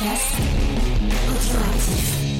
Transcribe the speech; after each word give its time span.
podcast. 0.00 0.34
Radioactif. 1.28 2.39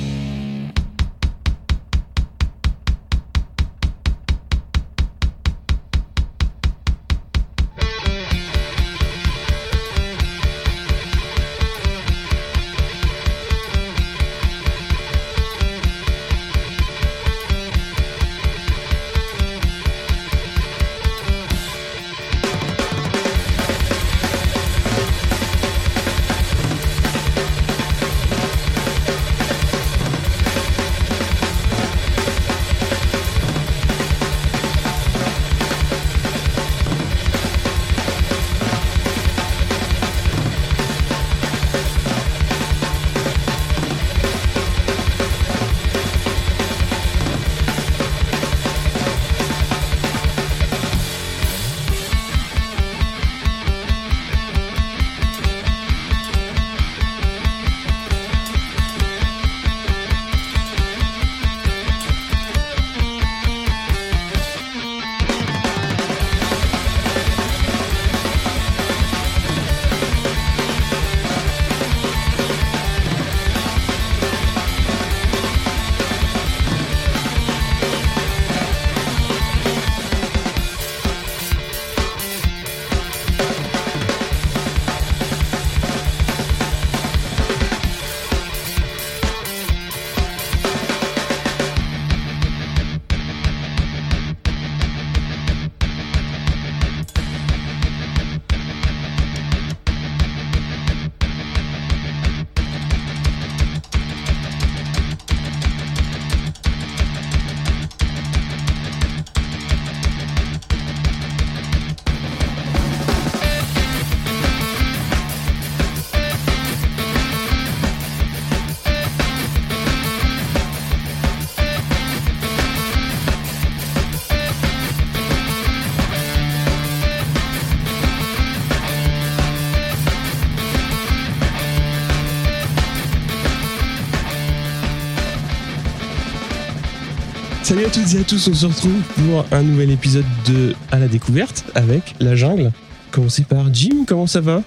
Toutes 137.92 138.14
et 138.14 138.18
à 138.20 138.24
tous, 138.24 138.48
on 138.48 138.54
se 138.54 138.66
retrouve 138.66 139.00
pour 139.16 139.44
un 139.52 139.62
nouvel 139.62 139.90
épisode 139.90 140.24
de 140.46 140.74
À 140.92 140.98
la 140.98 141.08
découverte 141.08 141.64
avec 141.74 142.14
La 142.20 142.34
Jungle. 142.36 142.72
Commencé 143.10 143.42
par 143.42 143.72
Jim, 143.72 144.04
comment 144.06 144.26
ça 144.26 144.40
va? 144.40 144.62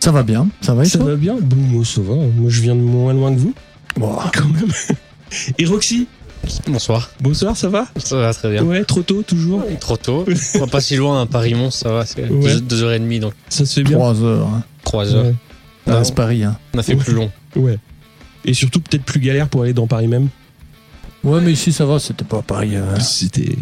Ça 0.00 0.12
va 0.12 0.22
bien, 0.22 0.48
ça 0.60 0.74
va 0.74 0.82
et 0.84 0.86
Ça 0.88 0.98
toi? 0.98 1.08
va 1.10 1.16
bien? 1.16 1.36
Bon, 1.40 1.56
moi 1.56 1.84
ça 1.84 2.00
va, 2.00 2.14
moi 2.14 2.48
je 2.48 2.60
viens 2.62 2.76
de 2.76 2.80
moins 2.80 3.12
loin 3.12 3.34
que 3.34 3.38
vous, 3.40 3.54
Bon, 3.96 4.16
quand 4.32 4.48
même. 4.48 4.68
Et 5.58 5.66
Roxy, 5.66 6.06
Bonsoir. 6.68 7.10
bonsoir, 7.20 7.56
ça 7.56 7.68
va? 7.68 7.86
Ça 7.96 8.16
va 8.16 8.32
très 8.32 8.50
bien. 8.52 8.62
Ouais, 8.62 8.84
trop 8.84 9.02
tôt, 9.02 9.22
toujours 9.24 9.64
Trop 9.80 9.96
tôt. 9.96 10.24
On 10.54 10.58
va 10.60 10.66
pas 10.68 10.80
si 10.80 10.96
loin, 10.96 11.22
à 11.22 11.26
Paris-Mons, 11.26 11.72
ça 11.72 11.90
va. 11.92 12.06
C'est 12.06 12.28
Ouais. 12.30 12.54
deux, 12.54 12.60
deux 12.60 12.82
heures 12.84 12.92
et 12.92 13.00
demie, 13.00 13.18
donc 13.18 13.32
Ça 13.48 13.66
se 13.66 13.74
fait 13.74 13.82
bien 13.82 13.96
trois 13.98 14.22
heures. 14.22 14.46
Hein. 14.46 14.62
trois 14.84 15.12
heures. 15.14 15.24
Ouais. 15.26 15.34
Dans 15.86 15.96
Ah, 15.98 16.04
ce 16.04 16.12
Paris. 16.12 16.44
Hein. 16.44 16.56
On 16.74 16.78
a 16.78 16.82
fait 16.84 16.94
Ouais. 16.94 17.02
plus 17.02 17.14
long. 17.14 17.30
ouais. 17.56 17.78
Et 18.44 18.54
surtout 18.54 18.80
peut-être 18.80 19.02
plus 19.02 19.18
galère 19.20 19.48
pour 19.48 19.62
aller 19.62 19.72
dans 19.72 19.88
Paris 19.88 20.06
même. 20.06 20.28
Ouais, 21.24 21.40
mais 21.40 21.52
ici 21.52 21.72
ça 21.72 21.84
va, 21.84 21.98
c'était 21.98 22.24
pas 22.24 22.42
Paris. 22.42 22.76
euh, 22.76 22.98
C'était... 23.00 23.56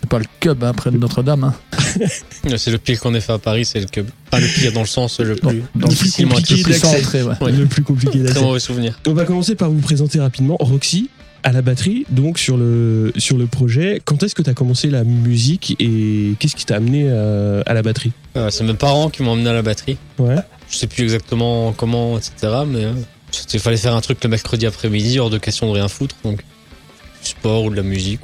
c'est 0.00 0.08
pas 0.08 0.18
le 0.18 0.24
cub 0.40 0.62
hein, 0.64 0.72
près 0.72 0.90
de 0.90 0.98
Notre-Dame. 0.98 1.44
Hein. 1.44 1.54
C'est 2.56 2.70
le 2.70 2.78
pire 2.78 2.98
qu'on 3.00 3.14
ait 3.14 3.20
fait 3.20 3.32
à 3.34 3.38
Paris, 3.38 3.64
c'est 3.66 3.78
le 3.80 3.86
que. 3.86 4.00
Pas 4.30 4.40
le 4.40 4.46
pire 4.46 4.72
dans 4.72 4.80
le 4.80 4.86
sens 4.86 5.20
le 5.20 5.36
plus. 5.36 5.42
dans 5.42 5.52
le 5.74 5.80
plus 5.80 5.88
difficilement 5.88 6.34
compliqué 6.36 6.56
Le 6.56 6.62
plus 6.64 6.72
d'accès. 6.80 6.96
centré, 7.02 7.22
ouais. 7.22 7.34
Ouais. 7.40 7.52
le 7.52 7.66
plus 7.66 7.82
compliqué 7.82 8.18
Très 8.18 8.28
d'accès. 8.28 8.40
mauvais 8.42 8.60
souvenir. 8.60 8.98
On 9.06 9.12
va 9.12 9.24
commencer 9.26 9.54
par 9.54 9.70
vous 9.70 9.80
présenter 9.80 10.18
rapidement 10.18 10.56
Roxy 10.58 11.10
à 11.44 11.52
la 11.52 11.60
batterie, 11.60 12.06
donc 12.08 12.38
sur 12.38 12.56
le, 12.56 13.12
sur 13.18 13.36
le 13.36 13.46
projet. 13.46 14.00
Quand 14.04 14.22
est-ce 14.22 14.34
que 14.34 14.42
tu 14.42 14.48
as 14.50 14.54
commencé 14.54 14.88
la 14.90 15.04
musique 15.04 15.76
et 15.80 16.34
qu'est-ce 16.38 16.56
qui 16.56 16.64
t'a 16.64 16.76
amené 16.76 17.04
euh, 17.08 17.62
à 17.66 17.74
la 17.74 17.82
batterie? 17.82 18.12
Euh, 18.36 18.48
c'est 18.50 18.64
mes 18.64 18.74
parents 18.74 19.10
qui 19.10 19.22
m'ont 19.22 19.32
emmené 19.32 19.50
à 19.50 19.54
la 19.54 19.62
batterie. 19.62 19.98
Ouais. 20.18 20.36
Je 20.70 20.76
sais 20.76 20.86
plus 20.86 21.02
exactement 21.02 21.72
comment, 21.72 22.16
etc. 22.16 22.32
Mais 22.66 22.84
euh, 22.86 22.92
il 23.52 23.60
fallait 23.60 23.76
faire 23.76 23.94
un 23.94 24.00
truc 24.00 24.22
le 24.24 24.30
mercredi 24.30 24.66
après-midi, 24.66 25.18
hors 25.18 25.30
de 25.30 25.38
question 25.38 25.66
de 25.68 25.72
rien 25.72 25.88
foutre. 25.88 26.16
Donc, 26.24 26.40
sport 27.28 27.64
ou 27.64 27.70
de 27.70 27.76
la 27.76 27.82
musique. 27.82 28.20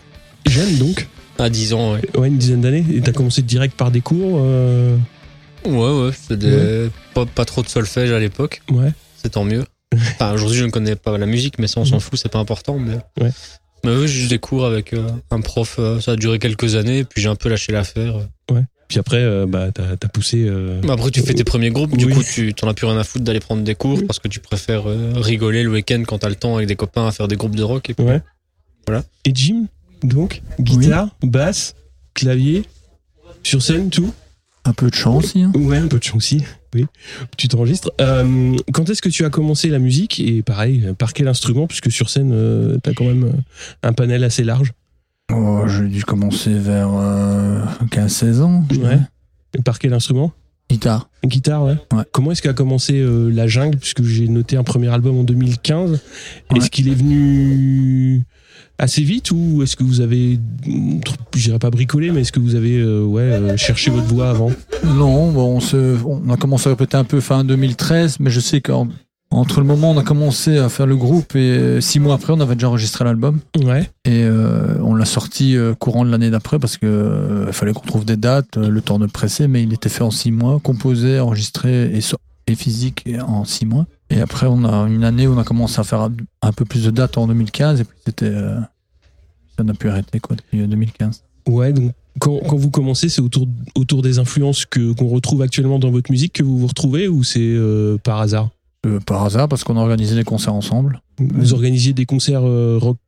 Jeune 0.47 0.76
donc 0.78 1.06
À 1.38 1.50
10 1.50 1.72
ans, 1.75 1.92
ouais. 1.94 2.00
Ouais, 2.19 2.28
une 2.28 2.38
dizaine 2.38 2.60
d'années. 2.62 2.84
Et 2.92 3.00
t'as 3.00 3.12
commencé 3.12 3.42
direct 3.42 3.76
par 3.76 3.91
des 3.91 4.00
cours 4.00 4.38
euh, 4.42 4.97
Ouais, 5.66 5.72
ouais. 6.03 6.10
C'était 6.28 6.88
pas, 7.14 7.26
pas 7.26 7.44
trop 7.44 7.62
de 7.62 7.69
solfège 7.69 8.10
à 8.12 8.19
l'époque. 8.19 8.62
Ouais. 8.70 8.92
C'est 9.22 9.31
tant 9.31 9.44
mieux. 9.44 9.64
Enfin, 9.94 10.32
aujourd'hui, 10.32 10.59
je 10.59 10.64
ne 10.64 10.70
connais 10.70 10.97
pas 10.97 11.16
la 11.19 11.26
musique, 11.26 11.59
mais 11.59 11.66
ça, 11.66 11.81
on 11.81 11.84
s'en 11.84 11.98
fout, 12.00 12.19
c'est 12.19 12.31
pas 12.31 12.38
important. 12.38 12.78
Mais, 12.78 12.97
Ouais. 13.25 13.31
mais 13.84 13.97
oui, 13.97 14.06
j'ai 14.09 14.28
des 14.28 14.38
cours 14.38 14.64
avec 14.66 14.92
euh, 14.92 15.09
un 15.30 15.41
prof, 15.41 15.76
euh, 15.78 16.00
ça 16.00 16.12
a 16.12 16.16
duré 16.16 16.38
quelques 16.38 16.75
années, 16.76 17.04
puis 17.04 17.22
j'ai 17.22 17.28
un 17.28 17.34
peu 17.36 17.48
lâché 17.48 17.72
l'affaire. 17.72 18.15
Puis 18.88 18.98
après, 18.98 19.19
euh, 19.22 19.44
bah, 19.47 19.69
t'as 19.75 19.82
as 20.03 20.09
poussé. 20.09 20.47
euh, 20.48 20.80
Après, 20.88 21.10
tu 21.10 21.20
fais 21.20 21.34
tes 21.34 21.44
premiers 21.44 21.69
groupes, 21.70 21.94
du 21.94 22.06
Oui. 22.06 22.15
coup, 22.15 22.22
tu 22.22 22.54
t'en 22.54 22.69
as 22.69 22.75
plus 22.75 22.86
rien 22.86 22.97
à 22.97 23.04
foutre 23.04 23.22
d'aller 23.22 23.38
prendre 23.41 23.62
des 23.62 23.75
cours 23.75 23.98
Oui. 23.98 24.04
parce 24.06 24.19
que 24.19 24.28
tu 24.28 24.41
préfères 24.41 24.88
euh, 24.88 25.12
rigoler 25.16 25.62
le 25.62 25.69
week-end 25.70 26.03
quand 26.06 26.19
t'as 26.19 26.30
le 26.30 26.36
temps 26.36 26.56
avec 26.56 26.69
des 26.69 26.76
copains 26.76 27.06
à 27.06 27.10
faire 27.12 27.28
des 27.28 27.36
groupes 27.36 27.54
de 27.54 27.62
rock. 27.62 27.91
Et 27.91 27.94
puis, 27.94 28.04
Ouais. 28.06 28.22
Voilà. 28.88 29.04
Et 29.26 29.32
Jim, 29.34 29.66
donc, 30.03 30.41
guitare, 30.59 31.10
basse, 31.22 31.75
clavier, 32.15 32.62
sur 33.43 33.60
scène, 33.60 33.91
tout 33.91 34.15
Un 34.65 34.72
peu 34.72 34.88
de 34.88 34.94
chance 34.94 35.25
aussi. 35.25 35.43
Hein. 35.43 35.53
Ouais, 35.56 35.76
un 35.76 35.88
peu 35.88 35.99
de 35.99 36.04
chance 36.04 36.16
aussi. 36.16 36.43
Oui, 36.75 36.87
tu 37.37 37.48
t'enregistres. 37.48 37.93
Euh, 38.00 38.56
quand 38.72 38.88
est-ce 38.88 39.03
que 39.03 39.10
tu 39.10 39.27
as 39.27 39.31
commencé 39.31 39.69
la 39.69 39.78
musique? 39.78 40.21
Et 40.21 40.43
pareil, 40.43 40.94
par 40.97 41.12
quel 41.12 41.28
instrument? 41.28 41.66
Puisque 41.66 41.93
sur 41.93 42.09
scène, 42.09 42.31
euh, 42.32 42.78
t'as 42.82 42.94
quand 42.94 43.04
même 43.04 43.25
euh, 43.25 43.32
un 43.82 43.93
panel 43.93 44.25
assez 44.25 44.43
large. 44.43 44.72
Oh, 45.31 45.65
j'ai 45.66 45.87
dû 45.88 46.03
commencer 46.04 46.54
vers 46.54 46.88
euh, 46.94 47.62
15-16 47.91 48.41
ans. 48.41 48.65
Ouais. 48.71 48.98
Et 49.59 49.60
par 49.62 49.78
quel 49.78 49.93
instrument? 49.93 50.32
Guitare. 50.71 51.10
Guitare, 51.27 51.65
ouais. 51.65 51.77
Ouais. 51.92 52.04
Comment 52.12 52.33
est-ce 52.33 52.41
qu'a 52.41 52.54
commencé 52.54 52.95
euh, 52.95 53.30
La 53.30 53.47
Jungle? 53.47 53.77
Puisque 53.77 54.03
j'ai 54.03 54.28
noté 54.28 54.57
un 54.57 54.65
premier 54.65 54.89
album 54.89 55.18
en 55.18 55.24
2015. 55.24 56.01
Est-ce 56.57 56.71
qu'il 56.71 56.89
est 56.89 56.95
venu 56.95 58.24
assez 58.78 59.03
vite 59.03 59.31
ou 59.31 59.63
est-ce 59.63 59.77
que 59.77 59.84
vous 59.84 60.01
avez, 60.01 60.39
je 61.34 61.43
dirais 61.43 61.59
pas 61.59 61.71
bricolé, 61.71 62.10
mais 62.10 62.21
est-ce 62.22 62.33
que 62.33 62.41
vous 62.41 62.55
avez 62.55 62.78
euh, 62.78 63.03
ouais, 63.05 63.22
euh, 63.22 63.57
cherché 63.57 63.91
votre 63.91 64.07
voix 64.07 64.31
avant? 64.31 64.51
Non, 64.84 65.31
bon, 65.33 65.57
on, 65.57 65.60
se, 65.60 65.97
on 66.05 66.31
a 66.31 66.37
commencé 66.37 66.69
à 66.69 66.71
répéter 66.72 66.97
un 66.97 67.05
peu 67.05 67.21
fin 67.21 67.45
2013, 67.45 68.19
mais 68.21 68.31
je 68.31 68.41
sais 68.41 68.60
qu'entre 68.60 69.60
le 69.60 69.66
moment 69.66 69.91
où 69.91 69.95
on 69.95 69.99
a 69.99 70.03
commencé 70.05 70.59
à 70.59 70.69
faire 70.69 70.87
le 70.87 70.97
groupe 70.97 71.34
et 71.34 71.39
euh, 71.39 71.81
six 71.81 71.99
mois 72.01 72.15
après, 72.15 72.33
on 72.33 72.41
avait 72.41 72.55
déjà 72.55 72.69
enregistré 72.69 73.05
l'album. 73.05 73.41
Ouais. 73.65 73.91
Et 74.05 74.22
euh, 74.25 74.77
on 74.83 74.95
l'a 74.95 75.05
sorti 75.05 75.57
courant 75.78 76.05
de 76.05 76.10
l'année 76.10 76.31
d'après 76.31 76.59
parce 76.59 76.77
que 76.77 76.87
euh, 76.87 77.45
il 77.49 77.53
fallait 77.53 77.72
qu'on 77.72 77.87
trouve 77.87 78.05
des 78.05 78.16
dates, 78.16 78.57
le 78.57 78.81
temps 78.81 78.99
de 78.99 79.07
presser, 79.07 79.49
mais 79.49 79.63
il 79.63 79.72
était 79.72 79.89
fait 79.89 80.05
en 80.05 80.10
six 80.10 80.31
mois, 80.31 80.60
composé, 80.63 81.19
enregistré 81.21 81.91
et, 81.95 82.01
so- 82.01 82.16
et 82.47 82.55
physique 82.55 83.05
en 83.27 83.45
six 83.45 83.66
mois. 83.66 83.87
Et 84.10 84.21
après, 84.21 84.47
on 84.47 84.65
a 84.65 84.89
une 84.89 85.05
année 85.05 85.27
où 85.27 85.34
on 85.34 85.39
a 85.39 85.45
commencé 85.45 85.81
à 85.81 85.84
faire 85.84 86.09
un, 86.43 86.53
peu 86.53 86.65
plus 86.65 86.84
de 86.84 86.91
dates 86.91 87.19
en 87.19 87.27
2015 87.27 87.81
et 87.81 87.84
puis 87.84 87.97
c'était 88.07 88.27
euh, 88.27 88.59
ça 89.57 89.65
n'a 89.65 89.75
pu 89.75 89.89
arrêter 89.89 90.19
quoi 90.19 90.37
depuis 90.37 90.63
euh, 90.63 90.66
2015. 90.66 91.22
Ouais, 91.47 91.72
donc 91.72 91.93
quand, 92.19 92.39
quand 92.49 92.57
vous 92.57 92.71
commencez, 92.71 93.09
c'est 93.09 93.21
autour, 93.21 93.47
autour 93.75 94.03
des 94.03 94.19
influences 94.19 94.66
que 94.66 94.93
qu'on 94.93 95.09
retrouve 95.09 95.43
actuellement 95.43 95.78
dans 95.78 95.91
votre 95.91 96.10
musique 96.10 96.34
que 96.34 96.43
vous 96.43 96.59
vous 96.59 96.66
retrouvez 96.66 97.09
ou 97.09 97.25
c'est 97.25 97.41
euh, 97.41 97.97
par 97.99 98.21
hasard? 98.21 98.51
Euh, 98.87 99.01
par 99.01 99.25
hasard, 99.25 99.49
parce 99.49 99.65
qu'on 99.65 99.77
a 99.77 99.81
organisé 99.81 100.15
des 100.15 100.25
concerts 100.25 100.55
ensemble. 100.55 101.01
Vous 101.19 101.53
organisiez 101.53 101.93
des 101.93 102.07
concerts 102.07 102.45
euh, 102.45 102.78
rock, 102.81 102.99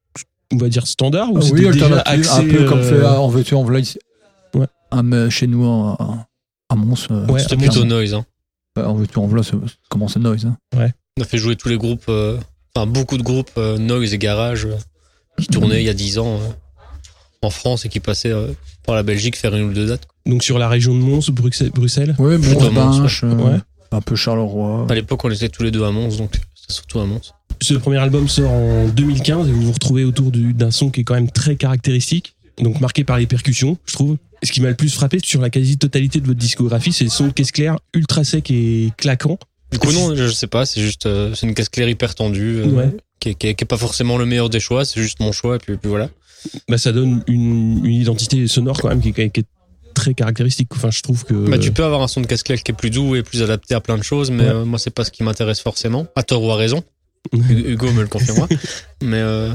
on 0.52 0.56
va 0.56 0.68
dire 0.68 0.86
standard 0.86 1.32
ou 1.32 1.38
Ah 1.38 1.42
c'était 1.42 1.70
déjà 1.70 2.00
axé, 2.00 2.30
un 2.30 2.44
peu 2.44 2.64
comme 2.64 2.82
fait 2.82 3.04
en 3.04 3.28
veux-tu 3.28 3.54
en 3.54 3.74
ici. 3.76 3.98
Ouais. 4.54 5.30
Chez 5.30 5.46
nous, 5.46 5.64
à, 5.64 6.26
à 6.68 6.76
Mons. 6.76 7.08
Ouais, 7.28 7.40
C'était 7.40 7.54
à 7.54 7.58
plutôt 7.58 7.84
noise. 7.84 8.14
Hein. 8.14 8.24
Euh, 8.80 8.86
en 8.86 8.94
veux-tu 8.94 9.18
en 9.18 9.26
voilà, 9.26 9.42
c'est 9.42 9.56
comment 9.88 10.08
c'est 10.08 10.20
noise. 10.20 10.46
Hein. 10.46 10.56
On 11.18 11.22
a 11.22 11.24
fait 11.24 11.38
jouer 11.38 11.56
tous 11.56 11.68
les 11.68 11.76
groupes, 11.76 12.04
euh, 12.08 12.38
enfin 12.74 12.86
beaucoup 12.86 13.18
de 13.18 13.22
groupes 13.22 13.50
euh, 13.58 13.78
noise 13.78 14.12
et 14.14 14.18
garage 14.18 14.64
euh, 14.66 14.76
qui 15.38 15.46
tournaient 15.48 15.82
il 15.82 15.86
y 15.86 15.90
a 15.90 15.94
10 15.94 16.18
ans 16.18 16.36
euh, 16.40 16.48
en 17.42 17.50
France 17.50 17.84
et 17.84 17.88
qui 17.88 18.00
passaient 18.00 18.32
euh, 18.32 18.48
par 18.86 18.94
la 18.94 19.02
Belgique 19.02 19.36
faire 19.36 19.54
une 19.54 19.64
ou 19.70 19.72
deux 19.72 19.86
dates. 19.86 20.06
Donc 20.26 20.42
sur 20.42 20.58
la 20.58 20.68
région 20.68 20.94
de 20.94 21.00
Mons, 21.00 21.30
Bruxelles, 21.30 21.70
Bruxelles 21.74 22.14
Oui, 22.18 22.36
Mons, 22.38 22.70
Mons, 22.70 23.24
euh, 23.24 23.34
Ouais. 23.36 23.58
un 23.92 24.00
peu 24.00 24.16
Charleroi. 24.16 24.86
À 24.88 24.94
l'époque, 24.94 25.24
on 25.24 25.30
était 25.30 25.48
tous 25.48 25.62
les 25.62 25.70
deux 25.70 25.84
à 25.84 25.90
Mons, 25.90 26.16
donc 26.18 26.30
c'était 26.54 26.72
surtout 26.72 27.00
à 27.00 27.06
Mons. 27.06 27.20
Ce 27.62 27.74
premier 27.74 27.98
album 27.98 28.28
sort 28.28 28.50
en 28.50 28.88
2015 28.88 29.48
et 29.48 29.52
vous 29.52 29.62
vous 29.62 29.72
retrouvez 29.72 30.04
autour 30.04 30.30
du- 30.30 30.54
d'un 30.54 30.70
son 30.70 30.90
qui 30.90 31.00
est 31.00 31.04
quand 31.04 31.14
même 31.14 31.30
très 31.30 31.56
caractéristique, 31.56 32.34
donc 32.62 32.80
marqué 32.80 33.04
par 33.04 33.18
les 33.18 33.26
percussions, 33.26 33.76
je 33.86 33.92
trouve. 33.94 34.16
Ce 34.42 34.52
qui 34.52 34.60
m'a 34.60 34.68
le 34.68 34.74
plus 34.74 34.92
frappé 34.94 35.18
sur 35.22 35.40
la 35.40 35.50
quasi-totalité 35.50 36.20
de 36.20 36.26
votre 36.26 36.38
discographie, 36.38 36.92
c'est 36.92 37.04
le 37.04 37.10
son 37.10 37.26
de 37.28 37.32
caisse 37.32 37.52
claire 37.52 37.76
ultra 37.94 38.24
sec 38.24 38.50
et 38.50 38.90
claquant. 38.96 39.38
Du 39.72 39.78
coup, 39.78 39.92
non, 39.92 40.14
je 40.16 40.28
sais 40.28 40.46
pas, 40.46 40.66
c'est 40.66 40.80
juste 40.80 41.06
euh, 41.06 41.34
c'est 41.34 41.46
une 41.46 41.54
caisse 41.54 41.68
claire 41.68 41.88
hyper 41.88 42.14
tendue, 42.14 42.56
euh, 42.60 42.66
Ouais. 42.66 42.96
qui, 43.20 43.30
est, 43.30 43.34
qui 43.34 43.46
est- 43.48 43.54
qui 43.54 43.64
est 43.64 43.66
pas 43.66 43.76
forcément 43.76 44.16
le 44.18 44.26
meilleur 44.26 44.48
des 44.50 44.60
choix, 44.60 44.84
c'est 44.84 45.00
juste 45.00 45.20
mon 45.20 45.30
choix, 45.32 45.56
et 45.56 45.58
puis, 45.58 45.76
puis 45.76 45.88
voilà. 45.88 46.08
Bah, 46.68 46.78
ça 46.78 46.90
donne 46.92 47.22
une, 47.28 47.84
une 47.84 47.92
identité 47.92 48.48
sonore 48.48 48.80
quand 48.80 48.88
même 48.88 49.00
qui, 49.02 49.10
est- 49.10 49.30
qui 49.30 49.40
est 49.40 49.44
très 49.94 50.14
caractéristique. 50.14 50.68
Enfin, 50.74 50.90
je 50.90 51.02
trouve 51.02 51.24
que. 51.24 51.34
Bah, 51.48 51.58
tu 51.58 51.70
peux 51.70 51.84
avoir 51.84 52.00
un 52.02 52.08
son 52.08 52.20
de 52.22 52.26
caisse 52.26 52.42
claire 52.42 52.62
qui 52.62 52.72
est 52.72 52.74
plus 52.74 52.90
doux 52.90 53.14
et 53.14 53.22
plus 53.22 53.42
adapté 53.42 53.74
à 53.74 53.80
plein 53.80 53.98
de 53.98 54.02
choses, 54.02 54.30
mais 54.30 54.44
Ouais. 54.44 54.48
euh, 54.50 54.64
moi, 54.64 54.78
c'est 54.78 54.90
pas 54.90 55.04
ce 55.04 55.10
qui 55.10 55.22
m'intéresse 55.22 55.60
forcément, 55.60 56.06
à 56.16 56.22
tort 56.22 56.42
ou 56.42 56.50
à 56.50 56.56
raison. 56.56 56.82
Hu- 57.34 57.38
Hugo 57.72 57.92
me 57.92 58.00
le 58.02 58.08
confirmera. 58.08 58.48
mais 59.02 59.18
euh, 59.18 59.52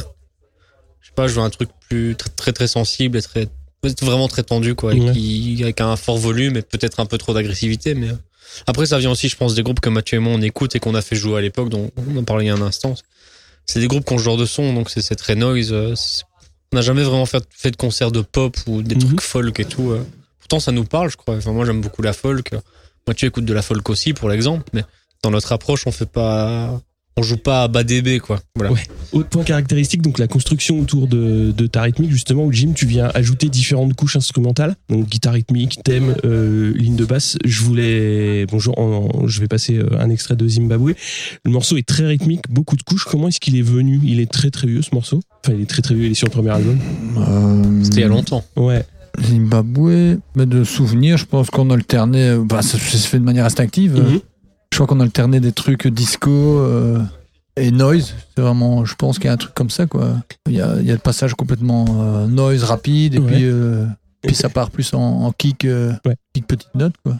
je 1.05 1.09
sais 1.09 1.13
pas, 1.15 1.27
je 1.27 1.35
veux 1.35 1.41
un 1.41 1.49
truc 1.51 1.69
plus 1.87 2.15
très 2.15 2.29
très, 2.31 2.51
très 2.51 2.67
sensible 2.67 3.17
et 3.17 3.21
très 3.21 3.47
vraiment 4.01 4.27
très 4.27 4.41
tendu 4.41 4.73
quoi, 4.73 4.95
et 4.95 4.99
Ouais. 4.99 5.11
qui, 5.13 5.59
avec 5.61 5.79
un 5.79 5.95
fort 5.95 6.17
volume 6.17 6.57
et 6.57 6.63
peut-être 6.63 6.99
un 6.99 7.05
peu 7.05 7.19
trop 7.19 7.35
d'agressivité. 7.35 7.93
Mais 7.93 8.09
euh, 8.09 8.15
après, 8.65 8.87
ça 8.87 8.97
vient 8.97 9.11
aussi, 9.11 9.29
je 9.29 9.35
pense, 9.35 9.53
des 9.53 9.61
groupes 9.61 9.79
que 9.79 9.89
Mathieu 9.89 10.17
et 10.17 10.19
moi 10.19 10.33
on 10.33 10.41
écoute 10.41 10.75
et 10.75 10.79
qu'on 10.79 10.95
a 10.95 11.03
fait 11.03 11.15
jouer 11.15 11.37
à 11.37 11.41
l'époque, 11.41 11.69
dont 11.69 11.91
on 11.95 12.17
en 12.17 12.23
parlait 12.23 12.45
il 12.45 12.47
y 12.47 12.49
a 12.51 12.55
un 12.55 12.61
instant. 12.63 12.95
C'est 13.67 13.79
des 13.79 13.87
groupes 13.87 14.03
qui 14.05 14.13
ont 14.13 14.17
ce 14.17 14.23
genre 14.23 14.37
de 14.37 14.45
son, 14.47 14.73
donc 14.73 14.89
c'est 14.89 15.15
très 15.15 15.35
noise. 15.35 15.71
euh, 15.71 15.93
On 16.73 16.77
n'a 16.77 16.81
jamais 16.81 17.03
vraiment 17.03 17.27
fait, 17.27 17.43
fait 17.51 17.69
de 17.71 17.75
concert 17.77 18.11
de 18.11 18.21
pop 18.21 18.57
ou 18.65 18.81
des 18.81 18.95
Mhm. 18.95 19.01
trucs 19.05 19.21
folk 19.21 19.59
et 19.59 19.65
tout. 19.65 19.91
euh. 19.91 20.03
Pourtant, 20.39 20.59
ça 20.59 20.71
nous 20.71 20.83
parle, 20.85 21.09
je 21.11 21.17
crois. 21.17 21.35
Enfin, 21.35 21.51
moi, 21.51 21.65
j'aime 21.65 21.81
beaucoup 21.81 22.01
la 22.01 22.13
folk. 22.13 22.49
Mathieu 23.07 23.27
écoute 23.27 23.45
de 23.45 23.53
la 23.53 23.61
folk 23.61 23.87
aussi, 23.89 24.13
pour 24.13 24.29
l'exemple, 24.29 24.63
mais 24.73 24.83
dans 25.21 25.29
notre 25.31 25.51
approche, 25.51 25.85
on 25.85 25.91
fait 25.91 26.05
pas, 26.09 26.81
on 27.17 27.23
joue 27.23 27.37
pas 27.37 27.63
à 27.63 27.67
bas 27.67 27.83
DB, 27.83 28.19
quoi. 28.19 28.39
Voilà. 28.55 28.73
Ouais. 28.73 28.79
Autre 29.13 29.29
point 29.29 29.43
caractéristique, 29.43 30.01
donc 30.01 30.19
la 30.19 30.27
construction 30.27 30.79
autour 30.79 31.07
de, 31.07 31.53
de 31.55 31.67
ta 31.67 31.81
rythmique, 31.83 32.11
justement, 32.11 32.43
où 32.45 32.51
Jim, 32.51 32.73
tu 32.75 32.85
viens 32.85 33.09
ajouter 33.13 33.47
différentes 33.47 33.93
couches 33.93 34.17
instrumentales, 34.17 34.75
donc 34.89 35.07
guitare 35.07 35.33
rythmique, 35.33 35.79
thème, 35.85 36.15
euh, 36.25 36.73
ligne 36.75 36.97
de 36.97 37.05
basse. 37.05 37.37
Je 37.45 37.61
voulais, 37.63 38.45
bonjour, 38.47 38.77
en- 38.77 39.27
je 39.27 39.39
vais 39.39 39.47
passer 39.47 39.77
euh, 39.77 39.85
un 39.99 40.09
extrait 40.09 40.35
de 40.35 40.45
Zimbabwe. 40.47 40.91
Le 41.45 41.51
morceau 41.51 41.77
est 41.77 41.87
très 41.87 42.05
rythmique, 42.05 42.49
beaucoup 42.49 42.75
de 42.75 42.83
couches. 42.83 43.05
Comment 43.05 43.29
est-ce 43.29 43.39
qu'il 43.39 43.55
est 43.55 43.61
venu? 43.61 44.01
Il 44.03 44.19
est 44.19 44.29
très 44.29 44.49
très 44.51 44.67
vieux 44.67 44.81
ce 44.81 44.93
morceau. 44.93 45.21
Enfin, 45.45 45.55
il 45.55 45.61
est 45.61 45.69
très 45.69 45.81
très 45.81 45.95
vieux. 45.95 46.05
Il 46.07 46.11
est 46.11 46.15
sur 46.15 46.27
le 46.27 46.31
premier 46.33 46.49
album. 46.49 46.77
Euh, 47.17 47.83
C'était 47.83 47.97
il 47.97 48.01
y 48.01 48.03
a 48.03 48.07
longtemps. 48.07 48.43
Ouais. 48.57 48.83
Zimbabwe, 49.23 50.17
mais 50.35 50.45
de 50.45 50.63
souvenirs, 50.65 51.17
je 51.17 51.25
pense 51.25 51.49
qu'on 51.49 51.69
alternait, 51.69 52.37
bah, 52.37 52.61
ça, 52.61 52.77
ça 52.77 52.97
se 52.97 53.07
fait 53.07 53.19
de 53.19 53.23
manière 53.23 53.45
instinctive. 53.45 53.93
Mhm. 53.95 54.19
Je 54.75 54.79
crois 54.81 54.87
qu'on 54.87 54.99
alternait 54.99 55.39
des 55.39 55.53
trucs 55.53 55.87
disco 55.87 56.29
euh, 56.59 56.99
et 57.55 57.71
noise. 57.71 58.13
C'est 58.35 58.41
vraiment, 58.41 58.83
je 58.83 58.93
pense 58.95 59.19
qu'il 59.19 59.27
y 59.27 59.29
a 59.29 59.31
un 59.31 59.37
truc 59.37 59.53
comme 59.53 59.69
ça, 59.69 59.85
quoi. 59.85 60.17
Il 60.49 60.55
y 60.55 60.59
a, 60.59 60.75
il 60.81 60.85
y 60.85 60.89
a 60.89 60.93
le 60.93 60.99
passage 60.99 61.33
complètement 61.33 61.85
euh, 62.01 62.27
noise 62.27 62.61
rapide 62.65 63.15
et 63.15 63.19
Ouais. 63.19 63.25
puis, 63.31 63.43
euh, 63.45 63.85
puis 64.21 64.35
ça 64.35 64.49
part 64.49 64.71
plus 64.71 64.93
en, 64.93 64.99
en 64.99 65.31
kick, 65.31 65.65
Ouais. 65.65 66.15
kick 66.33 66.45
petite 66.45 66.75
note, 66.75 66.91
quoi. 67.05 67.15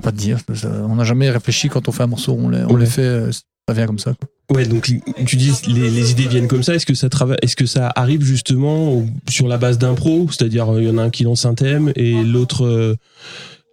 Pas 0.00 0.12
te 0.12 0.16
dire. 0.16 0.38
ça- 0.54 0.68
on 0.88 0.94
n'a 0.94 1.02
jamais 1.02 1.28
réfléchi 1.28 1.68
quand 1.68 1.88
on 1.88 1.90
fait 1.90 2.04
un 2.04 2.06
morceau, 2.06 2.36
on 2.40 2.48
les, 2.50 2.62
on 2.68 2.74
Ouais. 2.74 2.80
les 2.82 2.86
fait, 2.86 3.32
ça 3.68 3.74
vient 3.74 3.86
comme 3.86 3.98
ça. 3.98 4.12
Quoi. 4.14 4.56
Ouais, 4.58 4.66
donc 4.66 4.84
tu 5.26 5.36
dis 5.36 5.50
les, 5.66 5.90
les 5.90 6.12
idées 6.12 6.28
viennent 6.28 6.46
comme 6.46 6.62
ça. 6.62 6.76
Est-ce 6.76 6.86
que 6.86 6.94
ça 6.94 7.08
travaille 7.08 7.38
Est-ce 7.42 7.56
que 7.56 7.66
ça 7.66 7.90
arrive 7.96 8.22
justement 8.22 8.92
au- 8.92 9.06
sur 9.28 9.48
la 9.48 9.58
base 9.58 9.76
d'impro, 9.76 10.28
c'est-à-dire 10.30 10.68
il 10.78 10.84
y 10.86 10.88
en 10.90 10.98
a 10.98 11.02
un 11.02 11.10
qui 11.10 11.24
lance 11.24 11.46
un 11.46 11.54
thème 11.54 11.92
et 11.96 12.22
l'autre 12.22 12.64
euh, 12.64 12.94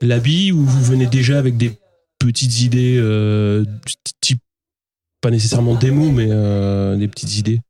l'habille, 0.01 0.51
ou 0.51 0.65
vous 0.65 0.81
venez 0.83 1.05
déjà 1.05 1.37
avec 1.37 1.55
des 1.55 1.77
petites 2.19 2.62
idées 2.62 2.98
euh, 3.00 3.66
type 4.21 4.39
pas 5.21 5.31
nécessairement 5.31 5.75
démo, 5.75 6.12
mais 6.12 6.27
euh, 6.30 6.95
des 6.95 7.07
petites 7.07 7.38
idées 7.38 7.62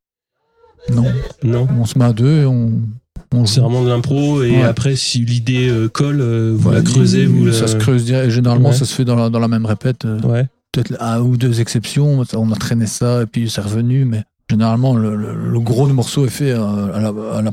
Non, 0.94 1.06
Non, 1.44 1.68
on 1.80 1.86
se 1.86 1.98
met 1.98 2.06
à 2.06 2.14
deux 2.14 2.42
et 2.42 2.46
on, 2.46 2.72
on 3.34 3.46
c'est 3.46 3.60
vraiment 3.62 3.84
de 3.84 3.90
l'impro 3.90 4.44
et 4.44 4.52
Ouais. 4.52 4.64
après 4.64 4.96
si 4.96 5.20
l'idée 5.20 5.68
euh, 5.70 5.88
colle, 5.88 6.22
euh, 6.22 6.54
vous 6.58 6.70
Ouais, 6.70 6.76
la 6.76 6.82
creusez, 6.82 7.26
vous 7.26 7.46
la... 7.46 7.54
Ça 7.54 7.68
se 7.68 7.76
creuse 7.76 8.06
direct. 8.06 8.30
Généralement, 8.32 8.70
Ouais. 8.70 8.76
ça 8.76 8.86
se 8.86 8.94
fait 8.94 9.06
dans 9.06 9.16
la, 9.16 9.30
dans 9.30 9.40
la 9.40 9.48
même 9.48 9.66
répète. 9.66 10.06
Ouais. 10.24 10.48
Peut-être 10.72 10.96
un 11.00 11.22
ou 11.22 11.38
deux 11.38 11.60
exceptions. 11.62 12.24
On 12.34 12.52
a 12.52 12.56
traîné 12.56 12.86
ça 12.86 13.24
et 13.24 13.26
puis 13.26 13.50
c'est 13.50 13.62
revenu. 13.62 14.06
Mais 14.06 14.24
généralement, 14.50 14.94
le, 14.96 15.16
le- 15.16 15.50
le 15.52 15.60
gros 15.60 15.88
du 15.88 15.94
morceau 15.94 16.26
est 16.26 16.30
fait 16.30 16.52
à 16.52 17.00
la, 17.00 17.08
à 17.38 17.42
la- 17.42 17.52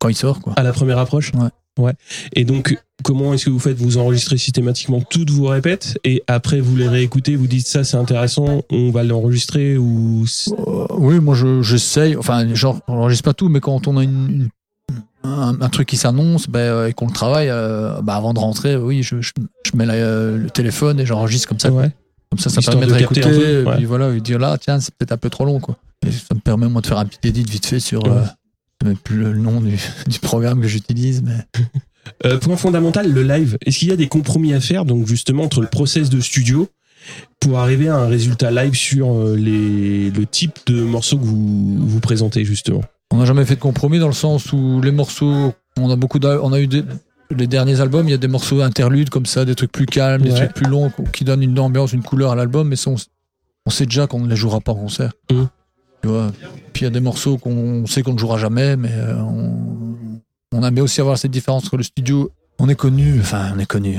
quand 0.00 0.08
il 0.08 0.16
sort. 0.16 0.40
Quoi. 0.40 0.54
À 0.56 0.62
la 0.64 0.72
première 0.72 0.98
approche? 0.98 1.32
Ouais. 1.34 1.48
Ouais. 1.78 1.92
Et 2.34 2.44
donc, 2.44 2.76
comment 3.04 3.32
est-ce 3.32 3.46
que 3.46 3.50
vous 3.50 3.58
faites 3.58 3.78
Vous 3.78 3.96
enregistrez 3.98 4.36
systématiquement 4.36 5.00
toutes 5.00 5.30
vos 5.30 5.46
répètes 5.46 5.96
et 6.04 6.22
après 6.26 6.60
vous 6.60 6.76
les 6.76 6.88
réécoutez, 6.88 7.36
vous 7.36 7.46
dites 7.46 7.66
ça 7.66 7.84
c'est 7.84 7.96
intéressant, 7.96 8.62
on 8.70 8.90
va 8.90 9.04
l'enregistrer 9.04 9.76
ou. 9.78 10.24
Euh, 10.48 10.86
oui, 10.96 11.20
moi 11.20 11.34
je- 11.34 11.62
j'essaye. 11.62 12.16
Enfin, 12.16 12.52
genre, 12.54 12.80
on 12.88 12.96
n'enregistre 12.96 13.24
pas 13.24 13.34
tout, 13.34 13.48
mais 13.48 13.60
quand 13.60 13.86
on 13.88 13.96
a 13.96 14.02
une, 14.02 14.28
une- 14.30 14.48
un, 15.24 15.56
un 15.60 15.68
truc 15.68 15.88
qui 15.88 15.96
s'annonce 15.96 16.48
ben, 16.48 16.58
euh, 16.60 16.88
et 16.88 16.92
qu'on 16.92 17.06
le 17.06 17.12
travaille, 17.12 17.48
euh, 17.50 18.00
bah, 18.02 18.14
avant 18.16 18.34
de 18.34 18.38
rentrer, 18.38 18.76
oui, 18.76 19.02
je, 19.02 19.20
je, 19.20 19.32
je 19.64 19.76
mets 19.76 19.86
la- 19.86 19.94
euh, 19.94 20.36
le 20.38 20.50
téléphone 20.50 20.98
et 21.00 21.06
j'enregistre 21.06 21.48
comme 21.48 21.58
ça. 21.58 21.70
Ouais. 21.70 21.90
Comme 22.30 22.38
ça, 22.38 22.50
ça 22.50 22.60
Histoire 22.60 22.78
permet 22.78 22.92
de 22.92 22.96
réécouter. 22.96 23.20
et 23.60 23.64
puis 23.76 23.84
voilà, 23.86 24.10
et 24.14 24.20
dire 24.20 24.38
là, 24.38 24.58
tiens, 24.58 24.80
c'est 24.80 24.94
peut-être 24.94 25.12
un 25.12 25.16
peu 25.16 25.30
trop 25.30 25.44
long. 25.44 25.60
Quoi. 25.60 25.76
Et 26.06 26.10
ça 26.12 26.34
me 26.34 26.40
permet, 26.40 26.68
moi, 26.68 26.80
de 26.82 26.86
faire 26.86 26.98
un 26.98 27.06
petit 27.06 27.26
edit 27.28 27.42
vite 27.44 27.66
fait 27.66 27.80
sur. 27.80 28.04
Ouais. 28.04 28.22
Je 28.80 28.86
sais 28.86 28.92
même 28.92 28.98
plus 28.98 29.16
le 29.18 29.34
nom 29.34 29.60
du, 29.60 29.76
du 30.06 30.18
programme 30.18 30.60
que 30.60 30.68
j'utilise, 30.68 31.22
mais. 31.22 31.38
Euh, 32.24 32.38
point 32.38 32.56
fondamental, 32.56 33.12
le 33.12 33.22
live. 33.22 33.58
Est-ce 33.66 33.80
qu'il 33.80 33.88
y 33.88 33.92
a 33.92 33.96
des 33.96 34.08
compromis 34.08 34.54
à 34.54 34.60
faire, 34.60 34.86
donc 34.86 35.06
justement 35.06 35.42
entre 35.42 35.60
le 35.60 35.66
process 35.66 36.08
de 36.08 36.20
studio 36.20 36.66
pour 37.38 37.58
arriver 37.58 37.88
à 37.88 37.96
un 37.96 38.06
résultat 38.06 38.50
live 38.50 38.72
sur 38.74 39.12
euh, 39.12 39.36
les, 39.36 40.10
le 40.10 40.24
type 40.24 40.58
de 40.66 40.82
morceaux 40.82 41.18
que 41.18 41.24
vous, 41.24 41.86
vous 41.86 42.00
présentez 42.00 42.46
justement? 42.46 42.82
On 43.10 43.18
n'a 43.18 43.26
jamais 43.26 43.44
fait 43.44 43.56
de 43.56 43.60
compromis 43.60 43.98
dans 43.98 44.06
le 44.06 44.14
sens 44.14 44.54
où 44.54 44.80
les 44.80 44.90
morceaux, 44.90 45.52
on 45.78 45.90
a 45.90 45.96
beaucoup, 45.96 46.18
on 46.18 46.52
a 46.54 46.60
eu 46.60 46.66
des, 46.66 46.82
les 47.36 47.46
derniers 47.46 47.80
albums, 47.80 48.08
il 48.08 48.12
y 48.12 48.14
a 48.14 48.18
des 48.18 48.28
morceaux 48.28 48.62
interludes 48.62 49.10
comme 49.10 49.26
ça, 49.26 49.44
des 49.44 49.54
trucs 49.54 49.72
plus 49.72 49.86
calmes, 49.86 50.22
des 50.22 50.32
trucs 50.32 50.54
plus 50.54 50.66
longs 50.66 50.90
qui 51.12 51.24
donnent 51.24 51.42
une 51.42 51.58
ambiance, 51.58 51.92
une 51.92 52.02
couleur 52.02 52.32
à 52.32 52.36
l'album, 52.36 52.68
mais 52.68 52.76
ça, 52.76 52.90
on, 52.90 52.96
on 53.66 53.70
sait 53.70 53.84
déjà 53.84 54.06
qu'on 54.06 54.20
ne 54.20 54.28
les 54.28 54.36
jouera 54.36 54.60
pas 54.60 54.72
en 54.72 54.76
concert. 54.76 55.12
Mhm. 55.30 55.48
Tu 56.02 56.08
vois? 56.08 56.32
Puis 56.78 56.84
il 56.84 56.90
y 56.90 56.92
a 56.92 56.94
des 56.94 57.00
morceaux 57.00 57.38
qu'on 57.38 57.86
sait 57.88 58.02
qu'on 58.04 58.12
ne 58.12 58.18
jouera 58.18 58.38
jamais, 58.38 58.76
mais 58.76 58.92
euh, 58.92 59.20
on, 59.20 59.98
on 60.56 60.62
aime 60.62 60.74
bien 60.74 60.84
aussi 60.84 61.00
avoir 61.00 61.18
cette 61.18 61.32
différence 61.32 61.64
entre 61.64 61.76
le 61.76 61.82
studio. 61.82 62.30
On 62.60 62.68
est 62.68 62.76
connu, 62.76 63.18
enfin 63.18 63.50
on 63.52 63.58
est 63.58 63.66
connu. 63.66 63.98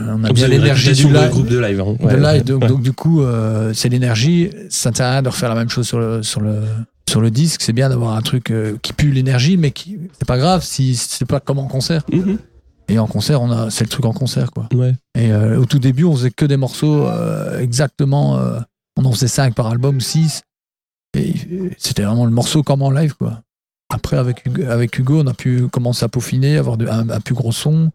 On 0.00 0.22
a 0.22 0.32
bien 0.32 0.46
l'énergie 0.46 0.92
du 0.92 1.12
live. 1.12 1.30
groupe 1.30 1.48
de 1.48 1.58
live. 1.58 1.80
hein. 1.80 1.96
de 1.98 2.04
Ouais, 2.06 2.14
live, 2.16 2.56
ouais, 2.58 2.68
donc, 2.68 2.80
du 2.80 2.92
coup, 2.92 3.22
euh, 3.22 3.72
c'est 3.74 3.88
l'énergie. 3.88 4.50
Ça 4.70 4.92
ne 4.92 4.94
sert 4.94 5.06
à 5.06 5.10
rien 5.10 5.22
de 5.22 5.28
refaire 5.28 5.48
la 5.48 5.56
même 5.56 5.68
chose 5.68 5.84
sur 5.88 5.98
le, 5.98 6.22
sur 6.22 6.40
le, 6.40 6.62
sur 7.10 7.20
le 7.20 7.32
disque. 7.32 7.62
C'est 7.62 7.72
bien 7.72 7.88
d'avoir 7.88 8.14
un 8.14 8.22
truc 8.22 8.52
euh, 8.52 8.76
qui 8.82 8.92
pue 8.92 9.10
l'énergie, 9.10 9.56
mais 9.56 9.72
qui 9.72 9.98
c'est 10.16 10.28
pas 10.28 10.38
grave 10.38 10.62
si 10.62 10.94
c'est 10.94 11.24
pas 11.26 11.40
comme 11.40 11.58
en 11.58 11.66
concert. 11.66 12.04
Mhm. 12.12 12.38
Et 12.88 13.00
en 13.00 13.08
concert, 13.08 13.42
on 13.42 13.50
a, 13.50 13.68
c'est 13.70 13.82
le 13.82 13.90
truc 13.90 14.04
en 14.04 14.12
concert, 14.12 14.52
quoi. 14.52 14.68
Ouais. 14.72 14.94
Et 15.18 15.32
euh, 15.32 15.58
au 15.58 15.64
tout 15.64 15.80
début, 15.80 16.04
on 16.04 16.14
faisait 16.14 16.30
que 16.30 16.44
des 16.44 16.56
morceaux 16.56 17.04
exactement. 17.58 18.38
on 18.96 19.04
en 19.04 19.10
faisait 19.10 19.26
5 19.26 19.56
par 19.56 19.66
album, 19.66 20.00
6. 20.00 20.42
Et 21.16 21.34
euh, 21.52 21.70
c'était 21.78 22.02
vraiment 22.02 22.24
le 22.24 22.30
morceau 22.30 22.62
comme 22.62 22.82
en 22.82 22.90
live, 22.90 23.14
quoi. 23.14 23.40
Après, 23.88 24.16
avec 24.16 24.44
Hugo, 24.44 24.62
avec 24.68 24.98
Hugo 24.98 25.20
on 25.22 25.26
a 25.28 25.34
pu 25.34 25.68
commencer 25.68 26.04
à 26.04 26.08
peaufiner, 26.08 26.56
avoir 26.58 26.76
de- 26.76 26.86
un, 26.88 27.08
un 27.08 27.20
plus 27.20 27.34
gros 27.34 27.52
son. 27.52 27.90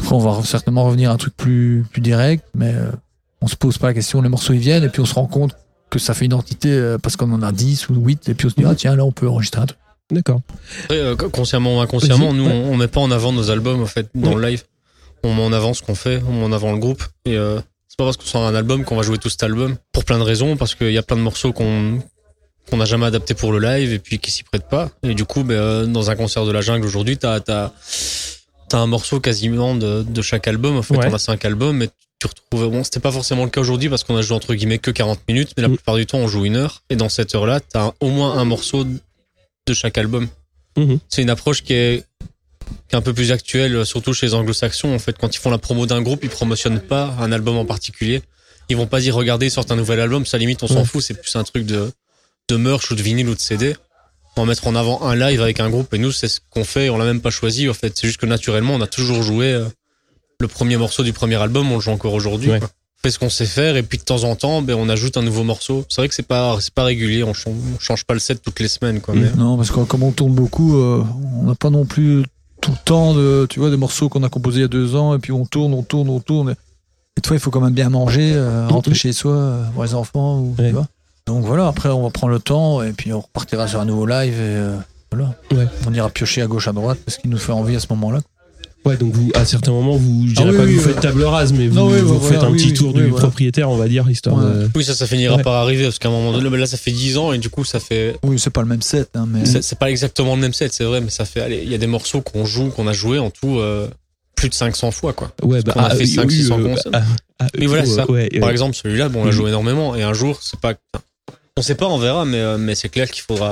Après, 0.00 0.14
on 0.14 0.18
va 0.18 0.42
certainement 0.44 0.84
revenir 0.84 1.10
à 1.10 1.14
un 1.14 1.16
truc 1.16 1.36
plus, 1.36 1.84
plus 1.90 2.00
direct, 2.00 2.44
mais 2.54 2.72
euh, 2.74 2.90
on 3.40 3.46
se 3.46 3.56
pose 3.56 3.78
pas 3.78 3.88
la 3.88 3.94
question. 3.94 4.20
Les 4.22 4.28
morceaux, 4.28 4.52
ils 4.52 4.58
viennent, 4.60 4.84
et 4.84 4.88
puis 4.88 5.00
on 5.00 5.06
se 5.06 5.14
rend 5.14 5.26
compte 5.26 5.56
que 5.90 5.98
ça 5.98 6.14
fait 6.14 6.24
une 6.26 6.34
entité 6.34 6.70
euh, 6.70 6.98
parce 6.98 7.16
qu'on 7.16 7.32
en 7.32 7.42
a 7.42 7.50
10 7.52 7.88
ou 7.88 7.94
8, 7.94 8.28
et 8.28 8.34
puis 8.34 8.46
on 8.46 8.50
se 8.50 8.54
dit, 8.56 8.64
ah 8.66 8.74
tiens, 8.74 8.94
là, 8.96 9.04
on 9.04 9.12
peut 9.12 9.28
enregistrer 9.28 9.62
un 9.62 9.66
truc. 9.66 9.78
D'accord. 10.10 10.40
Après, 10.84 10.98
euh, 10.98 11.16
consciemment 11.16 11.76
ou 11.78 11.80
inconsciemment, 11.80 12.32
nous, 12.32 12.44
ouais. 12.46 12.52
on, 12.66 12.72
on 12.72 12.76
met 12.76 12.88
pas 12.88 13.00
en 13.00 13.10
avant 13.10 13.32
nos 13.32 13.50
albums, 13.50 13.80
en 13.82 13.86
fait, 13.86 14.08
dans 14.14 14.34
le 14.34 14.46
live. 14.48 14.64
On 15.24 15.34
met 15.34 15.42
en 15.42 15.52
avant 15.52 15.74
ce 15.74 15.82
qu'on 15.82 15.94
fait, 15.94 16.22
on 16.28 16.32
met 16.32 16.44
en 16.44 16.52
avant 16.52 16.72
le 16.72 16.78
groupe. 16.78 17.02
Et 17.24 17.36
euh, 17.36 17.60
c'est 17.88 17.96
pas 17.98 18.04
parce 18.04 18.16
qu'on 18.16 18.24
sort 18.26 18.46
un 18.46 18.54
album 18.54 18.84
qu'on 18.84 18.96
va 18.96 19.02
jouer 19.02 19.18
tout 19.18 19.28
cet 19.28 19.42
album. 19.42 19.76
Pour 19.92 20.04
plein 20.04 20.18
de 20.18 20.22
raisons, 20.22 20.56
parce 20.56 20.74
qu'il 20.74 20.92
y 20.92 20.98
a 20.98 21.02
plein 21.02 21.16
de 21.16 21.22
morceaux 21.22 21.52
qu'on 21.52 21.98
qu'on 22.68 22.76
n'a 22.78 22.84
jamais 22.84 23.06
adapté 23.06 23.34
pour 23.34 23.52
le 23.52 23.58
live 23.58 23.92
et 23.92 23.98
puis 23.98 24.18
qui 24.18 24.30
s'y 24.30 24.42
prêtent 24.44 24.68
pas. 24.68 24.90
Et 25.02 25.14
du 25.14 25.24
coup, 25.24 25.44
euh, 25.48 25.86
dans 25.86 26.10
un 26.10 26.16
concert 26.16 26.44
de 26.44 26.52
la 26.52 26.60
jungle 26.60 26.86
aujourd'hui, 26.86 27.16
t'as 27.16 27.40
as, 27.48 27.72
un 28.72 28.86
morceau 28.86 29.20
quasiment 29.20 29.74
de, 29.74 30.02
de 30.02 30.22
chaque 30.22 30.46
album. 30.48 30.76
En 30.76 30.82
fait, 30.82 30.96
Ouais. 30.96 31.06
on 31.08 31.14
a 31.14 31.18
cinq 31.18 31.44
albums, 31.44 31.76
mais 31.76 31.88
tu 32.20 32.26
retrouves, 32.26 32.70
bon, 32.70 32.84
c'était 32.84 33.00
pas 33.00 33.12
forcément 33.12 33.44
le 33.44 33.50
cas 33.50 33.60
aujourd'hui 33.60 33.88
parce 33.88 34.04
qu'on 34.04 34.16
a 34.16 34.22
joué 34.22 34.36
entre 34.36 34.54
guillemets 34.54 34.78
que 34.78 34.90
40 34.90 35.20
minutes, 35.28 35.52
mais 35.56 35.62
la 35.62 35.68
Mm. 35.68 35.76
plupart 35.76 35.96
du 35.96 36.04
temps, 36.06 36.18
on 36.18 36.28
joue 36.28 36.44
une 36.44 36.56
heure. 36.56 36.82
Et 36.90 36.96
dans 36.96 37.08
cette 37.08 37.34
heure-là, 37.34 37.60
t'as 37.60 37.92
au 38.00 38.08
moins 38.08 38.36
un 38.38 38.44
morceau 38.44 38.84
de 38.84 39.74
chaque 39.74 39.96
album. 39.98 40.28
Mhm. 40.76 40.98
C'est 41.08 41.22
une 41.22 41.30
approche 41.30 41.62
qui 41.62 41.72
est, 41.74 42.04
qui 42.88 42.94
est 42.94 42.96
un 42.96 43.00
peu 43.02 43.14
plus 43.14 43.32
actuelle, 43.32 43.86
surtout 43.86 44.12
chez 44.12 44.26
les 44.26 44.34
anglo-saxons. 44.34 44.94
En 44.94 44.98
fait, 44.98 45.16
quand 45.18 45.34
ils 45.34 45.38
font 45.38 45.50
la 45.50 45.58
promo 45.58 45.86
d'un 45.86 46.02
groupe, 46.02 46.20
ils 46.24 46.28
promotionnent 46.30 46.80
pas 46.80 47.14
un 47.20 47.32
album 47.32 47.56
en 47.56 47.64
particulier. 47.64 48.22
Ils 48.68 48.76
vont 48.76 48.86
pas 48.86 49.00
dire, 49.00 49.14
regardez, 49.14 49.46
ils 49.46 49.50
sortent 49.50 49.70
un 49.72 49.76
nouvel 49.76 49.98
album, 50.00 50.26
ça 50.26 50.36
limite, 50.36 50.62
on 50.62 50.66
s'en 50.68 50.80
Ouais. 50.80 50.84
fout, 50.84 51.02
c'est 51.02 51.14
plus 51.14 51.34
un 51.36 51.44
truc 51.44 51.64
de, 51.64 51.90
de 52.48 52.56
merch 52.56 52.90
ou 52.90 52.94
de 52.94 53.02
vinyle 53.02 53.28
ou 53.28 53.34
de 53.34 53.40
CD. 53.40 53.76
On 54.36 54.42
va 54.42 54.46
mettre 54.48 54.66
en 54.68 54.74
avant 54.76 55.02
un 55.02 55.16
live 55.16 55.42
avec 55.42 55.58
un 55.60 55.68
groupe 55.68 55.92
et 55.94 55.98
nous, 55.98 56.12
c'est 56.12 56.28
ce 56.28 56.40
qu'on 56.50 56.64
fait, 56.64 56.90
on 56.90 56.96
l'a 56.98 57.04
même 57.04 57.20
pas 57.20 57.30
choisi, 57.30 57.68
en 57.68 57.74
fait. 57.74 57.92
C'est 57.96 58.06
juste 58.06 58.20
que 58.20 58.26
naturellement, 58.26 58.74
on 58.74 58.80
a 58.80 58.86
toujours 58.86 59.22
joué 59.22 59.52
euh, 59.52 59.64
le 60.40 60.48
premier 60.48 60.76
morceau 60.76 61.02
du 61.02 61.12
premier 61.12 61.36
album, 61.36 61.70
on 61.72 61.76
le 61.76 61.80
joue 61.80 61.90
encore 61.90 62.14
aujourd'hui. 62.14 62.50
Ouais. 62.50 62.60
On 62.62 63.00
fait 63.02 63.10
ce 63.10 63.18
qu'on 63.18 63.30
sait 63.30 63.46
faire 63.46 63.76
et 63.76 63.82
puis 63.82 63.98
de 63.98 64.02
temps 64.04 64.24
en 64.24 64.34
temps, 64.36 64.62
ben, 64.62 64.74
on 64.78 64.88
ajoute 64.88 65.16
un 65.16 65.22
nouveau 65.22 65.42
morceau. 65.44 65.84
C'est 65.88 66.00
vrai 66.00 66.08
que 66.08 66.14
c'est 66.14 66.26
pas, 66.26 66.56
c'est 66.60 66.72
pas 66.74 66.84
régulier, 66.84 67.22
on 67.24 67.32
change, 67.34 67.54
on 67.76 67.78
change 67.80 68.04
pas 68.04 68.14
le 68.14 68.20
set 68.20 68.40
toutes 68.42 68.60
les 68.60 68.68
semaines, 68.68 69.00
quoi. 69.00 69.14
Mais, 69.14 69.30
Non, 69.36 69.56
parce 69.56 69.70
que 69.70 69.80
comme 69.84 70.02
on 70.04 70.12
tourne 70.12 70.34
beaucoup, 70.34 70.76
euh, 70.76 71.04
on 71.40 71.44
n'a 71.44 71.54
pas 71.54 71.70
non 71.70 71.84
plus 71.84 72.24
tout 72.60 72.72
le 72.72 72.78
temps 72.84 73.14
de, 73.14 73.46
tu 73.50 73.60
vois, 73.60 73.70
des 73.70 73.76
morceaux 73.76 74.08
qu'on 74.08 74.22
a 74.24 74.28
composés 74.28 74.58
il 74.58 74.62
y 74.62 74.64
a 74.64 74.68
deux 74.68 74.94
ans, 74.96 75.14
et 75.14 75.18
puis 75.18 75.30
on 75.32 75.46
tourne, 75.46 75.74
on 75.74 75.82
tourne, 75.82 76.08
on 76.08 76.18
tourne. 76.20 76.54
Et 77.16 77.20
toi, 77.20 77.36
il 77.36 77.40
faut 77.40 77.50
quand 77.50 77.60
même 77.60 77.72
bien 77.74 77.88
manger, 77.88 78.32
euh, 78.34 78.66
rentrer 78.68 78.94
chez 78.94 79.12
soi, 79.12 79.32
euh, 79.32 79.64
voir 79.74 79.86
les 79.86 79.94
enfants, 79.94 80.38
ou, 80.40 80.54
Ouais. 80.58 80.68
tu 80.68 80.74
vois. 80.74 80.86
Donc 81.28 81.44
voilà, 81.44 81.66
après, 81.68 81.90
on 81.90 82.02
va 82.02 82.10
prendre 82.10 82.32
le 82.32 82.38
temps, 82.40 82.82
et 82.82 82.92
puis 82.92 83.12
on 83.12 83.20
repartira 83.20 83.68
sur 83.68 83.80
un 83.80 83.84
nouveau 83.84 84.06
live, 84.06 84.32
et 84.32 84.36
euh, 84.40 84.76
voilà. 85.12 85.34
Ouais. 85.52 85.66
On 85.86 85.92
ira 85.92 86.08
piocher 86.08 86.40
à 86.40 86.46
gauche, 86.46 86.68
à 86.68 86.72
droite, 86.72 86.98
parce 87.04 87.18
qu'il 87.18 87.28
nous 87.30 87.36
fait 87.38 87.52
envie 87.52 87.76
à 87.76 87.80
ce 87.80 87.86
moment-là. 87.90 88.20
Ouais, 88.86 88.96
donc 88.96 89.12
vous, 89.12 89.30
à 89.34 89.44
certains 89.44 89.72
moments, 89.72 89.96
vous, 89.96 90.26
je 90.26 90.34
dirais 90.34 90.48
Ah 90.48 90.52
oui, 90.52 90.56
pas 90.56 90.62
que 90.64 90.68
oui, 90.68 90.76
vous 90.76 90.86
oui. 90.86 90.92
faites 90.94 91.00
table 91.02 91.22
rase, 91.24 91.52
mais 91.52 91.68
vous, 91.68 91.74
Non, 91.74 91.88
oui, 91.88 92.00
vous 92.00 92.18
voilà, 92.18 92.34
faites 92.34 92.42
un 92.44 92.50
oui, 92.50 92.56
petit 92.56 92.68
oui, 92.68 92.72
tour 92.74 92.94
oui, 92.94 93.02
du 93.02 93.08
voilà. 93.08 93.26
propriétaire, 93.26 93.68
on 93.68 93.76
va 93.76 93.88
dire, 93.88 94.08
histoire 94.08 94.36
Ouais. 94.36 94.42
de. 94.64 94.70
Oui, 94.74 94.84
ça, 94.84 94.94
ça 94.94 95.06
finira 95.06 95.36
Ouais. 95.36 95.42
par 95.42 95.52
arriver 95.54 95.84
parce 95.84 95.98
qu'à 95.98 96.08
un 96.08 96.12
moment 96.12 96.32
donné, 96.32 96.56
là, 96.56 96.66
ça 96.66 96.78
fait 96.78 96.92
10 96.92 97.18
ans 97.18 97.32
et 97.32 97.38
du 97.38 97.50
coup, 97.50 97.64
ça 97.64 97.78
fait. 97.80 98.16
Oui, 98.22 98.38
c'est 98.38 98.48
pas 98.50 98.62
le 98.62 98.68
même 98.68 98.80
set, 98.80 99.10
hein, 99.14 99.26
mais. 99.30 99.44
C'est 99.44 99.78
pas 99.78 99.90
exactement 99.90 100.34
le 100.34 100.40
même 100.40 100.54
set, 100.54 100.72
c'est 100.72 100.84
vrai, 100.84 101.02
mais 101.02 101.10
ça 101.10 101.26
fait. 101.26 101.42
Allez, 101.42 101.60
il 101.62 101.70
y 101.70 101.74
a 101.74 101.78
des 101.78 101.86
morceaux 101.88 102.22
qu'on 102.22 102.46
joue, 102.46 102.70
qu'on 102.70 102.86
a 102.86 102.92
joué 102.94 103.18
en 103.18 103.28
tout 103.30 103.58
euh, 103.58 103.88
plus 104.36 104.48
de 104.48 104.54
500 104.54 104.92
fois, 104.92 105.12
quoi. 105.12 105.32
Ouais, 105.42 105.60
bah, 105.62 105.72
qu'on 105.72 105.80
a 105.80 105.90
fait 105.90 106.04
oui, 106.04 106.08
500, 106.08 106.28
oui, 106.28 106.34
600 106.36 106.58
euh, 106.60 106.64
concerts. 106.68 106.92
ah, 106.94 107.02
ah, 107.40 107.46
Mais 107.58 107.66
voilà, 107.66 107.82
euh, 107.82 107.86
c'est 107.86 107.94
ça. 107.96 108.10
ouais, 108.10 108.28
Par 108.38 108.46
ouais. 108.46 108.52
exemple, 108.52 108.74
celui-là, 108.76 109.08
bon, 109.10 109.20
on 109.20 109.24
l'a 109.24 109.30
Mhm. 109.32 109.36
joué 109.36 109.48
énormément 109.50 109.94
et 109.96 110.02
un 110.02 110.14
jour, 110.14 110.38
c'est 110.40 110.58
pas. 110.60 110.74
On 111.58 111.62
sait 111.62 111.74
pas, 111.74 111.88
on 111.88 111.98
verra, 111.98 112.24
mais, 112.24 112.38
euh, 112.38 112.74
c'est 112.76 112.88
clair 112.88 113.10
qu'il 113.10 113.24
faudra 113.24 113.50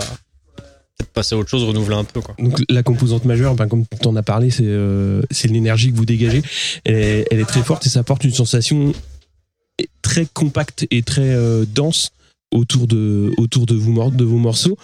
passer 1.12 1.34
à 1.34 1.38
autre 1.38 1.50
chose, 1.50 1.64
renouveler 1.64 1.96
un 1.96 2.04
peu. 2.04 2.20
Donc 2.38 2.62
la 2.68 2.84
composante 2.84 3.24
majeure, 3.24 3.56
ben, 3.56 3.66
comme 3.66 3.84
tu 3.84 4.06
en 4.06 4.14
as 4.14 4.22
parlé, 4.22 4.50
c'est 4.50 4.62
euh, 4.64 5.22
c'est 5.32 5.48
l'énergie 5.48 5.90
que 5.90 5.96
vous 5.96 6.04
dégagez. 6.04 6.40
Elle 6.84 7.26
est, 7.30 7.48
très 7.48 7.62
forte 7.62 7.84
et 7.84 7.88
ça 7.88 8.00
apporte 8.00 8.22
une 8.22 8.32
sensation 8.32 8.92
très 10.02 10.24
compacte 10.24 10.86
et 10.92 11.02
très 11.02 11.34
euh, 11.34 11.64
dense 11.66 12.12
autour 12.52 12.86
de 12.86 13.74
vos 13.74 14.38
morceaux. 14.38 14.78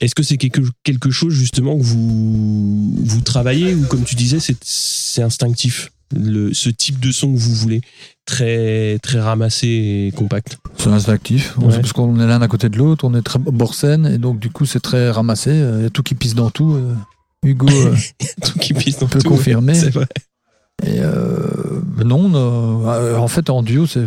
Est-ce 0.00 0.16
que 0.16 0.24
c'est 0.24 0.36
quelque 0.36 1.10
chose 1.12 1.32
justement 1.32 1.78
que 1.78 1.84
vous 1.84 3.20
travaillez 3.24 3.72
ou 3.72 3.84
comme 3.84 4.02
tu 4.02 4.16
disais 4.16 4.38
c'est 4.40 5.22
instinctif? 5.22 5.92
Le 6.14 6.52
ce 6.54 6.68
type 6.70 7.00
de 7.00 7.10
son 7.12 7.32
que 7.32 7.38
vous 7.38 7.54
voulez 7.54 7.80
très 8.26 8.98
très 9.02 9.20
ramassé 9.20 9.66
et 10.08 10.12
compact. 10.16 10.58
C'est 10.76 10.88
instinctif, 10.88 11.56
Ouais. 11.58 11.74
parce 11.80 11.92
qu'on 11.92 12.18
est 12.20 12.26
l'un 12.26 12.40
à 12.42 12.48
côté 12.48 12.68
de 12.68 12.76
l'autre, 12.78 13.04
on 13.06 13.14
est 13.14 13.22
très 13.22 13.38
borsène, 13.38 14.06
et 14.06 14.18
donc 14.18 14.38
du 14.38 14.50
coup 14.50 14.66
c'est 14.66 14.80
très 14.80 15.10
ramassé, 15.10 15.50
euh, 15.50 15.78
il 15.78 15.82
y 15.84 15.86
a 15.86 15.90
tout 15.90 16.02
qui 16.02 16.14
pisse 16.14 16.34
dans 16.34 16.50
tout. 16.50 16.74
euh, 16.74 16.94
Hugo 17.44 17.68
euh, 17.70 17.94
Tout 18.42 18.58
qui 18.58 18.72
pisse 18.74 18.98
dans 18.98 19.06
peut 19.06 19.18
tout. 19.20 19.28
confirmer. 19.28 19.74
C'est 19.74 19.90
vrai. 19.90 20.06
Et 20.84 21.00
euh, 21.00 21.80
non, 22.04 22.32
euh, 22.34 23.16
en 23.16 23.28
fait 23.28 23.48
en 23.50 23.62
duo 23.62 23.86
c'est... 23.86 24.00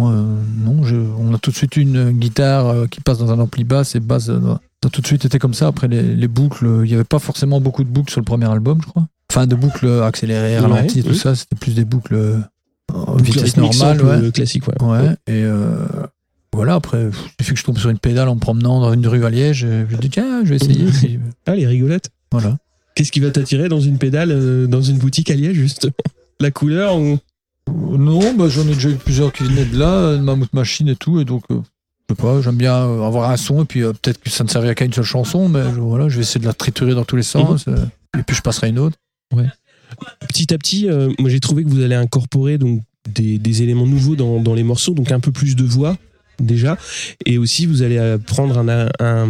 euh, 0.00 0.34
non, 0.64 0.82
je- 0.82 0.96
on 0.96 1.32
a 1.34 1.38
tout 1.38 1.50
de 1.50 1.56
suite 1.56 1.76
une 1.76 2.10
guitare 2.10 2.66
euh, 2.66 2.86
qui 2.86 3.00
passe 3.00 3.18
dans 3.18 3.30
un 3.32 3.38
ampli 3.38 3.64
basse 3.64 3.94
et 3.94 4.00
basse. 4.00 4.28
euh, 4.28 4.54
ça 4.82 4.86
a 4.88 4.90
tout 4.90 5.00
de 5.00 5.06
suite 5.06 5.24
été 5.24 5.38
comme 5.38 5.54
ça. 5.54 5.66
Après 5.66 5.88
les, 5.88 6.02
les 6.02 6.28
boucles, 6.28 6.66
euh, 6.66 6.84
il 6.84 6.88
n'y 6.88 6.94
avait 6.94 7.04
pas 7.04 7.18
forcément 7.18 7.60
beaucoup 7.60 7.84
de 7.84 7.88
boucles 7.90 8.10
sur 8.10 8.20
le 8.20 8.24
premier 8.24 8.46
album, 8.50 8.78
je 8.82 8.88
crois. 8.88 9.06
Enfin, 9.30 9.46
de 9.46 9.54
boucles 9.54 10.02
accélérées, 10.02 10.54
Ouais, 10.54 10.66
ralenties, 10.66 11.02
tout 11.02 11.10
oui. 11.10 11.16
ça, 11.16 11.34
c'était 11.34 11.54
plus 11.56 11.74
des 11.74 11.84
boucles 11.84 12.14
euh, 12.14 12.38
en 12.92 13.16
vitesse 13.16 13.56
normale. 13.56 14.02
ouais. 14.02 14.10
euh, 14.26 14.30
classique 14.30 14.66
ouais. 14.66 14.82
Ouais, 14.82 15.10
et 15.28 15.44
euh, 15.44 15.84
voilà, 16.52 16.74
après, 16.74 17.10
il 17.38 17.44
suffit 17.44 17.54
que 17.54 17.60
je 17.60 17.64
tombe 17.64 17.78
sur 17.78 17.90
une 17.90 17.98
pédale 17.98 18.28
en 18.28 18.34
me 18.34 18.40
promenant 18.40 18.80
dans 18.80 18.92
une 18.92 19.06
rue 19.06 19.24
à 19.24 19.30
Liège, 19.30 19.66
je 19.88 19.96
dis 19.96 20.10
tiens, 20.10 20.40
je 20.44 20.50
vais 20.50 20.56
essayer. 20.56 20.84
euh, 21.16 21.18
Ah 21.46 21.54
les 21.54 21.66
rigolettes. 21.66 22.10
voilà. 22.32 22.56
Qu'est-ce 22.96 23.12
qui 23.12 23.20
va 23.20 23.30
t'attirer 23.30 23.68
dans 23.68 23.78
une 23.80 23.98
pédale, 23.98 24.30
euh, 24.32 24.66
dans 24.66 24.82
une 24.82 24.98
boutique 24.98 25.30
à 25.30 25.34
Liège, 25.34 25.54
justement? 25.56 25.92
La 26.40 26.50
couleur 26.50 26.98
ou... 26.98 27.18
Euh, 27.68 27.96
Non, 27.96 28.34
bah, 28.34 28.48
j'en 28.48 28.62
ai 28.62 28.74
déjà 28.74 28.88
eu 28.88 28.96
plusieurs 28.96 29.32
qui 29.32 29.44
venaient 29.44 29.64
de 29.64 29.78
là, 29.78 29.90
euh, 29.90 30.18
de 30.18 30.46
Machine 30.52 30.88
et 30.88 30.96
tout, 30.96 31.20
et 31.20 31.24
donc, 31.24 31.44
euh, 31.52 31.60
je 32.10 32.14
sais 32.16 32.22
pas, 32.22 32.40
j'aime 32.42 32.56
bien 32.56 32.74
euh, 32.74 33.02
avoir 33.06 33.30
un 33.30 33.36
son, 33.36 33.62
et 33.62 33.64
puis 33.64 33.82
euh, 33.82 33.92
peut-être 33.92 34.20
que 34.20 34.30
ça 34.30 34.42
ne 34.44 34.48
servira 34.48 34.74
qu'à 34.74 34.84
une 34.84 34.92
seule 34.92 35.04
chanson, 35.04 35.48
mais 35.48 35.62
je, 35.74 35.80
voilà, 35.80 36.08
je 36.08 36.16
vais 36.16 36.22
essayer 36.22 36.40
de 36.40 36.46
la 36.46 36.52
triturer 36.54 36.94
dans 36.94 37.04
tous 37.04 37.16
les 37.16 37.22
sens, 37.22 37.66
euh, 37.68 37.76
et 38.18 38.22
puis 38.24 38.34
je 38.36 38.42
passerai 38.42 38.68
une 38.70 38.78
autre. 38.80 38.96
Petit 40.28 40.52
à 40.52 40.58
petit, 40.58 40.88
euh, 40.88 41.10
moi 41.18 41.30
j'ai 41.30 41.40
trouvé 41.40 41.62
que 41.64 41.68
vous 41.68 41.82
allez 41.82 41.94
incorporer 41.94 42.58
donc 42.58 42.82
des, 43.08 43.38
des 43.38 43.62
éléments 43.62 43.86
nouveaux 43.86 44.16
dans, 44.16 44.40
dans 44.40 44.54
les 44.54 44.62
morceaux, 44.64 44.92
donc 44.94 45.12
un 45.12 45.20
peu 45.20 45.30
plus 45.32 45.54
de 45.56 45.64
voix 45.64 45.96
déjà, 46.40 46.78
et 47.26 47.38
aussi 47.38 47.66
vous 47.66 47.82
allez 47.82 48.16
prendre 48.26 48.56
un, 48.58 48.88
un- 48.98 49.26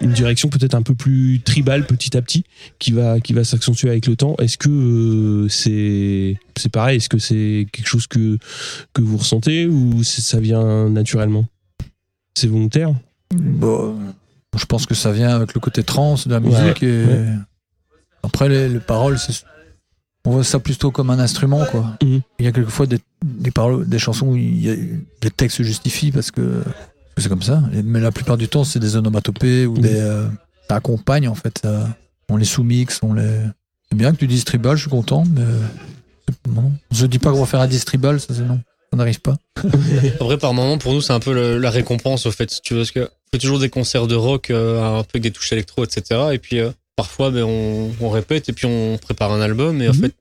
une 0.00 0.12
direction 0.12 0.48
peut-être 0.48 0.74
un 0.74 0.82
peu 0.82 0.94
plus 0.94 1.40
tribale 1.44 1.86
petit 1.86 2.16
à 2.16 2.22
petit, 2.22 2.44
qui 2.78 2.90
va 2.92 3.20
qui 3.20 3.32
va 3.32 3.44
s'accentuer 3.44 3.88
avec 3.88 4.06
le 4.06 4.16
temps. 4.16 4.34
Est-ce 4.40 4.58
que 4.58 5.46
c'est 5.48 6.36
c'est 6.56 6.72
pareil? 6.72 6.96
Est-ce 6.96 7.08
que 7.08 7.18
c'est 7.18 7.66
quelque 7.72 7.86
chose 7.86 8.06
que 8.08 8.36
que 8.94 9.00
vous 9.00 9.16
ressentez 9.16 9.66
ou 9.66 10.02
ça 10.02 10.40
vient 10.40 10.90
naturellement? 10.90 11.46
C'est 12.36 12.46
volontaire 12.48 12.92
Bon, 13.34 13.96
je 14.56 14.64
pense 14.66 14.86
que 14.86 14.94
ça 14.94 15.12
vient 15.12 15.30
avec 15.34 15.54
le 15.54 15.60
côté 15.60 15.82
trans 15.82 16.14
de 16.26 16.30
la 16.30 16.38
Ouais, 16.40 16.48
musique, 16.62 16.82
et 16.82 17.04
ouais. 17.04 17.28
après, 18.22 18.48
les, 18.48 18.68
les 18.68 18.80
paroles, 18.80 19.16
on 20.24 20.30
voit 20.30 20.44
ça 20.44 20.58
plutôt 20.58 20.90
comme 20.90 21.10
un 21.10 21.18
instrument, 21.18 21.64
quoi. 21.70 21.96
Mhm. 22.02 22.20
Il 22.38 22.44
y 22.44 22.48
a 22.48 22.52
quelquefois 22.52 22.86
des, 22.86 22.98
des, 23.24 23.50
paroles, 23.50 23.88
des 23.88 23.98
chansons 23.98 24.28
où 24.28 24.36
il 24.36 24.60
y 24.60 24.70
a, 24.70 24.74
les 25.22 25.30
textes 25.30 25.58
se 25.58 25.62
justifient 25.62 26.12
parce 26.12 26.30
que, 26.30 26.62
c'est 27.18 27.28
comme 27.28 27.42
ça. 27.42 27.62
Mais 27.84 28.00
la 28.00 28.10
plupart 28.12 28.36
du 28.36 28.48
temps, 28.48 28.64
c'est 28.64 28.78
des 28.80 28.96
onomatopées 28.96 29.66
ou 29.66 29.74
Mhm. 29.74 29.80
des. 29.82 29.94
euh, 29.94 30.28
ça 30.68 30.76
accompagne, 30.76 31.28
en 31.28 31.34
fait. 31.34 31.66
on 32.28 32.36
les 32.36 32.44
sous-mixe, 32.44 33.00
on 33.02 33.14
les. 33.14 33.40
C'est 33.90 33.96
bien 33.98 34.12
que 34.12 34.16
tu 34.16 34.26
dises 34.26 34.44
tribal, 34.44 34.76
je 34.76 34.82
suis 34.82 34.90
content, 34.90 35.24
mais. 35.34 35.42
Non. 36.48 36.72
Je 36.90 37.06
dis 37.06 37.18
pas 37.18 37.30
qu'on 37.32 37.40
va 37.40 37.46
faire 37.46 37.60
un 37.60 37.66
distribal, 37.68 38.18
ça 38.20 38.32
c'est 38.34 38.42
non. 38.46 38.60
Ça 38.94 38.98
n'arrive 38.98 39.20
pas. 39.20 39.36
Après, 40.20 40.38
par 40.38 40.54
moment, 40.54 40.78
pour 40.78 40.92
nous, 40.92 41.00
c'est 41.00 41.12
un 41.12 41.20
peu 41.20 41.32
le- 41.34 41.58
la 41.58 41.70
récompense, 41.70 42.26
au 42.26 42.30
fait, 42.30 42.50
si 42.50 42.60
tu 42.62 42.74
veux, 42.74 42.80
parce 42.80 42.92
que 42.92 43.00
on 43.00 43.30
fait 43.32 43.38
toujours 43.38 43.58
des 43.58 43.68
concerts 43.70 44.06
de 44.06 44.14
rock, 44.14 44.50
euh, 44.50 44.80
un 44.82 45.02
peu 45.02 45.08
avec 45.14 45.22
des 45.22 45.30
touches 45.32 45.52
électro, 45.52 45.84
etc. 45.84 46.20
Et 46.32 46.38
puis, 46.38 46.60
euh, 46.60 46.70
parfois, 46.96 47.30
ben, 47.32 47.42
on, 47.42 47.90
on 48.00 48.08
répète 48.10 48.48
et 48.48 48.52
puis 48.52 48.66
on 48.66 48.96
prépare 48.98 49.32
un 49.32 49.40
album. 49.40 49.82
Et 49.82 49.88
en 49.88 49.92
Mhm. 49.94 50.00
fait, 50.00 50.14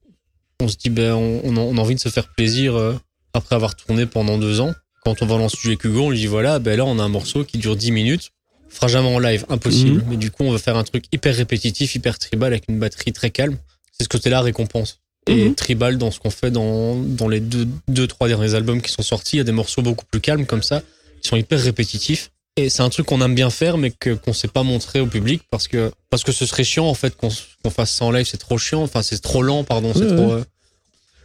on 0.62 0.68
se 0.68 0.78
dit, 0.78 0.90
ben, 0.90 1.14
on, 1.14 1.42
on 1.44 1.56
a, 1.58 1.60
on 1.60 1.78
envie 1.78 1.94
de 1.96 2.00
se 2.00 2.10
faire 2.10 2.28
plaisir 2.30 2.76
euh, 2.76 2.96
après 3.34 3.56
avoir 3.56 3.76
tourné 3.76 4.06
pendant 4.08 4.38
deux 4.40 4.60
ans. 4.60 4.74
Quand 5.06 5.22
on 5.22 5.26
va 5.28 5.36
dans 5.38 5.44
le 5.44 5.50
studio 5.50 5.72
avec 5.72 5.84
Hugo, 5.84 6.02
on 6.06 6.10
lui 6.10 6.18
dit, 6.20 6.28
voilà, 6.28 6.58
ben 6.60 6.78
là, 6.78 6.86
on 6.86 6.98
a 6.98 7.04
un 7.04 7.10
morceau 7.10 7.44
qui 7.44 7.58
dure 7.60 7.76
10 7.76 7.92
minutes. 7.92 8.32
On 8.72 8.76
fera 8.76 8.88
jamais 8.88 9.14
en 9.14 9.20
live, 9.20 9.46
impossible. 9.50 9.98
Mhm. 10.00 10.06
Mais 10.10 10.18
du 10.18 10.32
coup, 10.32 10.44
on 10.46 10.52
veut 10.52 10.58
faire 10.58 10.78
un 10.78 10.84
truc 10.84 11.06
hyper 11.12 11.36
répétitif, 11.36 11.94
hyper 11.94 12.18
tribal, 12.18 12.54
avec 12.54 12.64
une 12.70 12.80
batterie 12.80 13.14
très 13.14 13.30
calme. 13.30 13.58
C'est 13.92 14.06
ce 14.06 14.10
côté-là, 14.10 14.42
récompense. 14.42 15.00
Et 15.28 15.46
Mhm. 15.46 15.56
tribal 15.56 15.98
dans 15.98 16.12
ce 16.12 16.20
qu'on 16.20 16.30
fait 16.30 16.52
dans, 16.52 16.96
dans 16.96 17.28
les 17.30 17.40
deux, 17.40 17.68
deux, 17.88 18.08
trois 18.08 18.28
derniers 18.28 18.56
albums 18.56 18.82
qui 18.82 18.92
sont 18.92 19.04
sortis. 19.04 19.38
Il 19.38 19.40
y 19.40 19.42
a 19.42 19.46
des 19.46 19.52
morceaux 19.54 19.82
beaucoup 19.82 20.06
plus 20.12 20.20
calmes 20.20 20.46
comme 20.46 20.64
ça, 20.64 20.82
qui 21.22 21.30
sont 21.30 21.38
hyper 21.38 21.60
répétitifs. 21.62 22.32
Et 22.58 22.70
c'est 22.70 22.84
un 22.84 22.90
truc 22.90 23.06
qu'on 23.08 23.22
aime 23.22 23.34
bien 23.34 23.50
faire, 23.50 23.78
mais 23.78 23.90
que, 23.92 24.12
qu'on 24.14 24.34
sait 24.34 24.48
pas 24.50 24.64
montrer 24.64 25.00
au 25.00 25.08
public 25.08 25.42
parce 25.50 25.68
que, 25.68 25.92
parce 26.10 26.24
que 26.24 26.32
ce 26.32 26.46
serait 26.46 26.64
chiant, 26.66 26.86
en 26.86 26.94
fait, 26.94 27.16
qu'on, 27.16 27.30
fasse 27.70 27.92
ça 27.92 28.06
en 28.06 28.12
live. 28.12 28.28
C'est 28.30 28.38
trop 28.38 28.58
chiant. 28.58 28.84
Enfin, 28.84 29.02
c'est 29.02 29.20
trop 29.22 29.42
lent, 29.42 29.64
pardon. 29.64 29.92
c'est 29.96 30.02
Ouais, 30.02 30.16
trop, 30.16 30.32
euh, 30.34 30.44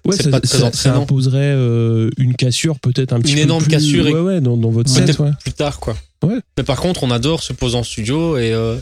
Ouais, 0.05 0.17
C'est 0.17 0.23
ça, 0.23 0.31
pas 0.31 0.41
très 0.41 0.59
ça- 0.59 0.73
ça 0.73 0.95
imposerait 0.95 1.53
euh, 1.55 2.09
une 2.19 2.35
cassure 2.35 2.79
peut-être 2.79 3.13
un 3.13 3.21
petit 3.21 3.33
Une 3.33 3.39
peu 3.39 3.43
énorme 3.43 3.63
plus- 3.65 3.71
cassure 3.73 4.07
et- 4.07 4.13
ouais, 4.15 4.41
dans, 4.41 4.57
dans 4.57 4.71
votre 4.71 4.89
set. 4.89 5.19
Plus 5.43 5.53
tard, 5.53 5.81
quoi. 5.81 5.97
Mais 6.57 6.63
par 6.65 6.81
contre, 6.81 7.03
on 7.03 7.11
adore 7.11 7.43
se 7.43 7.53
poser 7.53 7.77
en 7.77 7.83
studio 7.83 8.39
et, 8.39 8.53
euh, 8.55 8.77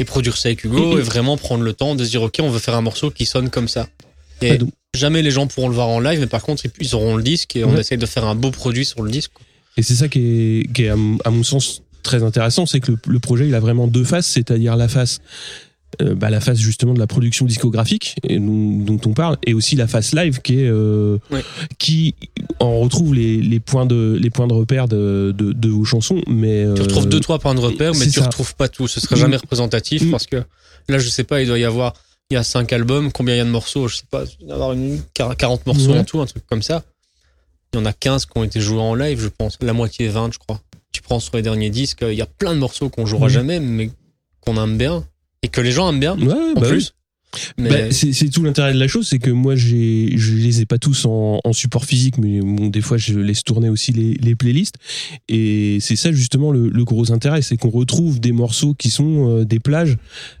et 0.00 0.04
produire 0.04 0.36
ça 0.36 0.48
avec 0.48 0.64
Hugo 0.64 0.98
et 0.98 1.02
vraiment 1.02 1.36
prendre 1.36 1.62
le 1.62 1.72
temps 1.72 1.94
de 1.94 2.04
se 2.04 2.10
dire, 2.10 2.22
OK, 2.22 2.34
on 2.40 2.50
veut 2.50 2.58
faire 2.58 2.74
un 2.74 2.80
morceau 2.82 3.10
qui 3.10 3.24
sonne 3.26 3.48
comme 3.48 3.68
ça. 3.68 3.88
Et 4.42 4.58
jamais 4.94 5.22
les 5.22 5.30
gens 5.30 5.46
pourront 5.46 5.68
le 5.68 5.74
voir 5.74 5.88
en 5.88 6.00
live, 6.00 6.20
mais 6.20 6.26
par 6.26 6.42
contre, 6.42 6.64
ils- 6.80 6.94
auront 6.94 7.16
le 7.16 7.22
disque 7.22 7.56
et 7.56 7.64
on 7.64 7.72
Ouais. 7.74 7.80
essaye 7.80 7.98
de 7.98 8.06
faire 8.06 8.26
un 8.26 8.34
beau 8.34 8.50
produit 8.50 8.84
sur 8.84 9.02
le 9.02 9.10
disque. 9.10 9.32
Et 9.76 9.82
c'est 9.82 9.94
ça 9.94 10.08
qui 10.08 10.18
est, 10.20 10.72
qui 10.72 10.84
est 10.84 10.88
à, 10.88 10.96
mon- 10.96 11.18
à 11.24 11.30
mon 11.30 11.42
sens 11.42 11.82
très 12.02 12.22
intéressant, 12.22 12.66
c'est 12.66 12.80
que 12.80 12.92
le, 12.92 12.98
le 13.06 13.18
projet 13.18 13.46
il 13.46 13.54
a 13.54 13.60
vraiment 13.60 13.86
deux 13.86 14.04
faces, 14.04 14.26
c'est-à-dire 14.26 14.74
la 14.76 14.88
face, 14.88 15.20
euh, 16.02 16.14
bah, 16.14 16.30
la 16.30 16.40
face 16.40 16.58
justement 16.58 16.94
de 16.94 16.98
la 16.98 17.06
production 17.06 17.44
discographique 17.46 18.16
et 18.26 18.38
dont, 18.38 18.78
dont 18.78 19.00
on 19.06 19.12
parle, 19.12 19.36
et 19.46 19.54
aussi 19.54 19.76
la 19.76 19.86
face 19.86 20.12
live 20.14 20.40
qui 20.40 20.60
est, 20.60 20.68
euh, 20.68 21.18
Ouais. 21.30 21.42
qui 21.78 22.14
on 22.58 22.80
retrouve 22.80 23.14
les, 23.14 23.36
les 23.36 23.60
points 23.60 23.86
de 23.86 24.18
les 24.20 24.30
points 24.30 24.46
de 24.46 24.52
repère 24.54 24.88
de, 24.88 25.34
de, 25.36 25.52
de 25.52 25.68
vos 25.68 25.84
chansons, 25.84 26.20
mais 26.26 26.64
Tu 26.74 26.80
euh, 26.80 26.82
retrouves 26.84 27.08
deux, 27.08 27.20
trois 27.20 27.38
points 27.38 27.54
de 27.54 27.60
repère, 27.60 27.92
mais 27.94 28.06
tu 28.06 28.18
ça. 28.20 28.24
retrouves 28.24 28.54
pas 28.56 28.68
tout. 28.68 28.88
Ce 28.88 28.98
serait 29.00 29.16
Mm. 29.16 29.18
jamais 29.18 29.36
représentatif 29.36 30.02
Mm. 30.02 30.10
parce 30.10 30.26
que 30.26 30.36
là, 30.88 30.98
je 30.98 31.08
sais 31.08 31.24
pas, 31.24 31.42
il 31.42 31.46
doit 31.48 31.58
y 31.58 31.64
avoir, 31.64 31.94
il 32.30 32.34
y 32.34 32.36
a 32.36 32.44
cinq 32.44 32.72
albums, 32.72 33.10
combien 33.12 33.34
il 33.34 33.38
y 33.38 33.40
a 33.40 33.44
de 33.44 33.50
morceaux? 33.50 33.88
Je 33.88 33.96
sais 33.96 34.04
pas, 34.10 34.24
il 34.40 34.46
doit 34.46 34.50
y 34.50 34.52
avoir 34.52 34.72
une, 34.72 35.00
40 35.14 35.66
morceaux 35.66 35.92
Ouais. 35.92 35.98
en 35.98 36.04
tout, 36.04 36.20
un 36.20 36.26
truc 36.26 36.44
comme 36.46 36.62
ça. 36.62 36.82
il 37.72 37.78
y 37.78 37.82
en 37.82 37.86
a 37.86 37.92
15 37.92 38.26
qui 38.26 38.32
ont 38.38 38.44
été 38.44 38.60
joués 38.60 38.80
en 38.80 38.94
live, 38.94 39.20
je 39.20 39.28
pense. 39.28 39.56
La 39.60 39.72
moitié 39.72 40.08
20, 40.08 40.32
je 40.32 40.38
crois. 40.38 40.60
Tu 40.92 41.02
prends 41.02 41.20
sur 41.20 41.36
les 41.36 41.42
derniers 41.42 41.70
disques, 41.70 42.02
il 42.02 42.14
y 42.14 42.22
a 42.22 42.26
plein 42.26 42.52
de 42.54 42.58
morceaux 42.58 42.88
qu'on 42.88 43.06
jouera 43.06 43.28
jamais, 43.28 43.60
mais 43.60 43.90
qu'on 44.40 44.62
aime 44.62 44.76
bien. 44.78 45.04
Et 45.42 45.48
que 45.48 45.60
les 45.60 45.72
gens 45.72 45.88
aiment 45.88 46.00
bien, 46.00 46.18
Ouais, 46.18 46.32
en 46.32 46.60
bah 46.60 46.68
oui. 46.70 46.90
Mais 47.58 47.68
Bah, 47.68 47.76
c'est 47.92 48.28
tout 48.30 48.42
l'intérêt 48.42 48.72
de 48.74 48.78
la 48.78 48.88
chose, 48.88 49.06
c'est 49.08 49.18
que 49.20 49.30
moi 49.30 49.54
j'ai, 49.54 50.12
je 50.16 50.34
les 50.34 50.60
ai 50.62 50.66
pas 50.66 50.78
tous 50.78 51.04
en, 51.06 51.40
en 51.44 51.52
support 51.52 51.84
physique, 51.84 52.18
mais 52.18 52.40
bon, 52.40 52.66
des 52.68 52.80
fois 52.80 52.96
je 52.96 53.18
laisse 53.18 53.44
tourner 53.44 53.68
aussi 53.68 53.92
les, 53.92 54.14
les 54.14 54.34
playlists. 54.34 54.74
Et 55.28 55.78
c'est 55.80 55.96
ça 55.96 56.10
justement 56.12 56.50
le, 56.50 56.68
le 56.68 56.84
gros 56.84 57.12
intérêt, 57.12 57.42
c'est 57.42 57.56
qu'on 57.56 57.70
retrouve 57.70 58.18
des 58.20 58.32
morceaux 58.32 58.74
qui 58.74 58.90
sont 58.90 59.28
euh, 59.28 59.44
des 59.44 59.60
plages. 59.60 59.96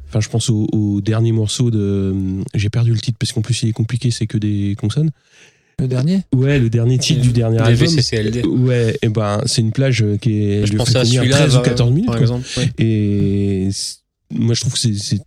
Enfin, 0.08 0.20
je 0.20 0.28
pense 0.28 0.50
au, 0.50 0.66
au 0.72 1.00
dernier 1.00 1.30
morceau 1.30 1.70
de, 1.70 2.12
j'ai 2.54 2.68
perdu 2.70 2.90
le 2.92 2.98
titre 2.98 3.16
parce 3.18 3.30
qu'en 3.32 3.42
plus 3.42 3.62
il 3.62 3.68
est 3.68 3.72
compliqué, 3.72 4.10
c'est 4.10 4.26
que 4.26 4.38
des 4.38 4.74
consonnes. 4.80 5.10
Le 5.78 5.86
dernier? 5.86 6.22
Ouais, 6.34 6.58
le 6.58 6.68
dernier 6.68 6.98
titre 6.98 7.20
du 7.22 7.30
dernier 7.32 7.58
album. 7.58 7.86
VCCLD. 7.86 8.42
Ouais, 8.44 8.98
et 9.00 9.08
ben 9.08 9.40
c'est 9.46 9.62
une 9.62 9.72
plage 9.72 10.04
qui 10.20 10.42
est, 10.42 10.66
Je 10.66 10.72
fait 10.72 10.80
à 10.80 10.84
combien, 10.84 11.04
celui-là. 11.04 11.36
13 11.38 11.54
ou 11.54 11.58
bah, 11.58 11.64
14 11.64 11.90
minutes. 11.92 12.06
Par 12.06 12.18
exemple. 12.18 12.46
ouais. 12.56 12.68
Et 12.78 13.68
c'est- 13.70 13.98
moi 14.32 14.54
je 14.54 14.60
trouve 14.60 14.72
que 14.74 14.78
c'est, 14.78 14.92
c'est 14.94 15.20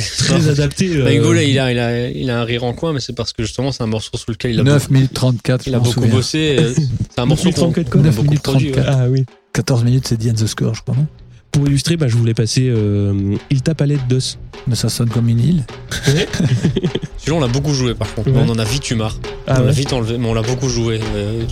très 0.00 0.48
adapté. 0.48 0.88
Bah, 0.98 1.04
euh, 1.06 1.14
Hugo, 1.14 1.32
là, 1.32 1.42
il 1.42 1.58
a, 1.58 1.72
il, 1.72 1.78
a, 1.78 2.08
il 2.10 2.30
a 2.30 2.40
un 2.40 2.44
rire 2.44 2.64
en 2.64 2.72
coin, 2.72 2.92
mais 2.92 3.00
c'est 3.00 3.14
parce 3.14 3.32
que 3.32 3.42
justement, 3.42 3.72
c'est 3.72 3.82
un 3.82 3.86
morceau 3.86 4.16
sur 4.16 4.30
lequel 4.30 4.52
il 4.52 4.60
a 4.60 4.62
9 4.62 4.82
beaucoup, 4.82 4.92
minutes 4.94 5.12
34. 5.14 5.66
il 5.66 5.74
a 5.74 5.78
beaucoup 5.78 6.00
bossé. 6.06 6.56
euh, 6.58 6.72
C'est 6.74 7.20
un 7.20 7.26
morceau 7.26 7.50
qu'on 7.50 7.72
34 7.72 7.90
codes. 7.90 7.92
qu'on 7.92 8.00
a 8.00 8.02
9 8.08 8.14
beaucoup 8.16 8.28
minutes 8.28 8.42
produit. 8.42 8.70
34. 8.72 8.98
ouais. 8.98 9.04
Ah 9.04 9.10
oui. 9.10 9.24
14 9.52 9.84
minutes, 9.84 10.06
c'est 10.08 10.16
The 10.18 10.26
End 10.30 10.34
the 10.34 10.46
Score, 10.46 10.74
je 10.74 10.82
crois, 10.82 10.94
non 10.96 11.06
Pour 11.52 11.66
illustrer, 11.66 11.96
bah, 11.96 12.08
je 12.08 12.16
voulais 12.16 12.34
passer 12.34 12.68
euh, 12.68 13.34
Il 13.50 13.62
tape 13.62 13.80
à 13.80 13.86
l'aide 13.86 14.06
d'os. 14.08 14.38
Mais 14.66 14.74
ça 14.74 14.88
sonne 14.88 15.08
comme 15.08 15.28
une 15.28 15.40
île. 15.40 15.64
Celui-là, 17.18 17.34
on 17.36 17.40
l'a 17.40 17.46
beaucoup 17.48 17.72
joué, 17.72 17.94
par 17.94 18.12
contre. 18.14 18.30
Ouais. 18.30 18.40
On 18.44 18.48
en 18.50 18.58
a 18.58 18.64
vite 18.64 18.90
eu 18.90 18.94
marre. 18.96 19.16
Ah 19.46 19.58
on 19.60 19.64
l'a 19.66 19.70
vite 19.72 19.92
enlevé, 19.92 20.18
mais 20.18 20.26
on 20.28 20.34
l'a 20.34 20.42
beaucoup 20.42 20.68
joué. 20.68 21.00
euh, 21.14 21.42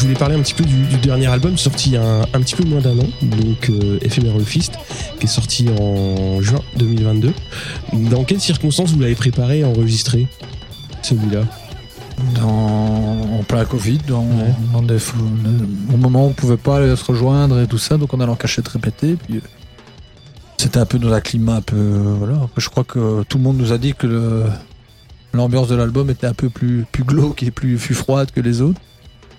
je 0.00 0.06
voulais 0.06 0.18
parler 0.18 0.34
un 0.34 0.40
petit 0.40 0.54
peu 0.54 0.64
du, 0.64 0.82
du 0.86 0.96
dernier 0.96 1.26
album 1.26 1.58
sorti 1.58 1.90
il 1.90 1.92
y 1.92 1.96
a 1.98 2.02
un, 2.02 2.20
un 2.22 2.40
petit 2.40 2.54
peu 2.54 2.64
moins 2.64 2.80
d'un 2.80 2.98
an, 2.98 3.06
donc 3.22 3.68
euh, 3.68 3.98
Ephemeral 4.00 4.42
Fist, 4.46 4.72
qui 5.18 5.26
est 5.26 5.28
sorti 5.28 5.68
en 5.78 6.40
juin 6.40 6.60
2022. 6.78 7.34
Dans 8.10 8.24
quelles 8.24 8.40
circonstances 8.40 8.92
vous 8.92 9.00
l'avez 9.00 9.14
préparé 9.14 9.58
et 9.58 9.64
enregistré 9.64 10.26
celui-là? 11.02 11.42
Dans, 12.34 12.48
en 12.48 13.42
plein 13.46 13.66
Covid, 13.66 13.98
dans, 14.08 14.22
Ouais. 14.22 14.54
dans 14.72 14.82
des, 14.82 14.98
fou- 14.98 15.16
au 15.92 15.96
moment 15.98 16.24
où 16.26 16.28
on 16.28 16.32
pouvait 16.32 16.56
pas 16.56 16.78
aller 16.78 16.96
se 16.96 17.04
rejoindre 17.04 17.60
et 17.60 17.66
tout 17.66 17.78
ça, 17.78 17.98
donc 17.98 18.14
on 18.14 18.20
allait 18.20 18.32
en 18.32 18.36
cachette 18.36 18.68
répéter. 18.68 19.16
Puis 19.26 19.36
euh, 19.36 19.40
c'était 20.56 20.78
un 20.78 20.86
peu 20.86 20.98
dans 20.98 21.12
un 21.12 21.20
climat 21.20 21.56
un 21.56 21.60
peu 21.62 21.76
euh, 21.76 22.14
voilà. 22.18 22.48
Je 22.56 22.68
crois 22.70 22.84
que 22.84 23.22
tout 23.24 23.36
le 23.36 23.44
monde 23.44 23.58
nous 23.58 23.72
a 23.72 23.78
dit 23.78 23.92
que 23.94 24.44
l'ambiance 25.34 25.68
de 25.68 25.74
l'album 25.76 26.08
était 26.10 26.26
un 26.26 26.34
peu 26.34 26.48
plus 26.50 26.84
plus 26.90 27.04
glauque 27.04 27.42
et 27.42 27.50
plus, 27.50 27.76
plus 27.76 27.94
froide 27.94 28.30
que 28.34 28.40
les 28.40 28.60
autres. 28.62 28.80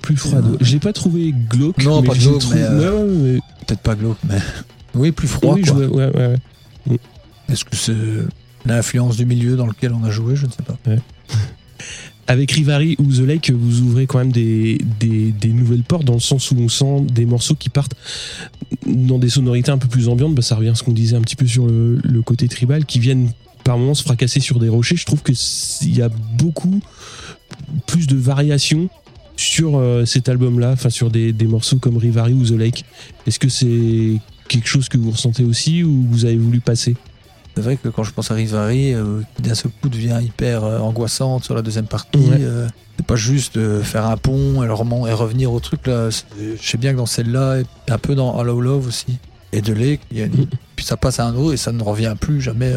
Plus 0.01 0.15
froide. 0.17 0.57
J'ai 0.61 0.79
pas 0.79 0.93
trouvé 0.93 1.33
glauque. 1.49 1.83
Non, 1.83 2.01
mais 2.01 2.07
pas 2.09 2.15
glauque, 2.15 2.43
euh, 2.55 2.79
Ouais, 2.79 3.03
ouais, 3.27 3.31
ouais. 3.33 3.39
Peut-être 3.67 3.81
pas 3.81 3.95
glauque, 3.95 4.17
mais 4.27 4.37
oui, 4.95 5.11
plus 5.11 5.27
froid. 5.27 5.53
Oui, 5.55 5.61
quoi. 5.61 5.75
ouais, 5.77 5.87
ouais, 5.87 6.35
ouais. 6.89 6.97
Est-ce 7.49 7.65
que 7.65 7.75
c'est 7.75 7.93
l'influence 8.65 9.17
du 9.17 9.25
milieu 9.25 9.55
dans 9.55 9.67
lequel 9.67 9.93
on 9.93 10.03
a 10.03 10.09
joué? 10.11 10.35
Je 10.35 10.45
ne 10.47 10.51
sais 10.51 10.63
pas. 10.63 10.77
Avec 12.27 12.51
Rivari 12.51 12.95
ou 12.99 13.05
The 13.11 13.19
Lake, 13.19 13.51
vous 13.51 13.81
ouvrez 13.81 14.05
quand 14.07 14.19
même 14.19 14.31
des, 14.31 14.79
des, 14.99 15.31
des 15.31 15.49
nouvelles 15.49 15.83
portes 15.83 16.05
dans 16.05 16.13
le 16.13 16.19
sens 16.19 16.51
où 16.51 16.55
on 16.57 16.69
sent 16.69 17.01
des 17.11 17.25
morceaux 17.25 17.55
qui 17.55 17.69
partent 17.69 17.95
dans 18.85 19.17
des 19.19 19.29
sonorités 19.29 19.71
un 19.71 19.77
peu 19.77 19.87
plus 19.89 20.07
ambiantes. 20.07 20.33
Bah, 20.35 20.41
ça 20.41 20.55
revient 20.55 20.69
à 20.69 20.75
ce 20.75 20.83
qu'on 20.83 20.93
disait 20.93 21.17
un 21.17 21.21
petit 21.21 21.35
peu 21.35 21.45
sur 21.47 21.65
le, 21.67 21.99
le 22.03 22.21
côté 22.21 22.47
tribal, 22.47 22.85
qui 22.85 22.99
viennent 22.99 23.31
par 23.65 23.77
moments 23.77 23.95
se 23.95 24.03
fracasser 24.03 24.39
sur 24.39 24.59
des 24.59 24.69
rochers. 24.69 24.95
Je 24.95 25.05
trouve 25.05 25.21
que 25.23 25.33
s- 25.33 25.79
il 25.81 25.95
y 25.97 26.01
a 26.01 26.09
beaucoup 26.37 26.79
plus 27.85 28.07
de 28.07 28.15
variations 28.15 28.87
sur 29.41 29.77
euh, 29.77 30.06
cet 30.06 30.30
album-là, 30.30 30.71
enfin 30.71 30.89
sur 30.89 31.10
des, 31.10 31.34
des 31.34 31.45
morceaux 31.45 31.77
comme 31.77 31.97
Rivari 31.97 32.34
ou 32.34 32.45
The 32.45 32.51
Lake. 32.51 32.86
Est-ce 33.27 33.39
que 33.39 33.49
c'est 33.49 34.19
quelque 34.47 34.67
chose 34.67 34.88
que 34.89 34.97
vous 34.97 35.12
ressentez 35.12 35.43
aussi 35.43 35.84
ou 35.84 36.06
vous 36.10 36.25
avez 36.25 36.38
voulu 36.38 36.60
passer? 36.60 36.95
C'est 37.56 37.62
vrai 37.62 37.75
que 37.77 37.89
quand 37.89 38.04
je 38.04 38.12
pense 38.13 38.32
à 38.32 38.36
Rivari, 38.36 38.93
euh, 38.93 39.21
d'un 39.39 39.56
seul 39.56 39.71
coup 39.82 39.89
devient 39.89 40.19
hyper 40.23 40.63
euh, 40.63 40.80
angoissante 40.80 41.43
sur 41.43 41.54
la 41.56 41.62
deuxième 41.62 41.86
partie, 41.88 42.17
Ouais. 42.17 42.38
euh, 42.39 42.67
c'est 42.97 43.06
pas 43.06 43.15
juste 43.15 43.60
faire 43.82 44.06
un 44.06 44.15
pont 44.17 44.63
et, 44.63 44.69
revenir 44.69 45.51
au 45.51 45.60
truc 45.60 45.88
là. 45.88 46.10
Je 46.12 46.56
sais 46.62 46.77
bien 46.77 46.91
que 46.93 46.97
dans 46.97 47.06
celle-là, 47.06 47.60
et 47.60 47.91
un 47.91 47.97
peu 47.97 48.15
dans 48.15 48.38
Hollow 48.38 48.62
Love 48.62 48.88
aussi, 48.88 49.17
et 49.51 49.62
de 49.62 49.73
Lake, 49.73 50.01
il 50.12 50.19
y 50.19 50.21
a 50.21 50.25
une- 50.25 50.47
puis 50.75 50.86
ça 50.86 50.97
passe 50.97 51.19
à 51.19 51.25
un 51.25 51.36
autre 51.36 51.54
et 51.54 51.58
ça 51.58 51.71
ne 51.71 51.82
revient 51.84 52.13
plus 52.19 52.41
jamais 52.41 52.73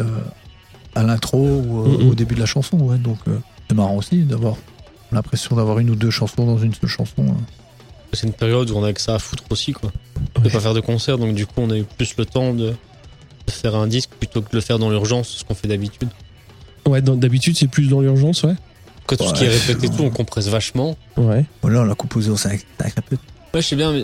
à 0.95 1.03
l'intro 1.03 1.39
ou 1.47 2.09
au 2.09 2.15
début 2.15 2.35
de 2.35 2.39
la 2.39 2.45
chanson. 2.47 2.77
Ouais. 2.79 2.97
Donc 2.97 3.19
c'est 3.69 3.75
marrant 3.75 3.95
aussi 3.97 4.23
d'avoir 4.23 4.55
l'impression 5.11 5.55
d'avoir 5.55 5.79
une 5.79 5.89
ou 5.89 5.95
deux 5.95 6.09
chansons 6.11 6.45
dans 6.45 6.57
une 6.57 6.73
seule 6.73 6.89
chanson. 6.89 7.25
hein. 7.29 7.37
C'est 8.13 8.27
une 8.27 8.33
période 8.33 8.69
où 8.69 8.77
on 8.77 8.83
a 8.83 8.93
que 8.93 9.01
ça 9.01 9.15
à 9.15 9.19
foutre 9.19 9.43
aussi, 9.49 9.73
quoi. 9.73 9.91
De 10.35 10.41
Ouais. 10.45 10.49
pas 10.51 10.59
faire 10.59 10.73
de 10.73 10.79
concert, 10.79 11.17
donc 11.17 11.33
du 11.35 11.45
coup, 11.45 11.53
on 11.57 11.69
a 11.69 11.77
eu 11.77 11.83
plus 11.83 12.15
le 12.17 12.25
temps 12.25 12.53
de, 12.53 12.69
de 13.47 13.51
faire 13.51 13.75
un 13.75 13.87
disque 13.87 14.11
plutôt 14.11 14.41
que 14.41 14.49
de 14.51 14.55
le 14.55 14.61
faire 14.61 14.79
dans 14.79 14.89
l'urgence, 14.89 15.27
ce 15.29 15.43
qu'on 15.43 15.53
fait 15.55 15.67
d'habitude. 15.67 16.07
Ouais, 16.87 17.01
d'habitude, 17.01 17.57
c'est 17.57 17.67
plus 17.67 17.87
dans 17.89 17.99
l'urgence, 18.01 18.43
ouais. 18.43 18.53
Quand 19.07 19.17
tout 19.17 19.27
ce 19.27 19.33
qui 19.33 19.43
est 19.43 19.49
répété, 19.49 19.87
tout, 19.89 20.03
on 20.03 20.09
compresse 20.09 20.47
vachement. 20.47 20.97
Ouais. 21.17 21.45
Voilà, 21.61 21.81
on 21.81 21.83
l'a 21.85 21.95
composé 21.95 22.29
au 22.31 22.37
5 22.37 22.65
peu. 23.09 23.17
Ouais, 23.53 23.61
je 23.61 23.67
sais 23.67 23.75
bien, 23.75 23.91
mais 23.91 24.03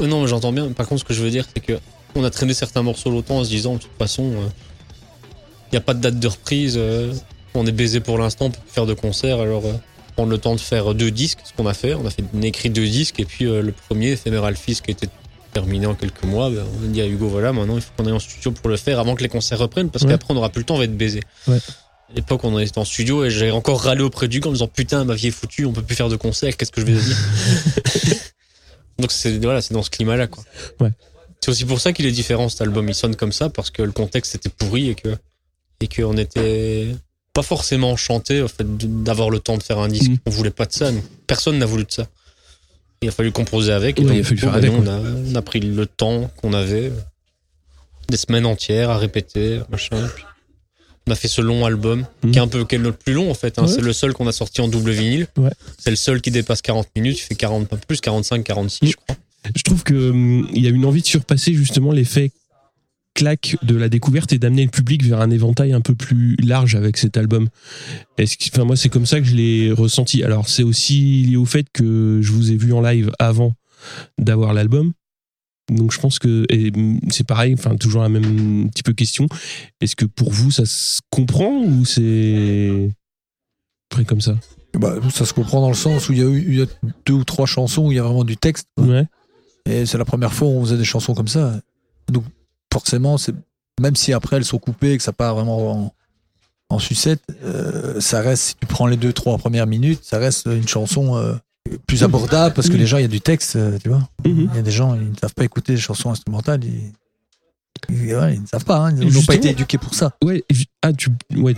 euh, 0.00 0.06
non, 0.06 0.22
mais 0.22 0.28
j'entends 0.28 0.52
bien. 0.52 0.70
Par 0.72 0.86
contre, 0.88 1.00
ce 1.02 1.04
que 1.04 1.14
je 1.14 1.22
veux 1.22 1.30
dire, 1.30 1.44
c'est 1.54 1.60
que 1.60 1.78
on 2.14 2.24
a 2.24 2.30
traîné 2.30 2.54
certains 2.54 2.82
morceaux 2.82 3.10
longtemps 3.10 3.38
en 3.38 3.44
se 3.44 3.50
disant, 3.50 3.74
de 3.74 3.78
toute 3.80 3.90
façon, 3.98 4.32
il 4.32 5.72
n'y 5.72 5.78
a 5.78 5.80
pas 5.80 5.94
de 5.94 6.00
date 6.00 6.18
de 6.18 6.28
reprise. 6.28 6.74
euh, 6.76 7.12
on 7.54 7.66
est 7.66 7.72
baisé 7.72 8.00
pour 8.00 8.18
l'instant, 8.18 8.46
on 8.46 8.50
peut 8.50 8.60
plus 8.60 8.72
faire 8.72 8.86
de 8.86 8.94
concert, 8.94 9.38
alors 9.40 9.64
euh, 9.66 9.72
prendre 10.14 10.30
le 10.30 10.38
temps 10.38 10.54
de 10.54 10.60
faire 10.60 10.94
deux 10.94 11.10
disques, 11.10 11.40
ce 11.44 11.52
qu'on 11.52 11.66
a 11.66 11.74
fait. 11.74 11.94
On 11.94 12.06
a 12.06 12.10
fait 12.10 12.22
on 12.34 12.42
a 12.42 12.46
écrit 12.46 12.70
deux 12.70 12.86
disques, 12.86 13.20
et 13.20 13.24
puis 13.24 13.46
euh, 13.46 13.62
le 13.62 13.72
premier, 13.72 14.12
Ephemeral 14.12 14.56
Fist, 14.56 14.84
qui 14.84 14.90
était 14.90 15.08
terminé 15.52 15.86
en 15.86 15.94
quelques 15.94 16.22
mois, 16.24 16.48
ben, 16.50 16.64
on 16.80 16.84
a 16.84 16.88
dit 16.88 17.00
à 17.02 17.06
Hugo, 17.06 17.28
voilà, 17.28 17.52
maintenant 17.52 17.76
il 17.76 17.82
faut 17.82 17.90
qu'on 17.96 18.06
aille 18.06 18.12
en 18.12 18.18
studio 18.18 18.52
pour 18.52 18.68
le 18.70 18.76
faire 18.76 18.98
avant 18.98 19.14
que 19.14 19.22
les 19.22 19.28
concerts 19.28 19.58
reprennent, 19.58 19.90
parce 19.90 20.04
Ouais. 20.04 20.10
qu'après 20.10 20.30
on 20.30 20.34
n'aura 20.34 20.48
plus 20.50 20.60
le 20.60 20.64
temps, 20.64 20.74
on 20.76 20.78
va 20.78 20.84
être 20.84 20.96
baisé. 20.96 21.20
Ouais. 21.46 21.56
À 21.56 22.14
l'époque, 22.16 22.44
on 22.44 22.58
était 22.58 22.78
en 22.78 22.84
studio 22.84 23.24
et 23.24 23.30
j'ai 23.30 23.50
encore 23.50 23.82
râlé 23.82 24.02
auprès 24.02 24.28
du 24.28 24.40
gars 24.40 24.48
en 24.48 24.50
me 24.50 24.56
disant 24.56 24.68
Putain, 24.68 25.04
ma 25.04 25.14
vie 25.14 25.28
est 25.28 25.30
foutue, 25.30 25.64
on 25.66 25.72
peut 25.72 25.82
plus 25.82 25.94
faire 25.96 26.08
de 26.10 26.16
concert, 26.16 26.56
qu'est-ce 26.56 26.70
que 26.72 26.80
je 26.80 26.86
vais 26.86 26.92
devenir 26.92 27.16
Donc, 28.98 29.10
c'est 29.12 29.38
voilà, 29.42 29.60
c'est 29.62 29.72
dans 29.74 29.82
ce 29.82 29.90
climat-là. 29.90 30.26
quoi. 30.26 30.44
Ouais. 30.80 30.90
C'est 31.40 31.50
aussi 31.50 31.64
pour 31.64 31.80
ça 31.80 31.92
qu'il 31.92 32.06
est 32.06 32.12
différent 32.12 32.48
cet 32.48 32.60
album. 32.60 32.88
Il 32.88 32.94
sonne 32.94 33.16
comme 33.16 33.32
ça 33.32 33.48
parce 33.50 33.70
que 33.70 33.82
le 33.82 33.92
contexte 33.92 34.34
était 34.34 34.48
pourri 34.50 34.90
et 34.90 34.94
que 34.94 35.16
et 35.80 35.88
qu'on 35.88 36.16
était 36.16 36.88
pas 37.32 37.42
forcément 37.42 37.92
enchanté 37.92 38.40
au 38.42 38.48
fait 38.48 38.66
d'avoir 39.02 39.30
le 39.30 39.38
temps 39.40 39.56
de 39.56 39.62
faire 39.62 39.78
un 39.78 39.88
disque. 39.88 40.10
Mhm. 40.10 40.18
On 40.26 40.30
voulait 40.30 40.50
pas 40.50 40.66
de 40.66 40.72
ça. 40.72 40.90
Personne 41.26 41.58
n'a 41.58 41.66
voulu 41.66 41.84
de 41.84 41.92
ça. 41.92 42.06
Il 43.02 43.08
a 43.08 43.12
fallu 43.12 43.32
composer 43.32 43.72
avec. 43.72 43.98
Et 43.98 44.02
Ouais, 44.02 44.08
donc, 44.08 44.16
il 44.16 44.20
a 44.20 44.24
fallu 44.24 44.36
coup, 44.36 44.40
faire 44.42 44.52
ben, 44.52 44.58
avec, 44.58 44.72
nous, 44.72 44.86
on, 44.86 44.86
a, 44.88 45.30
on 45.32 45.34
a 45.34 45.42
pris 45.42 45.60
le 45.60 45.86
temps 45.86 46.30
qu'on 46.36 46.52
avait, 46.52 46.92
des 48.08 48.16
semaines 48.16 48.46
entières 48.46 48.90
à 48.90 48.98
répéter, 48.98 49.60
machin. 49.70 49.96
Puis 50.14 50.24
on 51.08 51.10
a 51.12 51.14
fait 51.16 51.28
ce 51.28 51.40
long 51.40 51.64
album, 51.66 52.06
Mhm. 52.22 52.30
qui 52.30 52.38
est 52.38 52.42
un 52.42 52.48
peu 52.48 52.64
qui 52.64 52.74
est 52.74 52.78
notre 52.78 52.98
plus 52.98 53.14
long 53.14 53.30
en 53.30 53.34
fait. 53.34 53.58
hein. 53.58 53.62
Ouais. 53.62 53.68
C'est 53.72 53.80
le 53.80 53.92
seul 53.92 54.12
qu'on 54.12 54.26
a 54.28 54.32
sorti 54.32 54.60
en 54.60 54.68
double 54.68 54.90
vinyle. 54.92 55.26
Ouais. 55.36 55.50
C'est 55.78 55.90
le 55.90 55.96
seul 55.96 56.20
qui 56.20 56.30
dépasse 56.30 56.62
40 56.62 56.88
minutes. 56.94 57.18
Il 57.18 57.22
fait 57.22 57.34
40, 57.34 57.66
pas 57.66 57.76
plus, 57.76 58.00
45, 58.00 58.44
46, 58.44 58.90
je 58.90 58.96
crois. 58.96 59.16
Je 59.56 59.62
trouve 59.64 59.82
que 59.82 60.10
hum, 60.10 60.48
il 60.54 60.62
y 60.62 60.66
a 60.68 60.70
une 60.70 60.84
envie 60.84 61.02
de 61.02 61.06
surpasser 61.06 61.54
justement 61.54 61.90
l'effet 61.90 62.30
claque 63.14 63.56
de 63.62 63.76
la 63.76 63.88
découverte 63.88 64.32
et 64.32 64.38
d'amener 64.38 64.64
le 64.64 64.70
public 64.70 65.04
vers 65.04 65.20
un 65.20 65.30
éventail 65.30 65.72
un 65.72 65.80
peu 65.80 65.94
plus 65.94 66.36
large 66.36 66.74
avec 66.74 66.96
cet 66.96 67.16
album. 67.16 67.48
Est-ce 68.18 68.36
que, 68.36 68.44
enfin 68.52 68.64
moi 68.64 68.76
c'est 68.76 68.88
comme 68.88 69.06
ça 69.06 69.20
que 69.20 69.26
je 69.26 69.34
l'ai 69.34 69.72
ressenti. 69.72 70.22
Alors 70.22 70.48
c'est 70.48 70.62
aussi 70.62 71.24
lié 71.24 71.36
au 71.36 71.44
fait 71.44 71.66
que 71.72 72.20
je 72.22 72.32
vous 72.32 72.50
ai 72.50 72.56
vu 72.56 72.72
en 72.72 72.80
live 72.80 73.10
avant 73.18 73.54
d'avoir 74.18 74.54
l'album. 74.54 74.92
Donc 75.70 75.92
je 75.92 76.00
pense 76.00 76.18
que 76.18 76.44
et, 76.48 76.72
c'est 77.10 77.26
pareil, 77.26 77.54
enfin 77.54 77.76
toujours 77.76 78.02
la 78.02 78.08
même 78.08 78.70
petit 78.70 78.82
peu 78.82 78.92
question. 78.92 79.26
Est-ce 79.80 79.96
que 79.96 80.06
pour 80.06 80.32
vous 80.32 80.50
ça 80.50 80.64
se 80.64 81.00
comprend 81.10 81.62
ou 81.62 81.84
c'est 81.84 82.90
près 83.88 84.04
comme 84.04 84.20
ça? 84.20 84.36
Bah, 84.74 84.96
ça 85.12 85.26
se 85.26 85.34
comprend 85.34 85.60
dans 85.60 85.68
le 85.68 85.74
sens 85.74 86.08
où 86.08 86.12
il 86.12 86.18
y 86.18 86.22
a 86.22 86.24
eu 86.24 86.44
il 86.48 86.58
y 86.58 86.62
a 86.62 86.66
deux 87.04 87.12
ou 87.12 87.24
trois 87.24 87.46
chansons 87.46 87.88
où 87.88 87.92
il 87.92 87.96
y 87.96 87.98
a 87.98 88.02
vraiment 88.02 88.24
du 88.24 88.36
texte. 88.36 88.68
Ouais. 88.78 89.06
Et 89.66 89.86
c'est 89.86 89.98
la 89.98 90.04
première 90.04 90.32
fois 90.32 90.48
où 90.48 90.52
on 90.52 90.64
faisait 90.64 90.78
des 90.78 90.84
chansons 90.84 91.14
comme 91.14 91.28
ça. 91.28 91.60
Donc, 92.10 92.24
forcément, 92.72 93.18
c'est 93.18 93.34
même 93.80 93.96
si 93.96 94.12
après 94.12 94.36
elles 94.36 94.44
sont 94.44 94.58
coupées 94.58 94.92
et 94.92 94.96
que 94.98 95.02
ça 95.02 95.12
part 95.12 95.34
vraiment 95.34 95.70
en, 95.86 95.92
en 96.70 96.78
sucette, 96.78 97.22
euh, 97.44 98.00
ça 98.00 98.20
reste, 98.20 98.42
si 98.42 98.54
tu 98.56 98.66
prends 98.66 98.86
les 98.86 98.96
deux, 98.96 99.12
trois 99.12 99.36
premières 99.38 99.66
minutes, 99.66 100.00
ça 100.04 100.18
reste 100.18 100.46
une 100.46 100.66
chanson 100.68 101.16
euh, 101.16 101.34
plus 101.86 102.02
abordable 102.02 102.54
parce 102.54 102.68
que 102.68 102.76
les 102.76 102.86
gens, 102.86 102.98
il 102.98 103.02
y 103.02 103.04
a 103.04 103.08
du 103.08 103.20
texte, 103.20 103.56
euh, 103.56 103.78
tu 103.82 103.88
vois. 103.88 104.08
Mhm. 104.24 104.48
Il 104.52 104.56
y 104.56 104.58
a 104.58 104.62
des 104.62 104.70
gens, 104.70 104.94
ils 104.94 105.10
ne 105.10 105.16
savent 105.16 105.34
pas 105.34 105.44
écouter 105.44 105.74
des 105.74 105.80
chansons 105.80 106.10
instrumentales. 106.10 106.64
Ils- 106.64 106.92
ouais, 107.90 108.34
ils 108.34 108.42
ne 108.42 108.46
savent 108.46 108.64
pas, 108.64 108.78
hein, 108.86 108.94
ils 109.00 109.12
n'ont 109.12 109.22
pas 109.22 109.34
été 109.34 109.50
éduqués 109.50 109.78
pour 109.78 109.94
ça. 109.94 110.14
Ouais, 110.22 110.44
ah, 110.82 110.92
tu, 110.92 111.10
ouais, 111.36 111.54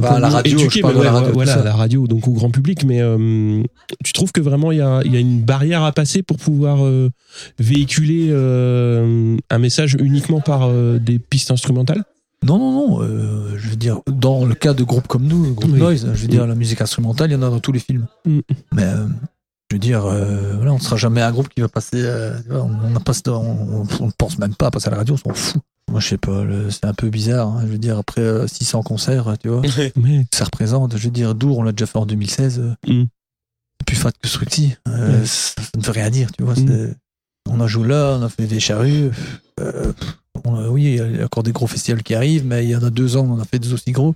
Bah, 0.00 0.14
à 0.14 0.20
la 0.20 0.28
radio, 0.28 0.58
éduqué, 0.58 0.78
je 0.78 0.82
parle 0.82 0.94
mais 0.94 1.00
de 1.00 1.04
la 1.04 1.12
ouais, 1.12 1.18
radio, 1.18 1.32
voilà, 1.32 1.54
à 1.54 1.64
la 1.64 1.74
radio, 1.74 2.06
donc 2.06 2.28
au 2.28 2.32
grand 2.32 2.50
public, 2.50 2.84
mais 2.84 3.00
euh, 3.00 3.62
tu 4.04 4.12
trouves 4.12 4.32
que 4.32 4.40
vraiment 4.40 4.72
il 4.72 4.78
y 4.78 4.82
a, 4.82 5.02
il 5.04 5.12
y 5.12 5.16
a 5.16 5.20
une 5.20 5.40
barrière 5.40 5.82
à 5.82 5.92
passer 5.92 6.22
pour 6.22 6.38
pouvoir 6.38 6.84
euh, 6.84 7.10
véhiculer 7.58 8.28
euh, 8.30 9.36
un 9.50 9.58
message 9.58 9.96
uniquement 10.00 10.40
par 10.40 10.62
euh, 10.64 10.98
des 10.98 11.18
pistes 11.18 11.50
instrumentales? 11.50 12.04
Non, 12.44 12.58
non, 12.58 12.72
non. 12.72 13.02
euh, 13.02 13.54
je 13.56 13.68
veux 13.68 13.76
dire, 13.76 14.00
dans 14.08 14.44
le 14.44 14.56
cas 14.56 14.74
de 14.74 14.82
groupes 14.82 15.06
comme 15.06 15.26
nous, 15.26 15.54
groupe 15.54 15.70
Oui. 15.72 15.78
Noise, 15.78 16.08
je 16.12 16.22
veux 16.22 16.28
dire, 16.28 16.44
la 16.46 16.56
musique 16.56 16.80
instrumentale, 16.80 17.30
il 17.30 17.34
y 17.34 17.36
en 17.36 17.42
a 17.42 17.50
dans 17.50 17.60
tous 17.60 17.70
les 17.70 17.78
films. 17.78 18.06
Mm. 18.26 18.38
Mais 18.72 18.82
euh, 18.82 19.06
je 19.72 19.76
veux 19.76 19.80
dire, 19.80 20.04
euh, 20.04 20.52
voilà, 20.56 20.72
on 20.72 20.76
ne 20.76 20.80
sera 20.82 20.96
jamais 20.96 21.22
un 21.22 21.32
groupe 21.32 21.48
qui 21.48 21.62
va 21.62 21.68
passer. 21.68 22.02
euh, 22.02 22.38
on 22.50 22.90
n'a 22.90 23.00
pas, 23.00 23.14
ce- 23.14 23.22
on, 23.30 23.86
on 24.00 24.06
ne 24.06 24.10
pense 24.18 24.38
même 24.38 24.54
pas 24.54 24.66
à 24.66 24.70
passer 24.70 24.88
à 24.88 24.90
la 24.90 24.98
radio, 24.98 25.14
on 25.14 25.16
s'en 25.16 25.34
fout. 25.34 25.62
Moi, 25.90 25.98
je 25.98 26.08
sais 26.08 26.18
pas, 26.18 26.44
c'est 26.68 26.84
un 26.84 26.92
peu 26.92 27.08
bizarre. 27.08 27.48
hein, 27.48 27.62
je 27.62 27.68
veux 27.72 27.78
dire, 27.78 27.96
après 27.96 28.20
euh, 28.20 28.46
600 28.46 28.82
concerts, 28.82 29.34
tu 29.42 29.48
vois, 29.48 29.62
Mais 29.96 30.26
ça 30.30 30.44
représente. 30.44 30.94
Je 30.98 31.04
veux 31.04 31.10
dire, 31.10 31.34
Dour, 31.34 31.56
on 31.58 31.62
l'a 31.62 31.72
déjà 31.72 31.86
fait 31.86 31.98
en 31.98 32.04
2016. 32.06 32.58
euh, 32.60 32.74
Mm. 32.86 33.04
c'est 33.80 33.86
plus 33.86 33.96
fat 33.96 34.12
que 34.12 34.28
Structi. 34.28 34.74
euh, 34.88 35.24
ça, 35.24 35.62
ne 35.74 35.82
veut 35.82 35.90
rien 35.92 36.10
dire, 36.10 36.30
tu 36.32 36.42
vois. 36.44 36.54
Mm. 36.54 36.94
On 37.48 37.60
a 37.60 37.66
joué 37.66 37.88
là, 37.88 38.18
on 38.20 38.22
a 38.22 38.28
fait 38.28 38.46
des 38.46 38.60
charrues. 38.60 39.10
euh, 39.60 39.92
on 40.44 40.54
a- 40.56 40.68
oui, 40.68 40.98
il 41.00 41.16
y 41.16 41.20
a 41.20 41.24
encore 41.24 41.42
des 41.44 41.52
gros 41.52 41.66
festivals 41.66 42.02
qui 42.02 42.14
arrivent, 42.14 42.44
mais 42.44 42.64
il 42.64 42.70
y 42.70 42.76
en 42.76 42.82
a 42.82 42.90
deux 42.90 43.16
ans, 43.16 43.26
on 43.28 43.32
en 43.32 43.40
a 43.40 43.44
fait 43.46 43.58
des 43.58 43.72
aussi 43.72 43.90
gros. 43.92 44.14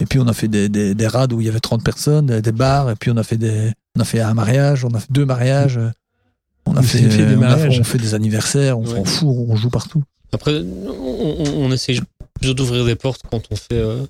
Et 0.00 0.06
puis 0.06 0.18
on 0.18 0.28
a 0.28 0.32
fait 0.34 0.48
des, 0.48 0.68
des, 0.68 0.94
des 0.94 1.06
rades 1.06 1.32
où 1.32 1.40
il 1.40 1.46
y 1.46 1.48
avait 1.48 1.60
30 1.60 1.82
personnes, 1.84 2.26
des, 2.26 2.42
des 2.42 2.52
bars, 2.52 2.90
et 2.90 2.96
puis 2.96 3.10
on 3.10 3.16
a 3.16 3.22
fait 3.22 3.38
des, 3.38 3.72
on 3.96 4.00
a 4.00 4.04
fait 4.04 4.20
un 4.20 4.34
mariage, 4.34 4.84
on 4.84 4.90
a 4.94 5.00
fait 5.00 5.10
deux 5.10 5.24
mariages, 5.24 5.78
euh, 5.78 5.90
on 6.66 6.76
a 6.76 6.82
fait, 6.82 7.00
des 7.00 7.24
on, 7.24 7.32
a- 7.32 7.36
mariages 7.36 7.80
on 7.80 7.84
fait 7.84 7.98
des 7.98 8.14
anniversaires, 8.14 8.78
on 8.78 8.84
Ouais. 8.86 8.96
s'en 8.98 9.04
fout, 9.04 9.28
on 9.48 9.56
joue 9.56 9.70
partout. 9.70 10.02
Après, 10.32 10.60
on, 10.60 11.64
on, 11.66 11.76
plutôt 12.34 12.52
d'ouvrir 12.54 12.84
des 12.84 12.96
portes 12.96 13.22
quand 13.30 13.40
on 13.50 13.56
fait. 13.56 13.72
euh, 13.72 14.04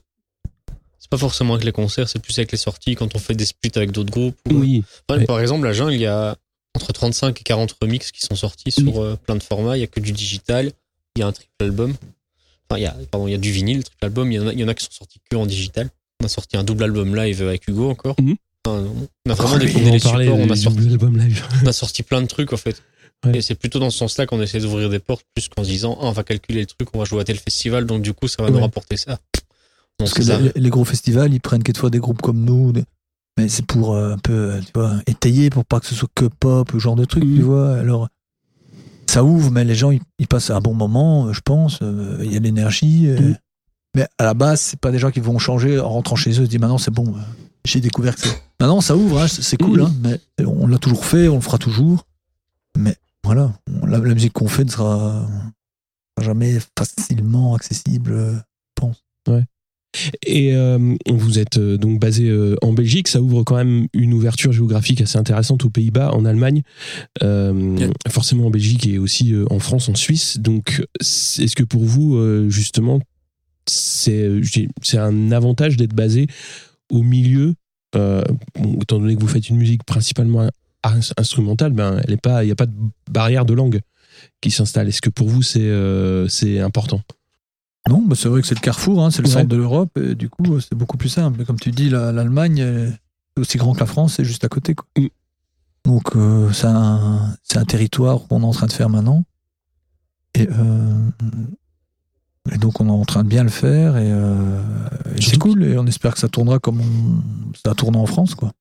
C'est 0.98 1.10
pas 1.10 1.18
forcément 1.18 1.54
avec 1.54 1.64
les 1.64 1.72
concerts, 1.72 2.08
c'est 2.08 2.18
plus 2.18 2.36
avec 2.38 2.50
les 2.50 2.58
sorties, 2.58 2.96
quand 2.96 3.14
on 3.14 3.18
fait 3.18 3.34
des 3.34 3.44
splits 3.46 3.70
avec 3.76 3.92
d'autres 3.92 4.10
groupes. 4.10 4.36
ou- 4.50 4.54
oui, 4.58 4.82
Ouais, 5.08 5.18
Ouais. 5.18 5.24
Par 5.24 5.38
exemple, 5.40 5.64
la 5.66 5.72
jungle, 5.72 5.92
il 5.94 6.00
y 6.00 6.06
a 6.06 6.36
entre 6.74 6.92
35 6.92 7.40
et 7.40 7.44
40 7.44 7.76
remixes 7.80 8.10
qui 8.10 8.22
sont 8.26 8.34
sortis 8.34 8.72
sur 8.72 9.00
euh, 9.00 9.16
plein 9.24 9.36
de 9.36 9.42
formats. 9.42 9.76
Il 9.76 9.80
y 9.80 9.84
a 9.84 9.86
que 9.86 10.00
du 10.00 10.12
digital, 10.12 10.72
il 11.14 11.20
y 11.20 11.22
a 11.22 11.26
un 11.28 11.32
triple 11.32 11.52
album. 11.60 11.94
Enfin, 12.68 12.78
il 12.80 12.82
y 12.82 12.86
a, 12.86 12.96
pardon, 13.10 13.26
il 13.26 13.32
y 13.32 13.34
a 13.34 13.38
du 13.38 13.50
vinyle, 13.52 13.84
triple 13.84 14.04
album. 14.04 14.32
Il 14.32 14.34
y, 14.36 14.38
en 14.40 14.48
a, 14.48 14.52
il 14.52 14.58
y 14.60 14.64
en 14.64 14.68
a 14.68 14.74
qui 14.74 14.84
sont 14.84 14.90
sortis 14.92 15.20
que 15.30 15.36
en 15.36 15.46
digital. 15.46 15.90
On 16.22 16.26
a 16.26 16.28
sorti 16.28 16.56
un 16.56 16.64
double 16.64 16.84
album 16.84 17.14
live 17.14 17.42
avec 17.42 17.66
Hugo 17.68 17.90
encore. 17.90 18.16
Mhm. 18.20 18.36
Enfin, 18.66 18.84
on 19.26 19.30
a 19.30 19.34
vraiment 19.34 19.58
détourné 19.58 19.90
en 19.90 19.92
les 19.92 19.98
supports. 20.00 20.38
On 20.38 20.50
a, 20.50 20.56
sorti, 20.56 20.80
live. 20.80 21.44
on 21.64 21.66
a 21.66 21.72
sorti 21.72 22.02
plein 22.02 22.22
de 22.22 22.26
trucs 22.26 22.52
en 22.52 22.56
fait. 22.56 22.82
Ouais. 23.24 23.38
Et 23.38 23.42
c'est 23.42 23.54
plutôt 23.54 23.78
dans 23.78 23.90
ce 23.90 23.98
sens-là 23.98 24.26
qu'on 24.26 24.40
essaie 24.42 24.60
d'ouvrir 24.60 24.90
des 24.90 24.98
portes, 24.98 25.24
plus 25.34 25.48
qu'en 25.48 25.62
se 25.64 25.68
disant 25.70 25.96
ah, 26.00 26.06
on 26.06 26.12
va 26.12 26.22
calculer 26.24 26.60
le 26.60 26.66
truc, 26.66 26.88
on 26.94 26.98
va 26.98 27.04
jouer 27.04 27.20
à 27.20 27.24
tel 27.24 27.38
festival, 27.38 27.86
donc 27.86 28.02
du 28.02 28.12
coup 28.12 28.28
ça 28.28 28.42
va 28.42 28.50
nous 28.50 28.60
rapporter 28.60 28.96
ça. 28.96 29.12
Donc 29.12 29.18
Parce 29.98 30.14
que 30.14 30.22
ça. 30.22 30.38
les, 30.38 30.52
les 30.54 30.70
gros 30.70 30.84
festivals, 30.84 31.32
ils 31.32 31.40
prennent 31.40 31.62
quelquefois 31.62 31.88
des 31.90 31.98
groupes 32.00 32.20
comme 32.20 32.44
nous, 32.44 32.72
mais 33.38 33.48
c'est 33.48 33.64
pour 33.64 33.94
euh, 33.94 34.12
un 34.14 34.18
peu, 34.18 34.32
euh, 34.52 34.60
tu 34.60 34.72
vois, 34.74 34.94
étayer, 35.06 35.48
pour 35.48 35.64
pas 35.64 35.80
que 35.80 35.86
ce 35.86 35.94
soit 35.94 36.08
que 36.14 36.26
pop, 36.26 36.68
ce 36.72 36.78
genre 36.78 36.96
de 36.96 37.04
truc, 37.06 37.24
Mhm. 37.24 37.36
tu 37.36 37.42
vois. 37.42 37.76
Alors, 37.76 38.08
ça 39.10 39.24
ouvre, 39.24 39.50
mais 39.50 39.64
les 39.64 39.74
gens, 39.74 39.90
ils, 39.90 40.00
ils 40.18 40.26
passent 40.28 40.50
un 40.50 40.60
bon 40.60 40.74
moment, 40.74 41.26
euh, 41.26 41.32
je 41.32 41.40
pense. 41.40 41.78
euh, 41.82 42.18
Il 42.24 42.32
y 42.32 42.36
a 42.36 42.40
de 42.40 42.44
l'énergie. 42.44 43.08
euh, 43.08 43.20
Mhm. 43.20 43.36
Mais 43.96 44.06
à 44.18 44.24
la 44.24 44.34
base, 44.34 44.60
c'est 44.60 44.78
pas 44.80 44.90
des 44.90 44.98
gens 44.98 45.10
qui 45.10 45.20
vont 45.20 45.38
changer 45.38 45.80
en 45.80 45.88
rentrant 45.88 46.16
chez 46.16 46.30
eux 46.30 46.42
et 46.42 46.44
se 46.44 46.50
disent 46.50 46.60
maintenant 46.60 46.76
c'est 46.76 46.90
bon, 46.90 47.14
j'ai 47.64 47.80
découvert 47.80 48.14
que. 48.14 48.28
Maintenant, 48.60 48.80
ça 48.82 48.94
ouvre, 48.96 49.22
hein, 49.22 49.26
c'est 49.28 49.56
cool, 49.56 49.80
Mhm. 49.80 49.86
hein, 49.86 50.18
mais 50.38 50.44
on 50.46 50.66
l'a 50.66 50.76
toujours 50.78 51.04
fait, 51.06 51.28
on 51.28 51.36
le 51.36 51.40
fera 51.40 51.56
toujours. 51.58 52.04
Mais 52.76 52.94
voilà, 53.24 53.52
la, 53.86 53.98
la 53.98 54.14
musique 54.14 54.32
qu'on 54.34 54.48
fait 54.48 54.64
ne 54.64 54.70
sera 54.70 55.26
jamais 56.20 56.58
facilement 56.78 57.54
accessible. 57.54 58.12
euh, 58.12 58.36
Et 60.26 60.54
euh, 60.54 60.94
vous 61.08 61.38
êtes 61.38 61.56
euh, 61.58 61.78
donc 61.78 61.98
basé 62.00 62.28
euh, 62.28 62.56
en 62.62 62.72
Belgique, 62.72 63.08
ça 63.08 63.20
ouvre 63.22 63.42
quand 63.44 63.56
même 63.56 63.86
une 63.94 64.12
ouverture 64.12 64.52
géographique 64.52 65.00
assez 65.00 65.16
intéressante 65.16 65.64
aux 65.64 65.70
Pays-Bas, 65.70 66.12
en 66.12 66.24
Allemagne, 66.24 66.62
Yeah. 67.22 67.90
forcément 68.10 68.46
en 68.46 68.50
Belgique 68.50 68.86
et 68.86 68.98
aussi 68.98 69.34
en 69.50 69.58
France, 69.58 69.88
en 69.88 69.94
Suisse. 69.94 70.38
Donc, 70.38 70.84
est-ce 71.00 71.56
que 71.56 71.62
pour 71.64 71.84
vous, 71.84 72.18
justement, 72.50 73.00
c'est 73.66 74.28
un 74.94 75.32
avantage 75.32 75.76
d'être 75.76 75.94
basé 75.94 76.26
au 76.90 77.02
milieu, 77.02 77.54
bon, 77.92 78.78
étant 78.80 78.98
donné 78.98 79.16
que 79.16 79.20
vous 79.20 79.28
faites 79.28 79.48
une 79.48 79.56
musique 79.56 79.84
principalement 79.84 80.48
ins- 80.84 81.12
instrumentale, 81.16 81.72
ben, 81.72 82.00
il 82.06 82.10
n'y 82.44 82.50
a 82.52 82.54
pas 82.56 82.66
de 82.66 82.74
barrière 83.10 83.44
de 83.44 83.54
langue 83.54 83.80
qui 84.40 84.50
s'installe. 84.50 84.88
Est-ce 84.88 85.02
que 85.02 85.10
pour 85.10 85.28
vous, 85.28 85.42
c'est 85.42 86.60
important? 86.60 87.00
Non, 87.88 88.02
bah, 88.02 88.16
c'est 88.16 88.28
vrai 88.28 88.40
que 88.40 88.46
c'est 88.46 88.54
le 88.56 88.60
carrefour, 88.60 89.04
hein, 89.04 89.10
c'est 89.10 89.22
le 89.22 89.28
Ouais. 89.28 89.34
centre 89.34 89.48
de 89.48 89.56
l'Europe, 89.56 89.96
et 89.98 90.14
du 90.14 90.28
coup, 90.28 90.58
c'est 90.60 90.74
beaucoup 90.74 90.96
plus 90.96 91.08
simple. 91.08 91.44
Comme 91.44 91.58
tu 91.60 91.70
dis, 91.70 91.88
la- 91.88 92.10
l'Allemagne, 92.12 92.60
euh, 92.60 92.90
c'est 93.36 93.40
aussi 93.40 93.58
grand 93.58 93.74
que 93.74 93.80
la 93.80 93.86
France, 93.86 94.14
c'est 94.14 94.24
juste 94.24 94.44
à 94.44 94.48
côté. 94.48 94.74
Quoi. 94.74 94.86
Mm. 94.98 95.06
Donc, 95.84 96.16
euh, 96.16 96.50
c'est 96.52 96.66
un, 96.66 97.64
territoire 97.68 98.26
qu'on 98.28 98.42
est 98.42 98.44
en 98.44 98.50
train 98.50 98.66
de 98.66 98.72
faire 98.72 98.88
maintenant. 98.88 99.24
Et, 100.34 100.48
euh, 100.50 101.08
et 102.52 102.58
donc, 102.58 102.80
on 102.80 102.86
est 102.88 102.90
en 102.90 103.04
train 103.04 103.22
de 103.22 103.28
bien 103.28 103.44
le 103.44 103.50
faire, 103.50 103.96
et, 103.96 104.10
euh, 104.10 104.60
et 105.16 105.22
c'est 105.22 105.38
cool, 105.38 105.62
et 105.62 105.78
on 105.78 105.86
espère 105.86 106.14
que 106.14 106.18
ça 106.18 106.28
tournera 106.28 106.58
comme 106.58 106.80
on- 106.80 107.54
ça 107.64 107.70
a 107.70 107.74
tourné 107.74 107.98
en 107.98 108.06
France. 108.06 108.34
Quoi. 108.34 108.52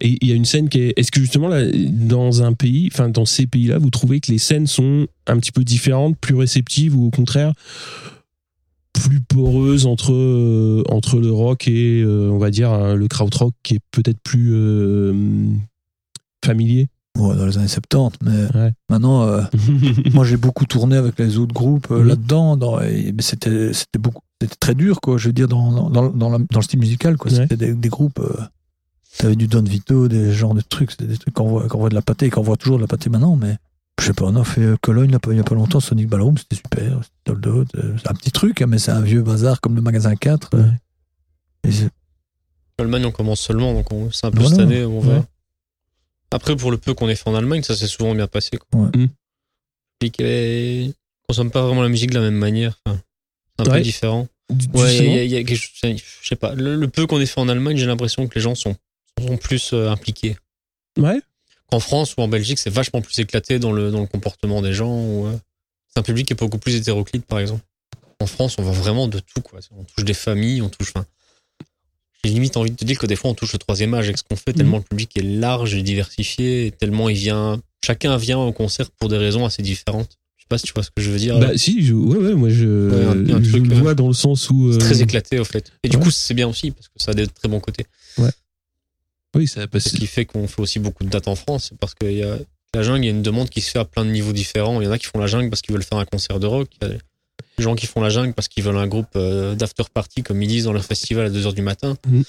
Et 0.00 0.18
il 0.22 0.28
y 0.28 0.32
a 0.32 0.34
une 0.34 0.46
scène 0.46 0.68
qui 0.70 0.78
est. 0.78 0.94
Est-ce 0.98 1.10
que 1.12 1.20
justement, 1.20 1.48
là, 1.48 1.62
dans 1.90 2.42
un 2.42 2.54
pays, 2.54 2.88
enfin, 2.92 3.08
dans 3.10 3.26
ces 3.26 3.46
pays-là, 3.46 3.76
vous 3.78 3.90
trouvez 3.90 4.20
que 4.20 4.30
les 4.32 4.38
scènes 4.38 4.66
sont 4.66 5.06
un 5.26 5.36
petit 5.38 5.52
peu 5.52 5.64
différentes, 5.64 6.16
plus 6.18 6.34
réceptives 6.34 6.96
ou 6.96 7.06
au 7.06 7.10
contraire 7.10 7.52
plus 8.92 9.20
poreuses 9.20 9.86
entre, 9.86 10.12
euh, 10.12 10.82
entre 10.88 11.18
le 11.18 11.30
rock 11.32 11.66
et, 11.68 12.02
euh, 12.02 12.28
on 12.30 12.38
va 12.38 12.50
dire, 12.50 12.72
euh, 12.72 12.94
le 12.94 13.08
krautrock 13.08 13.54
qui 13.62 13.74
est 13.74 13.80
peut-être 13.90 14.20
plus 14.22 14.50
euh, 14.54 15.12
familier 16.44 16.88
Ouais, 17.18 17.36
dans 17.36 17.44
les 17.44 17.58
années 17.58 17.68
70, 17.68 18.18
mais 18.24 18.58
Ouais. 18.58 18.72
maintenant, 18.88 19.26
moi 20.14 20.24
j'ai 20.24 20.38
beaucoup 20.38 20.64
tourné 20.64 20.96
avec 20.96 21.18
les 21.18 21.36
autres 21.36 21.52
groupes 21.52 21.90
Mhm. 21.90 22.02
là-dedans, 22.08 22.58
c'était 23.18 23.74
c'était 23.74 23.98
beaucoup, 23.98 24.22
c'était 24.40 24.54
très 24.58 24.74
dur, 24.74 24.98
quoi. 25.02 25.18
Je 25.18 25.26
veux 25.28 25.34
dire 25.34 25.46
dans 25.46 25.90
dans, 25.90 26.08
dans, 26.10 26.30
la- 26.30 26.38
dans 26.38 26.58
le 26.58 26.62
style 26.62 26.78
musical, 26.80 27.18
quoi. 27.18 27.30
Ouais. 27.30 27.36
C'était 27.36 27.56
des, 27.58 27.74
des 27.74 27.88
groupes. 27.90 28.18
T'avais 29.18 29.36
du 29.36 29.46
Don 29.46 29.62
Vito, 29.62 30.08
des 30.08 30.32
genres 30.32 30.54
de 30.54 30.62
trucs, 30.62 30.98
des 30.98 31.18
trucs 31.18 31.34
qu'on 31.34 31.46
voit, 31.48 31.68
qu'on 31.68 31.78
voit 31.80 31.90
de 31.90 31.94
la 31.94 32.00
pâté, 32.00 32.26
et 32.26 32.30
qu'on 32.30 32.40
voit 32.40 32.56
toujours 32.56 32.78
de 32.78 32.82
la 32.82 32.88
pâté 32.88 33.10
maintenant, 33.10 33.36
mais 33.36 33.56
je 34.00 34.06
sais 34.06 34.12
pas, 34.14 34.24
on 34.24 34.36
a 34.36 34.44
fait 34.44 34.62
euh, 34.62 34.76
Cologne 34.80 35.16
il 35.28 35.36
y 35.36 35.40
a 35.40 35.44
pas 35.44 35.54
longtemps, 35.54 35.80
Sonic 35.80 36.08
Ballroom, 36.08 36.36
c'était 36.38 36.56
super, 36.56 37.00
c'était 37.04 37.38
euh, 37.48 37.64
c'est 37.98 38.10
un 38.10 38.14
petit 38.14 38.32
truc, 38.32 38.60
hein, 38.62 38.66
mais 38.66 38.78
c'est 38.78 38.90
un 38.90 39.00
vieux 39.00 39.22
bazar 39.22 39.60
comme 39.60 39.76
le 39.76 39.82
magasin 39.82 40.14
4. 40.16 40.50
euh, 40.54 40.62
Ouais. 40.62 41.70
et 41.70 41.88
L'Allemagne, 42.78 43.04
on 43.06 43.12
commence 43.12 43.40
seulement, 43.40 43.74
donc 43.74 43.92
on- 43.92 44.10
c'est 44.10 44.26
un 44.26 44.30
peu 44.30 44.40
Voilà. 44.40 44.56
cette 44.56 44.64
année, 44.64 44.84
on. 44.84 45.00
Ouais. 45.00 45.22
Après, 46.32 46.56
pour 46.56 46.70
le 46.70 46.78
peu 46.78 46.94
qu'on 46.94 47.08
ait 47.08 47.14
fait 47.14 47.28
en 47.28 47.34
Allemagne, 47.34 47.62
ça 47.62 47.76
s'est 47.76 47.86
souvent 47.86 48.14
bien 48.14 48.26
passé. 48.26 48.50
Quoi. 48.56 48.80
Ouais. 48.80 48.90
Mm. 48.96 50.92
Consomme 51.28 51.50
pas 51.50 51.62
vraiment 51.64 51.82
la 51.82 51.88
musique 51.88 52.10
de 52.10 52.16
la 52.16 52.22
même 52.22 52.34
manière. 52.34 52.80
Enfin, 52.86 52.98
c'est 53.58 53.68
un 53.68 53.70
Ouais. 53.70 53.78
peu 53.78 53.84
différent. 53.84 54.28
Du- 54.50 54.66
Ouais, 54.74 54.96
il 54.96 55.30
y 55.30 55.36
a- 55.36 55.38
a 55.38 55.44
quelque 55.44 55.54
chose- 55.56 55.70
je 56.22 56.28
sais 56.28 56.36
pas. 56.36 56.54
Le, 56.54 56.74
le 56.76 56.88
peu 56.88 57.06
qu'on 57.06 57.20
ait 57.20 57.26
fait 57.26 57.40
en 57.40 57.48
Allemagne, 57.48 57.76
j'ai 57.76 57.86
l'impression 57.86 58.26
que 58.26 58.34
les 58.34 58.40
gens 58.40 58.54
sont, 58.54 58.74
sont 59.20 59.36
plus 59.36 59.72
euh, 59.72 59.90
impliqués. 59.90 60.36
Ouais. 60.98 61.20
Qu'en 61.72 61.80
France 61.80 62.14
ou 62.18 62.20
en 62.20 62.28
Belgique, 62.28 62.58
c'est 62.58 62.68
vachement 62.68 63.00
plus 63.00 63.18
éclaté 63.18 63.58
dans 63.58 63.72
le, 63.72 63.90
dans 63.90 64.00
le 64.02 64.06
comportement 64.06 64.60
des 64.60 64.74
gens. 64.74 64.94
ou, 64.94 65.26
euh, 65.26 65.32
c'est 65.88 66.00
un 66.00 66.02
public 66.02 66.26
qui 66.26 66.34
est 66.34 66.36
beaucoup 66.36 66.58
plus 66.58 66.74
hétéroclite, 66.74 67.24
par 67.24 67.38
exemple. 67.38 67.62
En 68.20 68.26
France, 68.26 68.56
on 68.58 68.62
voit 68.62 68.74
vraiment 68.74 69.08
de 69.08 69.18
tout. 69.20 69.40
Quoi. 69.40 69.58
On 69.74 69.82
touche 69.84 70.04
des 70.04 70.12
familles, 70.12 70.60
on 70.60 70.68
touche. 70.68 70.92
Enfin, 70.94 71.06
j'ai 72.22 72.30
limite 72.30 72.58
envie 72.58 72.72
de 72.72 72.76
te 72.76 72.84
dire 72.84 72.98
que 72.98 73.06
des 73.06 73.16
fois, 73.16 73.30
on 73.30 73.34
touche 73.34 73.54
le 73.54 73.58
troisième 73.58 73.94
âge 73.94 74.04
avec 74.04 74.18
ce 74.18 74.22
qu'on 74.22 74.36
fait, 74.36 74.52
tellement 74.52 74.76
le 74.76 74.82
public 74.82 75.16
est 75.16 75.22
large 75.22 75.74
et 75.74 75.82
diversifié, 75.82 76.66
et 76.66 76.70
tellement 76.72 77.08
il 77.08 77.16
vient. 77.16 77.58
Chacun 77.82 78.18
vient 78.18 78.38
au 78.38 78.52
concert 78.52 78.90
pour 78.90 79.08
des 79.08 79.16
raisons 79.16 79.46
assez 79.46 79.62
différentes. 79.62 80.18
Je 80.36 80.42
sais 80.42 80.48
pas 80.50 80.58
si 80.58 80.66
tu 80.66 80.74
vois 80.74 80.82
ce 80.82 80.90
que 80.94 81.00
je 81.02 81.10
veux 81.10 81.18
dire. 81.18 81.38
Bah, 81.40 81.56
si, 81.56 81.82
je- 81.82 81.94
ouais, 81.94 82.18
ouais, 82.18 82.34
moi 82.34 82.50
je, 82.50 82.90
Ouais, 82.90 83.04
un- 83.32 83.34
un 83.38 83.42
je 83.42 83.48
truc, 83.50 83.66
le 83.66 83.76
euh, 83.76 83.80
vois 83.80 83.94
dans 83.94 84.08
le 84.08 84.12
sens 84.12 84.50
où. 84.50 84.68
euh, 84.68 84.72
c'est 84.72 84.78
très 84.80 85.00
éclaté, 85.00 85.38
au 85.38 85.44
fait. 85.46 85.72
Et 85.82 85.88
du 85.88 85.96
ouais. 85.96 86.02
coup, 86.02 86.10
c'est 86.10 86.34
bien 86.34 86.48
aussi, 86.48 86.70
parce 86.70 86.88
que 86.88 86.94
ça 86.98 87.12
a 87.12 87.14
des 87.14 87.26
très 87.26 87.48
bons 87.48 87.60
côtés. 87.60 87.86
Oui, 89.34 89.48
ça 89.48 89.66
passe. 89.66 89.88
Ce 89.88 89.96
qui 89.96 90.06
fait 90.06 90.24
qu'on 90.24 90.46
fait 90.46 90.60
aussi 90.60 90.78
beaucoup 90.78 91.04
de 91.04 91.08
dates 91.08 91.28
en 91.28 91.34
France, 91.34 91.68
c'est 91.70 91.78
parce 91.78 91.94
qu'il 91.94 92.12
y 92.12 92.22
a 92.22 92.38
la 92.74 92.82
jungle, 92.82 93.04
il 93.04 93.06
y 93.06 93.08
a 93.08 93.12
une 93.12 93.22
demande 93.22 93.50
qui 93.50 93.60
se 93.60 93.70
fait 93.70 93.78
à 93.78 93.84
plein 93.84 94.04
de 94.04 94.10
niveaux 94.10 94.32
différents. 94.32 94.80
Il 94.80 94.84
y 94.84 94.88
en 94.88 94.92
a 94.92 94.98
qui 94.98 95.06
font 95.06 95.18
la 95.18 95.26
jungle 95.26 95.50
parce 95.50 95.60
qu'ils 95.60 95.74
veulent 95.74 95.84
faire 95.84 95.98
un 95.98 96.04
concert 96.04 96.40
de 96.40 96.46
rock. 96.46 96.68
Il 96.80 96.88
y 96.88 96.90
a 96.90 96.94
des 97.58 97.62
gens 97.62 97.74
qui 97.74 97.86
font 97.86 98.00
la 98.00 98.08
jungle 98.08 98.32
parce 98.32 98.48
qu'ils 98.48 98.62
veulent 98.62 98.78
un 98.78 98.86
groupe 98.86 99.08
euh, 99.16 99.54
d'after 99.54 99.84
party, 99.92 100.22
comme 100.22 100.42
ils 100.42 100.48
disent 100.48 100.64
dans 100.64 100.72
leur 100.72 100.84
festival 100.84 101.26
à 101.26 101.30
2h 101.30 101.54
du 101.54 101.62
matin. 101.62 101.96
Mhm. 102.06 102.24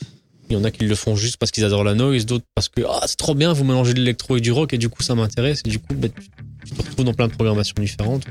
Il 0.50 0.54
y 0.54 0.60
en 0.60 0.66
a 0.66 0.72
qui 0.72 0.84
le 0.86 0.96
font 0.96 1.16
juste 1.16 1.38
parce 1.38 1.52
qu'ils 1.52 1.63
adorent 1.63 1.86
la 1.86 1.94
noise, 1.94 2.26
d'autres 2.26 2.46
parce 2.54 2.68
que 2.68 2.82
ah, 2.88 3.06
c'est 3.08 3.16
trop 3.16 3.34
bien, 3.34 3.54
vous 3.54 3.63
mélangez 3.63 3.94
de 3.94 4.00
l'électro 4.00 4.36
et 4.36 4.42
du 4.42 4.52
rock, 4.52 4.74
et 4.74 4.78
du 4.78 4.89
coup 4.89 5.02
ça 5.02 5.16
m'intéresse, 5.16 5.62
et 5.66 5.70
du 5.70 5.80
coup 5.80 5.94
bah, 5.96 6.10
tu 6.66 6.72
te 6.72 6.82
retrouves 6.82 7.06
dans 7.06 7.13
plein 7.13 7.30
de 7.30 7.34
programmations 7.34 7.76
différentes. 7.80 8.26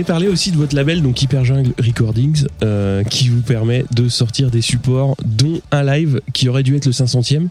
Voulais 0.00 0.06
parler 0.14 0.28
aussi 0.28 0.50
de 0.50 0.56
votre 0.56 0.74
label, 0.74 1.02
donc 1.02 1.20
Hyper 1.20 1.44
Jungle 1.44 1.72
Recordings, 1.78 2.46
euh, 2.62 3.02
qui 3.04 3.28
vous 3.28 3.42
permet 3.42 3.84
de 3.94 4.08
sortir 4.08 4.50
des 4.50 4.62
supports, 4.62 5.14
dont 5.24 5.60
un 5.72 5.82
live 5.84 6.20
qui 6.32 6.48
aurait 6.48 6.62
dû 6.62 6.74
être 6.76 6.86
le 6.86 6.92
500e, 6.92 7.48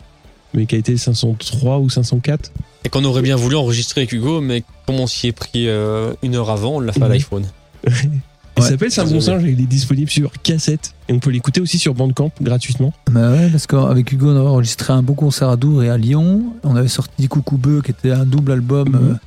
mais 0.56 0.66
qui 0.66 0.76
a 0.76 0.78
été 0.80 0.92
le 0.94 0.98
503 0.98 1.78
ou 1.80 1.90
504. 1.90 2.52
Et 2.86 2.90
qu'on 2.90 3.04
aurait 3.06 3.22
bien 3.22 3.36
voulu 3.36 3.56
enregistrer 3.56 4.02
avec 4.02 4.14
Hugo, 4.14 4.42
mais 4.42 4.64
comme 4.88 4.96
on 5.00 5.06
s'y 5.08 5.28
est 5.28 5.32
pris 5.32 5.68
euh, 5.68 6.14
une 6.24 6.36
heure 6.36 6.50
avant, 6.50 6.78
on 6.78 6.80
l'a 6.80 6.92
fait 6.94 7.04
à 7.04 7.08
l'iPhone. 7.10 7.46
Il 8.58 8.64
Ouais. 8.64 8.70
s'appelle 8.72 8.92
C'est 8.92 9.00
un 9.00 9.06
bon 9.06 9.22
singe 9.22 9.46
et 9.46 9.52
il 9.52 9.62
est 9.62 9.68
disponible 9.68 10.10
sur 10.10 10.34
cassette. 10.44 10.94
Et 11.08 11.14
on 11.14 11.20
peut 11.20 11.30
l'écouter 11.30 11.62
aussi 11.62 11.80
sur 11.80 11.94
Bandcamp 11.94 12.32
gratuitement. 12.42 12.92
Bah 13.10 13.32
ouais, 13.32 13.48
parce 13.50 13.68
qu'avec 13.68 14.12
Hugo, 14.12 14.28
on 14.34 14.36
avait 14.38 14.48
enregistré 14.50 14.92
un 14.92 15.02
beau 15.02 15.14
concert 15.14 15.48
à 15.48 15.56
Dour 15.56 15.82
et 15.84 15.90
à 15.90 15.98
Lyon. 15.98 16.44
On 16.66 16.76
avait 16.76 16.90
sorti 16.90 17.30
Coucou 17.30 17.56
Beu, 17.58 17.82
qui 17.82 17.92
était 17.92 18.12
un 18.12 18.26
double 18.26 18.52
album 18.52 18.90
Mhm. 18.90 19.20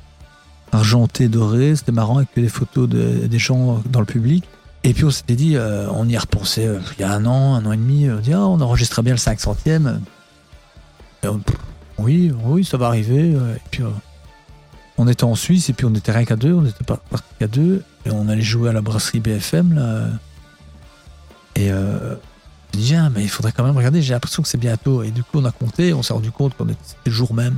Argenté, 0.73 1.27
doré. 1.29 1.75
C'était 1.75 1.91
marrant 1.91 2.17
avec 2.17 2.29
des 2.35 2.49
photos 2.49 2.87
de- 2.89 3.27
des 3.27 3.39
gens 3.39 3.81
dans 3.89 3.99
le 3.99 4.05
public. 4.05 4.43
Et 4.83 4.93
puis 4.93 5.05
on 5.05 5.11
s'était 5.11 5.35
dit, 5.35 5.55
euh, 5.55 5.87
on 5.91 6.07
y 6.09 6.15
a 6.17 6.19
repensé 6.19 6.65
euh, 6.65 6.79
il 6.97 7.01
y 7.01 7.03
a 7.05 7.11
un 7.13 7.25
an, 7.25 7.55
un 7.55 7.65
an 7.65 7.71
et 7.71 7.77
demi. 7.77 8.09
On 8.11 8.19
dit, 8.19 8.33
ah, 8.33 8.45
on 8.47 8.59
enregistrait 8.61 9.01
bien 9.01 9.13
le 9.13 9.17
500e. 9.19 10.01
Et 11.23 11.27
on- 11.27 11.39
pff, 11.39 11.55
oui, 11.99 12.33
oui, 12.43 12.65
ça 12.65 12.77
va 12.77 12.87
arriver. 12.87 13.29
Et 13.31 13.61
puis 13.71 13.83
euh, 13.83 13.87
on 14.97 15.07
était 15.07 15.23
en 15.23 15.35
Suisse 15.35 15.69
et 15.69 15.73
puis 15.73 15.85
on 15.85 15.93
était 15.95 16.11
rien 16.11 16.25
qu'à 16.25 16.35
deux. 16.35 16.53
On 16.53 16.65
était 16.65 16.83
pas 16.83 16.99
qu'à 17.39 17.47
deux. 17.47 17.83
Et 18.05 18.11
on 18.11 18.27
allait 18.27 18.41
jouer 18.41 18.69
à 18.69 18.73
la 18.73 18.81
brasserie 18.81 19.21
BFM. 19.21 19.73
Là. 19.73 20.07
Et 21.55 21.71
euh, 21.71 22.15
je 22.73 22.79
dis, 22.79 22.95
ah, 22.95 23.09
mais 23.09 23.21
il 23.23 23.29
faudrait 23.29 23.51
quand 23.53 23.63
même 23.63 23.77
regarder, 23.77 24.01
j'ai 24.01 24.13
l'impression 24.13 24.43
que 24.43 24.49
c'est 24.49 24.57
bientôt. 24.57 25.03
Et 25.03 25.11
du 25.11 25.23
coup, 25.23 25.39
on 25.39 25.45
a 25.45 25.51
compté, 25.51 25.93
on 25.93 26.03
s'est 26.03 26.13
rendu 26.13 26.31
compte 26.31 26.57
qu'on 26.57 26.67
était 26.67 26.79
le 27.05 27.11
jour 27.11 27.33
même. 27.33 27.57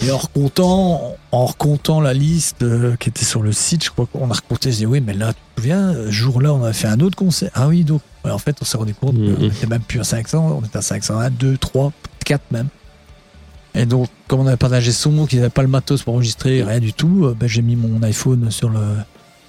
Et 0.00 0.10
en 0.10 0.18
recomptant, 0.18 1.16
en 1.32 1.46
recomptant 1.46 2.00
la 2.00 2.12
liste 2.12 2.62
euh, 2.62 2.96
qui 2.96 3.08
était 3.08 3.24
sur 3.24 3.42
le 3.42 3.52
site, 3.52 3.82
je 3.84 3.90
crois 3.90 4.06
qu'on 4.06 4.30
a 4.30 4.34
recompté, 4.34 4.70
je 4.70 4.76
dis, 4.76 4.86
oui, 4.86 5.00
mais 5.00 5.14
là, 5.14 5.32
tu 5.32 5.40
te 5.54 5.60
souviens, 5.62 5.94
ce 5.94 6.10
jour-là, 6.10 6.52
on 6.52 6.62
avait 6.62 6.72
fait 6.74 6.88
un 6.88 7.00
autre 7.00 7.16
concert. 7.16 7.50
Ah 7.54 7.66
oui, 7.68 7.82
donc, 7.82 8.02
ouais, 8.24 8.30
en 8.30 8.38
fait, 8.38 8.56
on 8.60 8.64
s'est 8.66 8.76
rendu 8.76 8.94
compte 8.94 9.14
Mhm. 9.14 9.36
qu'on 9.36 9.44
était 9.46 9.66
même 9.66 9.80
plus 9.82 10.00
à 10.00 10.04
500, 10.04 10.58
on 10.62 10.64
était 10.66 10.76
à 10.76 10.82
501, 10.82 11.30
2, 11.30 11.56
3, 11.56 11.92
4 12.26 12.42
même. 12.50 12.68
Et 13.74 13.86
donc, 13.86 14.08
comme 14.28 14.40
on 14.40 14.44
n'avait 14.44 14.56
pas 14.56 14.68
d'ingé 14.68 14.92
son, 14.92 15.26
qu'ils 15.26 15.38
n'avaient 15.38 15.50
pas 15.50 15.62
le 15.62 15.68
matos 15.68 16.02
pour 16.02 16.14
enregistrer, 16.14 16.62
rien 16.62 16.78
du 16.80 16.92
tout, 16.92 17.24
euh, 17.26 17.36
ben, 17.38 17.46
j'ai 17.48 17.62
mis 17.62 17.76
mon 17.76 18.02
iPhone 18.02 18.50
sur 18.50 18.68
le, 18.68 18.80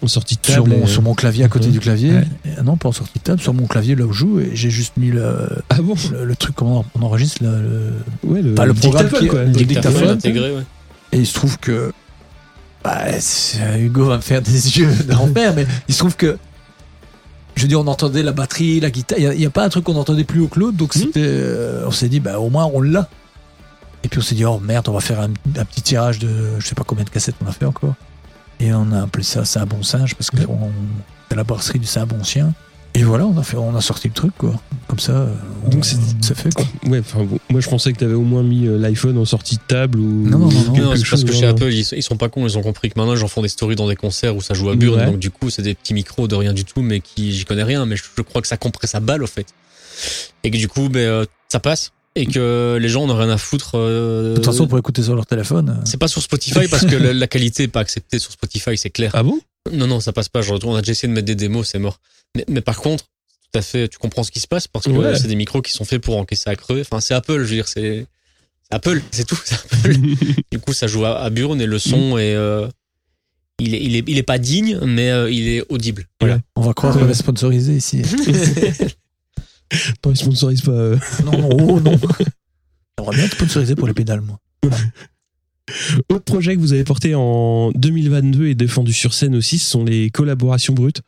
En 0.03 0.07
sortie 0.07 0.35
de 0.35 0.45
sur 0.45 0.63
table. 0.63 0.75
mon, 0.77 0.83
et- 0.83 0.87
sur 0.87 1.01
mon 1.01 1.15
clavier 1.15 1.43
à 1.43 1.47
côté 1.47 1.69
du 1.69 1.79
clavier. 1.79 2.11
Ouais. 2.13 2.27
Et, 2.45 2.61
non, 2.61 2.77
pas 2.77 2.89
en 2.89 2.91
sortie 2.91 3.17
de 3.17 3.23
table, 3.23 3.41
sur 3.41 3.53
mon 3.53 3.65
clavier 3.65 3.95
là 3.95 4.05
où 4.05 4.13
je 4.13 4.19
joue, 4.19 4.39
et 4.39 4.51
j'ai 4.53 4.69
juste 4.69 4.95
mis 4.97 5.09
le, 5.09 5.49
Ah 5.69 5.81
bon 5.81 5.95
le, 6.11 6.23
le 6.25 6.35
truc 6.35 6.55
comment 6.55 6.85
on 6.93 7.01
enregistre 7.01 7.43
le, 7.43 7.49
le- 7.61 7.93
Ouais, 8.29 8.41
le, 8.43 8.53
Pas 8.53 8.65
le 8.67 8.73
programme 8.75 9.09
qui- 9.09 9.27
quoi. 9.27 9.43
le 9.43 9.51
Dictaphone 9.51 10.09
intégré, 10.09 10.51
ouais. 10.55 10.63
et 11.13 11.17
il 11.17 11.25
se 11.25 11.33
trouve 11.33 11.57
que 11.57 11.91
bah, 12.83 13.19
c'est- 13.19 13.79
Hugo 13.81 14.05
va 14.05 14.17
me 14.17 14.21
faire 14.21 14.41
des 14.43 14.51
yeux 14.77 14.93
d'enfer 15.07 15.53
mais 15.55 15.65
il 15.87 15.93
se 15.93 15.99
trouve 15.99 16.15
que 16.15 16.37
je 17.55 17.63
veux 17.63 17.67
dire 17.67 17.79
on 17.79 17.87
entendait 17.87 18.21
la 18.21 18.33
batterie 18.33 18.79
la 18.79 18.91
guitare 18.91 19.17
il 19.17 19.29
n'y 19.31 19.45
a, 19.45 19.49
pas 19.49 19.65
un 19.65 19.69
truc 19.69 19.83
qu'on 19.85 19.95
entendait 19.95 20.23
plus 20.25 20.41
haut 20.41 20.47
que 20.47 20.59
l'autre 20.59 20.77
donc 20.77 20.93
c'était 20.93 21.21
euh, 21.23 21.85
on 21.87 21.91
s'est 21.91 22.07
dit 22.07 22.19
bah 22.19 22.39
au 22.39 22.49
moins 22.51 22.69
on 22.71 22.81
l'a 22.81 23.09
et 24.03 24.09
puis 24.09 24.19
on 24.19 24.21
s'est 24.21 24.35
dit 24.35 24.45
oh 24.45 24.59
merde 24.63 24.87
on 24.89 24.93
va 24.93 24.99
faire 25.01 25.19
un, 25.21 25.31
un 25.59 25.65
petit 25.65 25.81
tirage 25.81 26.19
de 26.19 26.29
je 26.59 26.67
sais 26.67 26.75
pas 26.75 26.83
combien 26.85 27.03
de 27.03 27.09
cassettes 27.09 27.35
on 27.43 27.49
a 27.49 27.51
fait 27.51 27.65
encore 27.65 27.95
et 28.59 28.73
on 28.73 28.91
a 28.91 29.03
appelé 29.03 29.23
ça 29.23 29.45
c'est 29.45 29.59
un 29.59 29.65
bon 29.65 29.83
singe 29.83 30.15
parce 30.15 30.29
que 30.31 30.37
on- 30.47 30.71
c'est 31.29 31.35
la 31.35 31.43
brasserie 31.43 31.79
du 31.79 31.85
c'est 31.85 31.99
un 31.99 32.05
bon 32.05 32.23
chien 32.23 32.53
et 32.93 33.03
voilà 33.03 33.25
on 33.27 33.37
a 33.37 33.43
fait 33.43 33.57
on 33.57 33.75
a 33.75 33.81
sorti 33.81 34.07
le 34.07 34.13
truc 34.13 34.31
quoi 34.37 34.59
comme 34.87 34.97
ça 34.99 35.11
euh, 35.11 35.33
on- 35.65 35.69
Donc 35.69 35.85
c'est- 35.85 35.97
c'est 36.21 36.35
fait 36.35 36.53
quoi 36.53 36.65
Ouais, 36.87 36.99
enfin, 36.99 37.23
bon, 37.23 37.37
moi 37.49 37.59
je 37.61 37.69
pensais 37.69 37.91
que 37.93 37.99
t'avais 37.99 38.13
au 38.13 38.21
moins 38.21 38.43
mis 38.43 38.65
euh, 38.65 38.77
l'iPhone 38.79 39.17
en 39.17 39.25
sortie 39.25 39.57
de 39.57 39.61
table 39.67 39.99
ou. 39.99 40.27
Non, 40.27 40.37
non, 40.39 40.49
non, 40.49 40.63
non. 40.63 40.77
Non, 40.77 40.95
c'est 40.95 41.07
parce 41.09 41.23
que 41.25 41.33
chez. 41.33 41.45
Apple, 41.45 41.71
ils, 41.71 41.85
ils 41.91 42.01
sont 42.03 42.15
pas 42.15 42.29
cons, 42.29 42.47
ils 42.47 42.57
ont 42.57 42.61
compris 42.61 42.89
que 42.89 42.97
maintenant 42.97 43.13
les 43.13 43.19
gens 43.19 43.27
font 43.27 43.41
des 43.41 43.49
stories 43.49 43.75
dans 43.75 43.89
des 43.89 43.97
concerts 43.97 44.35
où 44.35 44.41
ça 44.41 44.53
joue 44.53 44.69
à 44.69 44.75
Burn, 44.75 44.97
Ouais. 44.99 45.05
donc 45.07 45.19
du 45.19 45.29
coup 45.29 45.49
c'est 45.49 45.61
des 45.63 45.75
petits 45.75 45.93
micros 45.93 46.27
de 46.29 46.35
rien 46.35 46.53
du 46.53 46.63
tout, 46.63 46.81
mais 46.81 47.01
qui 47.01 47.33
j'y 47.33 47.43
connais 47.43 47.63
rien, 47.63 47.85
mais 47.85 47.97
je, 47.97 48.03
je 48.15 48.21
crois 48.21 48.41
que 48.41 48.47
ça 48.47 48.55
compresse 48.57 48.95
à 48.95 49.01
balle 49.01 49.21
au 49.21 49.27
fait. 49.27 49.47
Et 50.45 50.51
que 50.51 50.57
du 50.57 50.67
coup, 50.69 50.87
ben, 50.89 50.99
euh, 50.99 51.25
ça 51.49 51.59
passe, 51.59 51.91
et 52.19 52.25
que 52.25 52.77
les 52.81 52.89
gens 52.89 53.05
n'ont 53.07 53.15
rien 53.17 53.29
à 53.29 53.37
foutre. 53.37 53.71
euh, 53.75 54.31
de 54.31 54.35
toute 54.35 54.45
façon 54.45 54.67
pour 54.67 54.77
écouter 54.77 55.03
sur 55.03 55.15
leur 55.15 55.25
téléphone 55.25 55.69
euh, 55.77 55.81
c'est 55.85 55.97
pas 55.97 56.07
sur 56.07 56.21
Spotify 56.21 56.67
parce 56.67 56.85
que 56.85 56.95
la, 56.95 57.13
la 57.13 57.27
qualité 57.27 57.63
est 57.63 57.67
pas 57.67 57.79
acceptée 57.81 58.19
sur 58.19 58.31
Spotify, 58.31 58.77
c'est 58.77 58.89
clair. 58.89 59.11
Ah 59.13 59.23
bon? 59.23 59.39
Non, 59.71 59.87
non, 59.87 59.99
ça 59.99 60.13
passe 60.13 60.29
pas. 60.29 60.41
Genre, 60.41 60.59
on 60.63 60.75
a 60.75 60.81
déjà 60.81 60.91
essayé 60.93 61.09
de 61.09 61.13
mettre 61.13 61.25
des 61.27 61.35
démos, 61.35 61.67
c'est 61.69 61.79
mort. 61.79 61.99
Mais, 62.35 62.45
mais 62.47 62.61
par 62.61 62.77
contre, 62.77 63.03
tout 63.05 63.59
à 63.59 63.61
fait, 63.61 63.87
tu 63.87 63.97
comprends 63.97 64.23
ce 64.23 64.31
qui 64.31 64.39
se 64.39 64.47
passe 64.47 64.67
parce 64.67 64.85
que 64.85 64.91
Ouais. 64.91 65.15
c'est 65.17 65.27
des 65.27 65.35
micros 65.35 65.61
qui 65.61 65.71
sont 65.71 65.85
faits 65.85 66.01
pour 66.01 66.17
encaisser 66.17 66.49
à 66.49 66.55
creux. 66.55 66.81
Enfin, 66.81 66.99
c'est 67.01 67.13
Apple, 67.13 67.37
je 67.43 67.49
veux 67.49 67.55
dire, 67.55 67.67
c'est 67.67 68.05
Apple, 68.71 69.01
c'est 69.11 69.25
tout, 69.25 69.39
c'est 69.45 69.55
Apple. 69.55 69.95
du 70.51 70.59
coup, 70.59 70.73
ça 70.73 70.87
joue 70.87 71.05
à, 71.05 71.19
à 71.21 71.29
Burn 71.29 71.59
et 71.61 71.65
le 71.65 71.79
son 71.79 72.17
est, 72.17 72.33
euh, 72.35 72.67
il 73.59 73.73
est, 73.75 73.81
il 73.83 73.95
est, 73.95 74.03
il 74.07 74.17
est 74.17 74.23
pas 74.23 74.37
digne, 74.37 74.79
mais 74.85 75.09
euh, 75.11 75.29
il 75.31 75.47
est 75.49 75.63
audible. 75.69 76.07
Voilà. 76.19 76.35
Ouais. 76.35 76.41
on 76.57 76.61
va 76.61 76.73
croire 76.73 76.97
qu'on 76.97 77.07
est 77.09 77.13
sponsorisé 77.13 77.73
ici 77.75 78.01
Non, 80.05 80.11
ils 80.11 80.17
sponsorisent 80.17 80.61
pas. 80.61 80.71
euh. 80.71 80.97
Non, 81.25 81.31
non, 81.37 81.49
oh, 81.51 81.79
non. 81.79 81.91
J'aimerais 82.99 83.15
bien 83.15 83.25
être 83.25 83.35
sponsorisé 83.35 83.75
pour 83.75 83.87
les 83.87 83.93
pédales, 83.93 84.21
moi. 84.21 84.39
Autre 86.09 86.23
projet 86.23 86.55
que 86.55 86.61
vous 86.61 86.71
avez 86.71 86.85
porté 86.85 87.13
en 87.13 87.71
2022 87.73 88.47
et 88.47 88.55
défendu 88.55 88.93
sur 88.93 89.13
scène 89.13 89.35
aussi, 89.35 89.59
ce 89.59 89.69
sont 89.69 89.83
les 89.83 90.09
collaborations 90.09 90.73
brutes, 90.73 91.01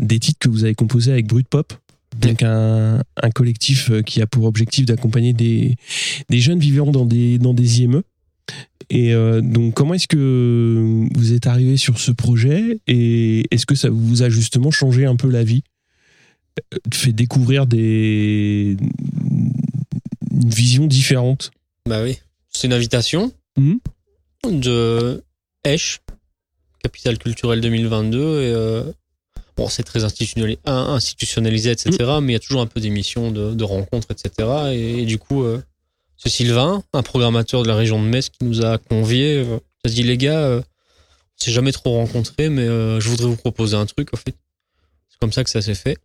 des 0.00 0.18
titres 0.18 0.38
que 0.38 0.50
vous 0.50 0.64
avez 0.64 0.74
composés 0.74 1.12
avec 1.12 1.26
Brut 1.26 1.48
Pop. 1.48 1.72
Donc 2.20 2.42
un, 2.42 3.00
un 3.22 3.30
collectif 3.30 3.90
euh, 3.90 4.02
qui 4.02 4.20
a 4.20 4.26
pour 4.26 4.44
objectif 4.44 4.84
d'accompagner 4.84 5.32
des, 5.32 5.76
des 6.28 6.40
jeunes 6.40 6.58
vivant 6.58 6.90
dans 6.90 7.06
des, 7.06 7.38
dans 7.38 7.54
des 7.54 7.80
IME. 7.80 8.02
Et 8.90 9.14
euh, 9.14 9.40
donc 9.40 9.72
comment 9.72 9.94
est-ce 9.94 10.08
que 10.08 11.06
vous 11.16 11.32
êtes 11.32 11.46
arrivé 11.46 11.78
sur 11.78 11.98
ce 11.98 12.10
projet 12.10 12.80
et 12.86 13.46
est-ce 13.50 13.64
que 13.64 13.74
ça 13.74 13.88
vous 13.88 14.22
a 14.22 14.28
justement 14.28 14.70
changé 14.70 15.06
un 15.06 15.16
peu 15.16 15.30
la 15.30 15.42
vie? 15.42 15.62
Fait 16.92 17.12
découvrir 17.12 17.66
des 17.66 18.76
une 20.30 20.50
vision 20.50 20.86
différente 20.86 21.50
Bah 21.88 22.02
oui. 22.02 22.18
C'est 22.48 22.66
une 22.66 22.72
invitation 22.72 23.32
Mhm. 23.58 23.78
de 24.60 25.22
Esch, 25.64 26.00
Capitale 26.82 27.18
culturelle 27.18 27.60
2022. 27.60 28.18
Et 28.42 28.52
euh, 28.52 28.84
bon, 29.56 29.68
c'est 29.68 29.82
très 29.82 30.04
institutionnali- 30.04 30.58
in- 30.64 30.94
institutionnalisé, 30.94 31.70
etc. 31.70 31.90
Mais 32.20 32.32
il 32.32 32.34
y 32.34 32.36
a 32.36 32.40
toujours 32.40 32.60
un 32.62 32.66
peu 32.66 32.80
d'émissions, 32.80 33.30
de, 33.30 33.54
de 33.54 33.64
rencontres, 33.64 34.08
etc. 34.10 34.48
Et, 34.72 35.02
et 35.02 35.06
du 35.06 35.18
coup, 35.18 35.42
euh, 35.44 35.62
c'est 36.16 36.28
Sylvain, 36.30 36.82
un 36.92 37.02
programmateur 37.02 37.62
de 37.62 37.68
la 37.68 37.74
région 37.76 38.02
de 38.02 38.08
Metz, 38.08 38.28
qui 38.30 38.44
nous 38.44 38.64
a 38.64 38.78
conviés. 38.78 39.38
Euh, 39.38 39.58
il 39.84 39.90
a 39.90 39.94
dit, 39.94 40.02
les 40.02 40.16
gars, 40.18 40.38
euh, 40.40 40.60
on 40.60 41.44
s'est 41.44 41.52
jamais 41.52 41.72
trop 41.72 41.92
rencontrés, 41.92 42.48
mais 42.48 42.62
euh, 42.62 43.00
je 43.00 43.08
voudrais 43.08 43.26
vous 43.26 43.36
proposer 43.36 43.76
un 43.76 43.86
truc, 43.86 44.12
en 44.12 44.16
fait. 44.16 44.34
C'est 45.10 45.18
comme 45.20 45.32
ça 45.32 45.44
que 45.44 45.50
ça 45.50 45.60
s'est 45.62 45.74
fait. 45.74 45.98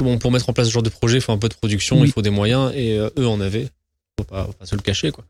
Bon, 0.00 0.18
pour 0.18 0.30
mettre 0.30 0.48
en 0.48 0.52
place 0.52 0.66
ce 0.68 0.72
genre 0.72 0.82
de 0.82 0.90
projet, 0.90 1.18
il 1.18 1.20
faut 1.22 1.32
un 1.32 1.38
peu 1.38 1.48
de 1.48 1.54
production, 1.54 2.00
Oui. 2.00 2.08
il 2.08 2.12
faut 2.12 2.22
des 2.22 2.30
moyens, 2.30 2.72
et 2.74 2.98
euh, 2.98 3.08
eux 3.18 3.26
en 3.26 3.40
avaient 3.40 3.68
faut 4.18 4.24
pas, 4.24 4.44
faut 4.46 4.52
pas 4.52 4.66
se 4.66 4.74
le 4.74 4.80
cacher 4.82 5.10
quoi. 5.10 5.24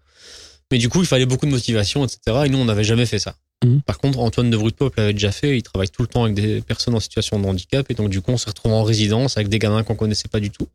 Mais 0.73 0.79
du 0.79 0.89
coup, 0.89 1.01
il 1.01 1.07
fallait 1.07 1.27
beaucoup 1.27 1.47
de 1.47 1.51
motivation, 1.53 2.05
etc. 2.05 2.19
Et 2.45 2.49
nous, 2.49 2.59
on 2.59 2.65
n'avait 2.65 2.83
jamais 2.85 3.07
fait 3.07 3.21
ça. 3.21 3.37
Mhm. 3.65 3.83
Par 3.83 3.99
contre, 3.99 4.19
Antoine 4.19 4.51
de 4.51 4.57
Brutpop 4.57 4.97
l'avait 4.97 5.13
déjà 5.13 5.31
fait. 5.31 5.57
Il 5.57 5.63
travaille 5.63 5.89
tout 5.89 6.03
le 6.03 6.09
temps 6.09 6.25
avec 6.25 6.35
des 6.35 6.61
personnes 6.61 6.95
en 6.97 7.01
situation 7.01 7.39
de 7.39 7.47
handicap. 7.47 7.89
Et 7.89 7.95
donc, 7.95 8.11
du 8.11 8.21
coup, 8.21 8.33
on 8.33 8.37
s'est 8.37 8.51
retrouvé 8.51 8.75
en 8.75 8.83
résidence 8.83 9.37
avec 9.37 9.49
des 9.49 9.61
gamins 9.61 9.85
qu'on 9.85 9.95
connaissait 9.95 10.27
pas 10.29 10.41
du 10.41 10.51
tout. 10.51 10.67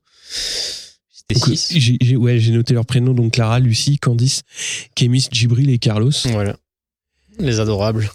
C'était 1.12 1.38
six. 1.40 1.74
j'ai, 1.78 1.98
j'ai- 2.00 2.16
ouais, 2.16 2.40
j'ai 2.40 2.52
noté 2.54 2.74
leurs 2.74 2.86
prénoms, 2.86 3.14
donc 3.14 3.34
Clara, 3.34 3.60
Lucie, 3.60 3.98
Candice, 4.00 4.44
Kémis, 4.96 5.28
Djibril 5.30 5.70
et 5.70 5.78
Carlos. 5.78 6.12
Voilà. 6.26 6.56
Les 7.40 7.60
adorables. 7.60 8.10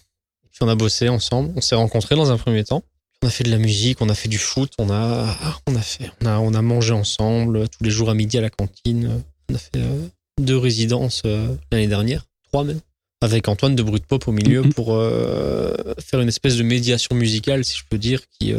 Puis 0.53 0.59
on 0.62 0.68
a 0.68 0.74
bossé 0.74 1.11
ensemble. 1.11 1.53
On 1.57 1.61
s'est 1.61 1.74
rencontrés 1.74 2.16
dans 2.16 2.31
un 2.33 2.39
premier 2.39 2.64
temps. 2.64 2.83
On 3.23 3.29
a 3.29 3.31
fait 3.31 3.45
de 3.45 3.51
la 3.51 3.59
musique, 3.59 4.01
on 4.03 4.09
a 4.09 4.14
fait 4.14 4.29
du 4.29 4.39
foot, 4.39 4.73
on 4.79 4.91
a, 4.91 5.35
on 5.67 5.75
a 5.75 5.81
fait, 5.81 6.11
on 6.23 6.27
a, 6.27 6.39
on 6.39 6.53
a 6.55 6.62
mangé 6.62 6.93
ensemble 6.93 7.69
tous 7.69 7.83
les 7.83 7.91
jours 7.91 8.11
à 8.11 8.14
midi 8.14 8.37
à 8.39 8.41
la 8.41 8.51
cantine. 8.51 9.23
On 9.51 9.55
a 9.55 9.59
fait 9.59 9.71
euh, 9.77 10.07
deux 10.41 10.57
résidences 10.59 11.23
euh, 11.25 11.55
l'année 11.73 11.87
dernière, 11.89 12.25
trois 12.45 12.62
même, 12.64 12.81
avec 13.23 13.49
Antoine 13.49 13.75
de 13.75 13.83
Brut 13.83 14.05
Pop 14.05 14.29
au 14.29 14.33
milieu 14.33 14.62
Mhm. 14.62 14.73
pour 14.75 14.95
euh, 14.95 15.75
faire 15.99 16.21
une 16.21 16.29
espèce 16.29 16.57
de 16.57 16.62
médiation 16.62 17.17
musicale, 17.17 17.64
si 17.64 17.77
je 17.79 17.85
peux 17.89 17.99
dire, 17.99 18.21
qui, 18.39 18.53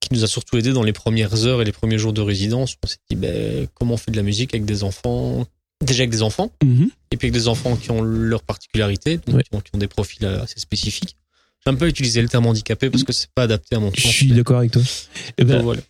qui 0.00 0.08
nous 0.12 0.22
a 0.22 0.28
surtout 0.28 0.56
aidé 0.56 0.72
dans 0.72 0.84
les 0.84 0.92
premières 0.92 1.44
heures 1.46 1.60
et 1.60 1.64
les 1.64 1.72
premiers 1.72 1.98
jours 1.98 2.12
de 2.12 2.20
résidence. 2.20 2.76
On 2.84 2.86
s'est 2.86 2.98
dit, 3.10 3.16
ben, 3.16 3.66
comment 3.74 3.94
on 3.94 3.98
fait 3.98 4.12
de 4.12 4.16
la 4.16 4.22
musique 4.22 4.54
avec 4.54 4.64
des 4.64 4.84
enfants, 4.84 5.44
déjà 5.84 6.02
avec 6.02 6.10
des 6.10 6.22
enfants, 6.22 6.52
Mhm. 6.64 6.90
et 7.10 7.16
puis 7.16 7.26
avec 7.26 7.32
des 7.32 7.48
enfants 7.48 7.74
qui 7.76 7.90
ont 7.90 8.02
leurs 8.02 8.44
particularités, 8.44 9.16
donc 9.26 9.34
Ouais. 9.36 9.42
qui, 9.42 9.54
ont, 9.54 9.60
qui 9.60 9.70
ont 9.74 9.78
des 9.78 9.88
profils 9.88 10.24
assez 10.24 10.60
spécifiques. 10.60 11.16
J'ai 11.66 11.72
un 11.72 11.74
peu 11.74 11.88
utilisé 11.88 12.22
le 12.22 12.28
terme 12.28 12.46
handicapé 12.46 12.90
parce 12.90 13.02
que 13.02 13.12
c'est 13.12 13.28
pas 13.34 13.42
adapté 13.42 13.74
à 13.74 13.80
mon 13.80 13.90
Je 13.92 14.00
sens. 14.00 14.12
suis 14.12 14.28
d'accord 14.28 14.58
avec 14.58 14.70
toi. 14.70 14.82
Eh 15.36 15.44
ben, 15.44 15.54
Donc, 15.56 15.64
voilà. 15.64 15.80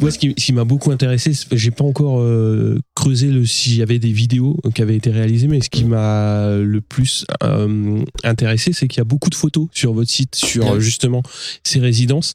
Moi, 0.00 0.10
ce 0.10 0.18
qui, 0.18 0.52
m'a 0.52 0.64
beaucoup 0.64 0.90
intéressé, 0.90 1.32
j'ai 1.52 1.70
pas 1.70 1.84
encore 1.84 2.20
euh, 2.20 2.78
creusé 2.94 3.28
le 3.28 3.44
s'il 3.46 3.76
y 3.76 3.82
avait 3.82 3.98
des 3.98 4.12
vidéos 4.12 4.58
qui 4.74 4.82
avaient 4.82 4.96
été 4.96 5.10
réalisées, 5.10 5.48
mais 5.48 5.60
ce 5.60 5.70
qui 5.70 5.84
m'a 5.84 6.56
le 6.56 6.80
plus 6.80 7.24
euh, 7.42 8.04
intéressé, 8.24 8.72
c'est 8.72 8.88
qu'il 8.88 8.98
y 8.98 9.00
a 9.00 9.04
beaucoup 9.04 9.30
de 9.30 9.34
photos 9.34 9.68
sur 9.72 9.92
votre 9.92 10.10
site 10.10 10.34
sur 10.34 10.80
justement 10.80 11.22
ces 11.64 11.80
résidences. 11.80 12.34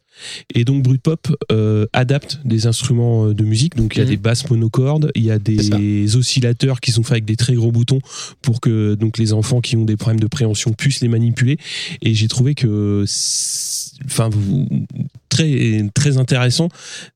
Et 0.54 0.66
donc 0.66 0.84
Brut 0.84 1.02
Pop 1.02 1.28
euh, 1.52 1.86
adapte 1.94 2.40
des 2.46 2.68
instruments 2.68 3.28
euh, 3.28 3.34
de 3.34 3.44
musique. 3.44 3.76
Donc 3.76 3.96
il 3.96 4.00
y 4.00 4.02
a 4.02 4.06
Mhm. 4.06 4.12
des 4.12 4.18
basses 4.18 4.50
monocordes, 4.50 5.12
il 5.16 5.24
y 5.24 5.32
a 5.32 5.40
des 5.40 6.16
oscillateurs 6.16 6.82
qui 6.82 6.92
sont 6.92 7.04
faits 7.04 7.12
avec 7.14 7.26
des 7.26 7.36
très 7.36 7.54
gros 7.54 7.72
boutons 7.72 8.00
pour 8.42 8.62
que 8.62 8.96
donc 8.96 9.18
les 9.18 9.34
enfants 9.34 9.62
qui 9.62 9.78
ont 9.78 9.86
des 9.86 9.98
problèmes 9.98 10.20
de 10.20 10.28
préhension 10.28 10.74
puissent 10.74 11.02
les 11.02 11.08
manipuler. 11.08 11.58
Et 12.02 12.14
j'ai 12.14 12.28
trouvé 12.28 12.56
que 12.56 13.06
enfin, 14.06 14.30
très 15.30 15.90
très 15.94 16.18
intéressant 16.18 16.68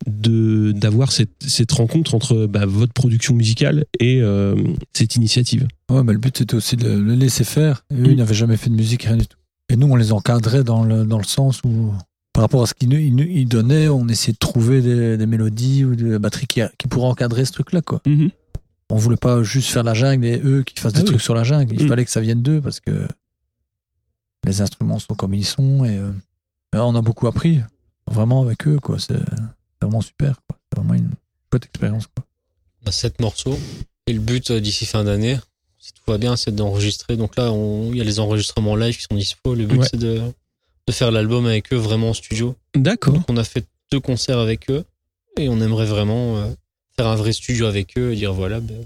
de 0.07 0.71
d'avoir 0.71 1.11
cette, 1.11 1.31
cette 1.45 1.71
rencontre 1.71 2.15
entre 2.15 2.45
bah, 2.47 2.65
votre 2.65 2.93
production 2.93 3.33
musicale 3.35 3.85
et 3.99 4.21
euh, 4.21 4.55
cette 4.93 5.15
initiative. 5.15 5.67
Ouais, 5.91 6.03
mais 6.03 6.13
le 6.13 6.19
but 6.19 6.37
c'était 6.37 6.55
aussi 6.55 6.75
de 6.75 6.87
le 6.89 7.13
laisser 7.15 7.43
faire. 7.43 7.83
Et 7.91 7.95
eux, 7.95 8.01
Mm. 8.01 8.05
ils 8.11 8.15
n'avaient 8.17 8.33
jamais 8.33 8.57
fait 8.57 8.69
de 8.69 8.75
musique, 8.75 9.03
rien 9.03 9.17
du 9.17 9.27
tout. 9.27 9.37
Et 9.69 9.75
nous, 9.75 9.87
on 9.87 9.95
les 9.95 10.11
encadrait 10.11 10.63
dans 10.63 10.83
le, 10.83 11.05
dans 11.05 11.17
le 11.17 11.23
sens 11.23 11.61
où, 11.65 11.91
par 12.33 12.41
rapport 12.43 12.61
à 12.63 12.67
ce 12.67 12.73
qu'ils 12.73 12.93
ils 12.93 13.19
ils 13.19 13.47
donnaient, 13.47 13.87
on 13.87 14.07
essayait 14.07 14.33
de 14.33 14.37
trouver 14.37 14.81
des, 14.81 15.17
des 15.17 15.25
mélodies 15.25 15.83
ou 15.85 15.95
de 15.95 16.05
la 16.11 16.19
batterie 16.19 16.45
qui, 16.47 16.61
qui 16.77 16.87
pourraient 16.87 17.07
encadrer 17.07 17.45
ce 17.45 17.51
truc-là, 17.53 17.81
quoi. 17.81 18.01
On 18.91 18.97
voulait 18.97 19.17
pas 19.17 19.41
juste 19.41 19.69
faire 19.69 19.81
la 19.83 19.95
jungle 19.95 20.25
et 20.27 20.39
eux 20.43 20.61
qui 20.63 20.79
fassent 20.79 20.91
Ah 20.95 20.97
des 20.99 21.03
oui. 21.03 21.07
trucs 21.09 21.21
sur 21.21 21.33
la 21.33 21.43
jungle. 21.43 21.73
Il 21.75 21.85
Mm. 21.85 21.87
fallait 21.89 22.05
que 22.05 22.11
ça 22.11 22.21
vienne 22.21 22.43
d'eux 22.43 22.61
parce 22.61 22.79
que 22.79 23.07
les 24.45 24.61
instruments 24.61 24.99
sont 24.99 25.15
comme 25.15 25.33
ils 25.33 25.45
sont 25.45 25.83
et, 25.85 25.97
euh, 25.97 26.11
et 26.11 26.13
on 26.83 26.95
a 26.95 27.01
beaucoup 27.01 27.27
appris 27.27 27.59
vraiment 28.09 28.41
avec 28.41 28.67
eux, 28.67 28.79
quoi. 28.79 28.97
C'est 28.99 29.17
vraiment 29.81 30.01
super, 30.01 30.39
quoi. 30.47 30.57
C'est 30.71 30.79
vraiment 30.79 30.93
une 30.95 31.11
chouette 31.51 31.65
expérience, 31.65 32.07
quoi. 32.07 32.25
On 32.85 32.89
a 32.89 32.91
sept 32.91 33.19
morceaux. 33.21 33.57
Et 34.07 34.13
le 34.13 34.19
but 34.19 34.51
euh, 34.51 34.59
d'ici 34.59 34.85
fin 34.85 35.03
d'année, 35.03 35.37
si 35.79 35.93
tout 35.93 36.03
va 36.07 36.17
bien, 36.17 36.35
c'est 36.35 36.53
d'enregistrer. 36.53 37.17
Donc 37.17 37.35
là, 37.35 37.51
il 37.91 37.97
y 37.97 38.01
a 38.01 38.03
les 38.03 38.19
enregistrements 38.19 38.75
live 38.75 38.95
qui 38.97 39.03
sont 39.09 39.15
dispo. 39.15 39.55
Le 39.55 39.65
but, 39.65 39.79
Ouais. 39.79 39.87
c'est 39.89 39.97
de, 39.99 40.21
de 40.87 40.91
faire 40.93 41.11
l'album 41.11 41.45
avec 41.45 41.73
eux 41.73 41.77
vraiment 41.77 42.09
en 42.09 42.13
studio. 42.13 42.55
D'accord. 42.75 43.13
Donc 43.13 43.23
on 43.29 43.37
a 43.37 43.43
fait 43.43 43.65
deux 43.91 43.99
concerts 43.99 44.39
avec 44.39 44.69
eux. 44.69 44.83
Et 45.37 45.49
on 45.49 45.59
aimerait 45.59 45.85
vraiment 45.85 46.37
euh, 46.37 46.47
faire 46.95 47.07
un 47.07 47.15
vrai 47.15 47.33
studio 47.33 47.65
avec 47.65 47.97
eux 47.97 48.13
et 48.13 48.15
dire 48.15 48.33
voilà, 48.33 48.59
ben, 48.59 48.77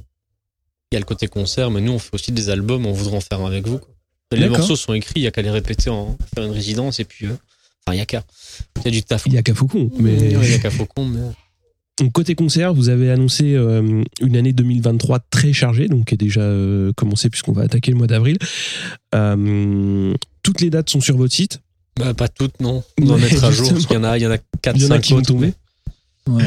il 0.91 0.95
y 0.95 0.97
a 0.97 0.99
le 0.99 1.05
côté 1.05 1.27
concert, 1.27 1.69
mais 1.69 1.79
nous, 1.81 1.91
on 1.91 1.99
fait 1.99 2.13
aussi 2.13 2.31
des 2.31 2.49
albums, 2.49 2.85
on 2.87 2.91
voudrait 2.93 3.17
en 3.17 3.21
faire 3.21 3.39
un 3.41 3.45
avec 3.47 3.67
vous. 3.67 3.77
quoi. 3.77 3.89
Les 4.31 4.47
morceaux 4.49 4.75
sont 4.75 4.93
écrits, 4.93 5.19
il 5.19 5.23
y 5.23 5.27
a 5.27 5.31
qu'à 5.31 5.41
les 5.43 5.49
répéter, 5.51 5.89
en 5.89 6.17
faire 6.33 6.43
une 6.45 6.51
résidence 6.51 6.99
et 6.99 7.05
puis. 7.05 7.27
euh, 7.27 7.35
Enfin, 7.85 7.95
il 7.95 7.99
y 7.99 8.01
a 8.01 8.05
qu'à. 8.05 8.23
Il 8.77 8.85
y 8.85 8.87
a 8.87 8.91
du 8.91 9.03
taf. 9.03 9.23
Il 9.25 9.33
y 9.33 9.37
a 9.37 9.41
qu'à 9.41 9.53
Faucon, 9.53 9.89
mais 9.99 10.15
Il 10.15 10.51
y 10.51 10.53
a 10.53 10.59
qu'à 10.59 10.71
Faucon, 10.71 11.05
mais. 11.05 11.19
Donc, 11.99 12.13
côté 12.13 12.33
concert, 12.33 12.73
vous 12.73 12.87
avez 12.87 13.11
annoncé 13.11 13.55
euh, 13.55 14.03
une 14.21 14.37
année 14.37 14.53
2023 14.53 15.19
très 15.29 15.51
chargée, 15.51 15.87
donc 15.87 16.05
qui 16.05 16.13
est 16.13 16.17
déjà 16.17 16.41
euh, 16.41 16.93
commencée 16.95 17.29
puisqu'on 17.29 17.51
va 17.51 17.63
attaquer 17.63 17.91
le 17.91 17.97
mois 17.97 18.07
d'avril. 18.07 18.37
Euh, 19.13 20.13
toutes 20.41 20.61
les 20.61 20.69
dates 20.69 20.89
sont 20.89 21.01
sur 21.01 21.17
votre 21.17 21.33
site? 21.33 21.59
Bah, 21.97 22.13
pas 22.13 22.29
toutes, 22.29 22.61
non. 22.61 22.83
On 23.01 23.05
doit 23.05 23.17
mettre 23.17 23.43
à 23.43 23.51
jour, 23.51 23.67
qu'il 23.75 23.91
y 23.91 23.97
en 23.97 24.05
a, 24.05 24.17
il 24.17 24.21
y 24.21 24.27
en 24.27 24.31
a 24.31 24.37
4, 24.37 24.77
Il 24.77 24.83
y 24.83 24.85
en 24.85 24.91
a 24.91 24.95
5 24.95 25.01
qui 25.01 25.13
vont 25.13 25.21
tomber. 25.21 25.53
Ouais. 26.27 26.43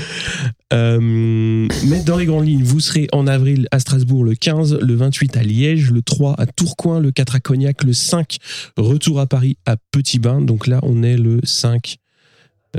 Euh, 0.72 0.98
mais 1.00 2.02
dans 2.04 2.16
les 2.16 2.26
grandes 2.26 2.46
lignes, 2.46 2.62
vous 2.62 2.80
serez 2.80 3.08
en 3.12 3.26
avril 3.26 3.68
à 3.72 3.78
Strasbourg 3.78 4.24
le 4.24 4.34
15, 4.34 4.78
le 4.80 4.94
28 4.94 5.36
à 5.36 5.42
Liège, 5.42 5.90
le 5.90 6.02
3 6.02 6.34
à 6.38 6.46
Tourcoing, 6.46 7.00
le 7.00 7.10
4 7.10 7.36
à 7.36 7.40
Cognac, 7.40 7.82
le 7.84 7.92
5 7.92 8.38
retour 8.76 9.20
à 9.20 9.26
Paris 9.26 9.56
à 9.66 9.76
Petit 9.90 10.18
Bain. 10.18 10.40
Donc 10.40 10.66
là, 10.66 10.80
on 10.82 11.02
est 11.02 11.16
le 11.16 11.40
5 11.42 11.96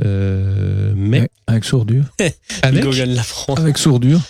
euh, 0.03 0.93
mai. 0.95 1.21
Ouais, 1.21 1.29
avec 1.47 1.65
sourdure. 1.65 2.05
Avec 2.63 2.83
la 2.83 3.23
France. 3.23 3.59
Avec 3.59 3.77
sourdure. 3.77 4.21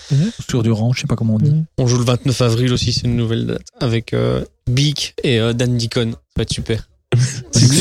Sourdurant, 0.50 0.92
je 0.94 1.02
sais 1.02 1.08
pas 1.08 1.16
comment 1.16 1.36
on 1.36 1.40
dit. 1.40 1.54
On 1.78 1.88
joue 1.88 1.98
le 1.98 2.06
29 2.06 2.42
avril 2.42 2.74
aussi, 2.74 2.92
c'est 2.92 3.06
une 3.08 3.16
nouvelle 3.16 3.46
date. 3.46 3.62
Avec 3.80 4.14
euh, 4.14 4.44
Beak 4.70 5.16
et 5.24 5.40
euh, 5.40 5.54
Dan 5.54 5.78
Deacon. 5.78 6.12
Ça 6.12 6.18
va 6.36 6.44
être 6.44 6.54
super. 6.54 6.88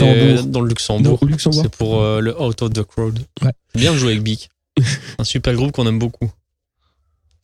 Euh, 0.02 0.42
dans 0.42 0.60
le 0.60 0.68
Luxembourg. 0.68 1.18
Luxembourg. 1.24 1.62
C'est 1.62 1.76
pour 1.76 2.00
euh, 2.00 2.20
le 2.20 2.38
Out 2.40 2.62
of 2.62 2.72
the 2.72 2.82
Crowd. 2.82 3.20
Ouais. 3.42 3.52
Bien 3.74 3.96
joué 3.96 4.12
avec 4.12 4.24
Beak. 4.24 4.48
Un 5.18 5.24
super 5.24 5.54
groupe 5.54 5.72
qu'on 5.72 5.86
aime 5.86 5.98
beaucoup. 5.98 6.30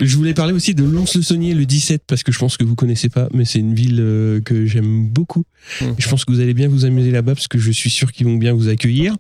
Je 0.01 0.17
voulais 0.17 0.33
parler 0.35 0.53
aussi 0.53 0.75
de 0.77 0.85
Lons-le-Saunier 0.85 1.55
le 1.55 1.67
17 1.67 2.03
parce 2.07 2.23
que 2.23 2.31
je 2.31 2.39
pense 2.39 2.57
que 2.57 2.63
vous 2.63 2.77
connaissez 2.77 3.09
pas, 3.09 3.29
mais 3.33 3.45
c'est 3.45 3.59
une 3.59 3.75
ville 3.75 3.99
euh, 4.01 4.41
que 4.41 4.65
j'aime 4.65 5.09
beaucoup. 5.09 5.43
Mm. 5.81 5.87
Je 5.99 6.09
pense 6.09 6.25
que 6.25 6.31
vous 6.31 6.39
allez 6.39 6.55
bien 6.55 6.69
vous 6.69 6.85
amuser 6.85 7.11
là-bas 7.11 7.35
parce 7.35 7.49
que 7.49 7.59
je 7.59 7.73
suis 7.73 7.91
sûr 7.91 8.13
qu'ils 8.13 8.27
vont 8.27 8.37
bien 8.37 8.53
vous 8.53 8.69
accueillir. 8.69 9.17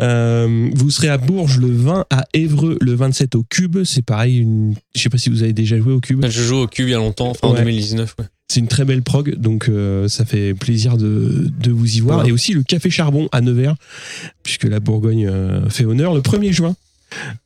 Euh, 0.00 0.68
vous 0.74 0.90
serez 0.90 1.08
à 1.08 1.16
Bourges 1.16 1.58
le 1.58 1.70
20, 1.70 2.06
à 2.10 2.24
Évreux 2.34 2.76
le 2.80 2.94
27 2.94 3.36
au 3.36 3.44
Cube. 3.44 3.84
C'est 3.84 4.04
pareil, 4.04 4.38
une... 4.38 4.74
je 4.96 5.00
sais 5.00 5.10
pas 5.10 5.18
si 5.18 5.30
vous 5.30 5.44
avez 5.44 5.52
déjà 5.52 5.78
joué 5.78 5.92
au 5.92 6.00
Cube. 6.00 6.24
Je 6.26 6.42
joue 6.42 6.56
au 6.56 6.66
cube 6.66 6.88
il 6.88 6.90
y 6.90 6.94
a 6.94 6.98
longtemps, 6.98 7.30
enfin 7.30 7.46
en 7.48 7.52
Ouais. 7.52 7.60
2019. 7.60 8.16
Ouais. 8.18 8.24
C'est 8.48 8.58
une 8.58 8.68
très 8.68 8.84
belle 8.84 9.02
prog, 9.02 9.36
donc 9.36 9.68
euh, 9.68 10.08
ça 10.08 10.24
fait 10.24 10.54
plaisir 10.54 10.96
de, 10.96 11.48
de 11.60 11.70
vous 11.70 11.98
y 11.98 12.00
voir. 12.00 12.22
Ouais. 12.24 12.30
Et 12.30 12.32
aussi 12.32 12.52
le 12.52 12.64
Café 12.64 12.90
Charbon 12.90 13.28
à 13.30 13.42
Nevers, 13.42 13.76
puisque 14.42 14.64
la 14.64 14.80
Bourgogne 14.80 15.30
fait 15.68 15.84
honneur 15.84 16.14
le 16.14 16.20
1er 16.20 16.50
juin. 16.50 16.74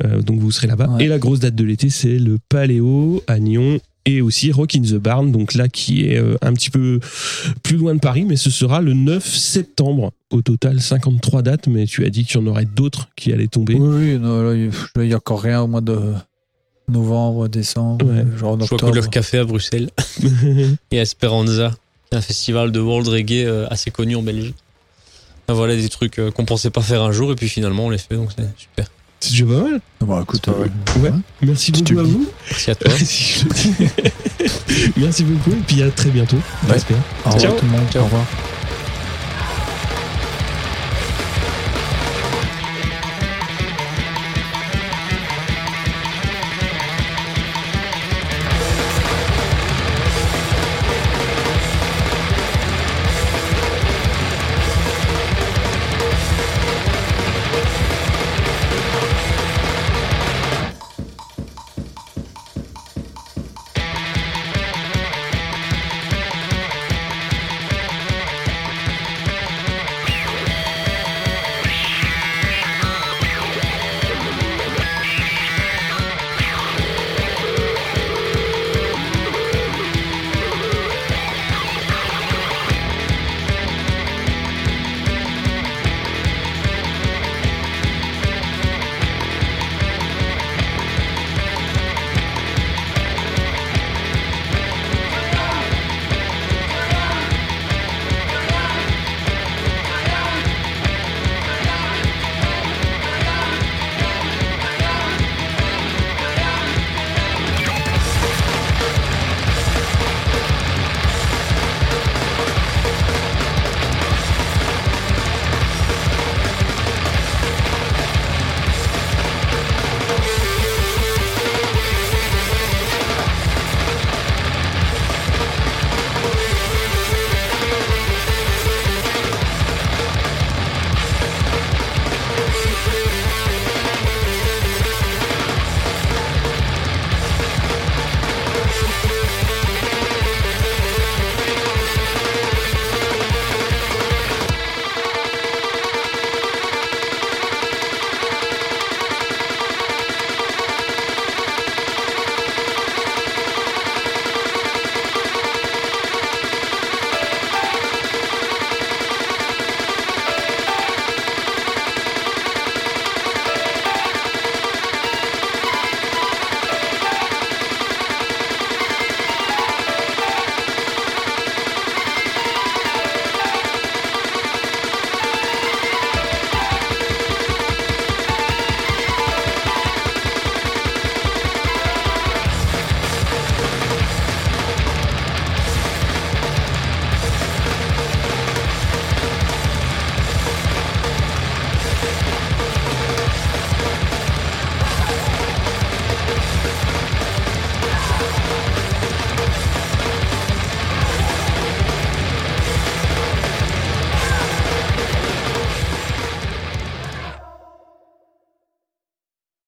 Euh, 0.05 0.21
donc 0.23 0.41
vous 0.41 0.51
serez 0.53 0.67
là-bas. 0.67 0.89
Ouais. 0.89 1.05
Et 1.05 1.09
la 1.09 1.19
grosse 1.19 1.41
date 1.41 1.55
de 1.55 1.65
l'été, 1.65 1.91
c'est 1.91 2.19
le 2.19 2.39
Paléo 2.49 3.23
à 3.27 3.39
Nyon 3.39 3.81
et 4.07 4.21
aussi 4.21 4.53
Rock 4.53 4.77
in 4.77 4.83
the 4.83 4.95
Barn, 4.97 5.33
donc 5.33 5.55
là 5.55 5.69
qui 5.69 6.07
est 6.07 6.19
euh, 6.19 6.37
un 6.43 6.53
petit 6.53 6.69
peu 6.71 7.01
plus 7.63 7.79
loin 7.79 7.95
de 7.95 8.01
Paris, 8.01 8.27
mais 8.27 8.37
ce 8.37 8.51
sera 8.51 8.83
le 8.83 8.93
9 8.93 9.25
septembre. 9.25 10.13
Au 10.31 10.43
total, 10.43 10.81
53 10.81 11.43
dates, 11.43 11.69
mais 11.69 11.87
tu 11.87 12.05
as 12.05 12.11
dit 12.11 12.25
qu'il 12.25 12.39
y 12.41 12.43
en 12.43 12.47
aurait 12.49 12.67
d'autres 12.67 13.09
qui 13.17 13.33
allaient 13.33 13.47
tomber. 13.47 13.75
Oui, 13.77 14.13
oui, 14.15 14.19
non, 14.19 14.43
là, 14.43 14.55
il 14.55 14.71
il 15.03 15.09
y 15.09 15.15
a 15.15 15.17
encore 15.17 15.41
rien 15.41 15.63
au 15.63 15.69
mois 15.69 15.81
de 15.81 15.99
novembre, 16.89 17.49
décembre, 17.49 18.05
Ouais. 18.07 18.25
genre 18.37 18.53
en 18.53 18.61
Je 18.61 18.67
vois 18.67 18.75
octobre. 18.75 18.89
Couleur 18.91 19.09
Café 19.11 19.39
à 19.39 19.45
Bruxelles. 19.45 19.89
Et 20.91 20.97
Esperanza, 20.97 21.75
un 22.13 22.21
festival 22.21 22.73
de 22.73 22.81
world 22.81 23.09
reggae 23.09 23.45
euh, 23.47 23.67
assez 23.71 23.91
connu 23.91 24.17
en 24.17 24.23
Belgique. 24.23 24.57
Voilà 25.49 25.77
des 25.77 25.89
trucs 25.89 26.21
qu'on 26.35 26.45
pensait 26.45 26.71
pas 26.71 26.81
faire 26.83 27.03
un 27.03 27.13
jour 27.13 27.31
et 27.33 27.35
puis 27.35 27.49
finalement 27.49 27.87
on 27.87 27.91
les 27.91 27.99
fait 27.99 28.17
donc 28.17 28.31
c'est 28.37 28.49
super. 28.57 28.87
C'est 29.25 29.31
déjà 29.33 29.45
pas 29.47 29.63
mal. 29.71 29.81
Bon, 30.01 30.23
écoute, 30.23 30.43
C'est 30.45 30.53
pas 30.53 30.59
euh, 30.59 31.01
Ouais. 31.03 31.11
Merci 31.43 31.73
Si 31.75 31.83
beaucoup 31.83 32.01
à 32.01 32.03
vous. 32.03 32.27
Merci 32.51 32.71
à 32.71 32.75
toi. 32.75 32.93
Si 32.99 33.41
je 33.41 33.45
le 33.45 33.51
dis. 33.55 33.91
Merci 34.97 35.25
beaucoup 35.25 35.51
et 35.51 35.63
puis 35.67 35.83
à 35.83 35.91
très 35.91 36.11
bientôt. 36.11 36.37
Ouais. 36.37 36.75
j'espère. 36.75 36.97
au 37.25 37.31
revoir 37.31 37.41
Ciao. 37.43 37.59
tout 37.59 37.65
le 37.67 37.71
monde. 37.73 37.87
Ciao. 37.91 38.03
Au 38.03 38.05
revoir. 38.07 38.25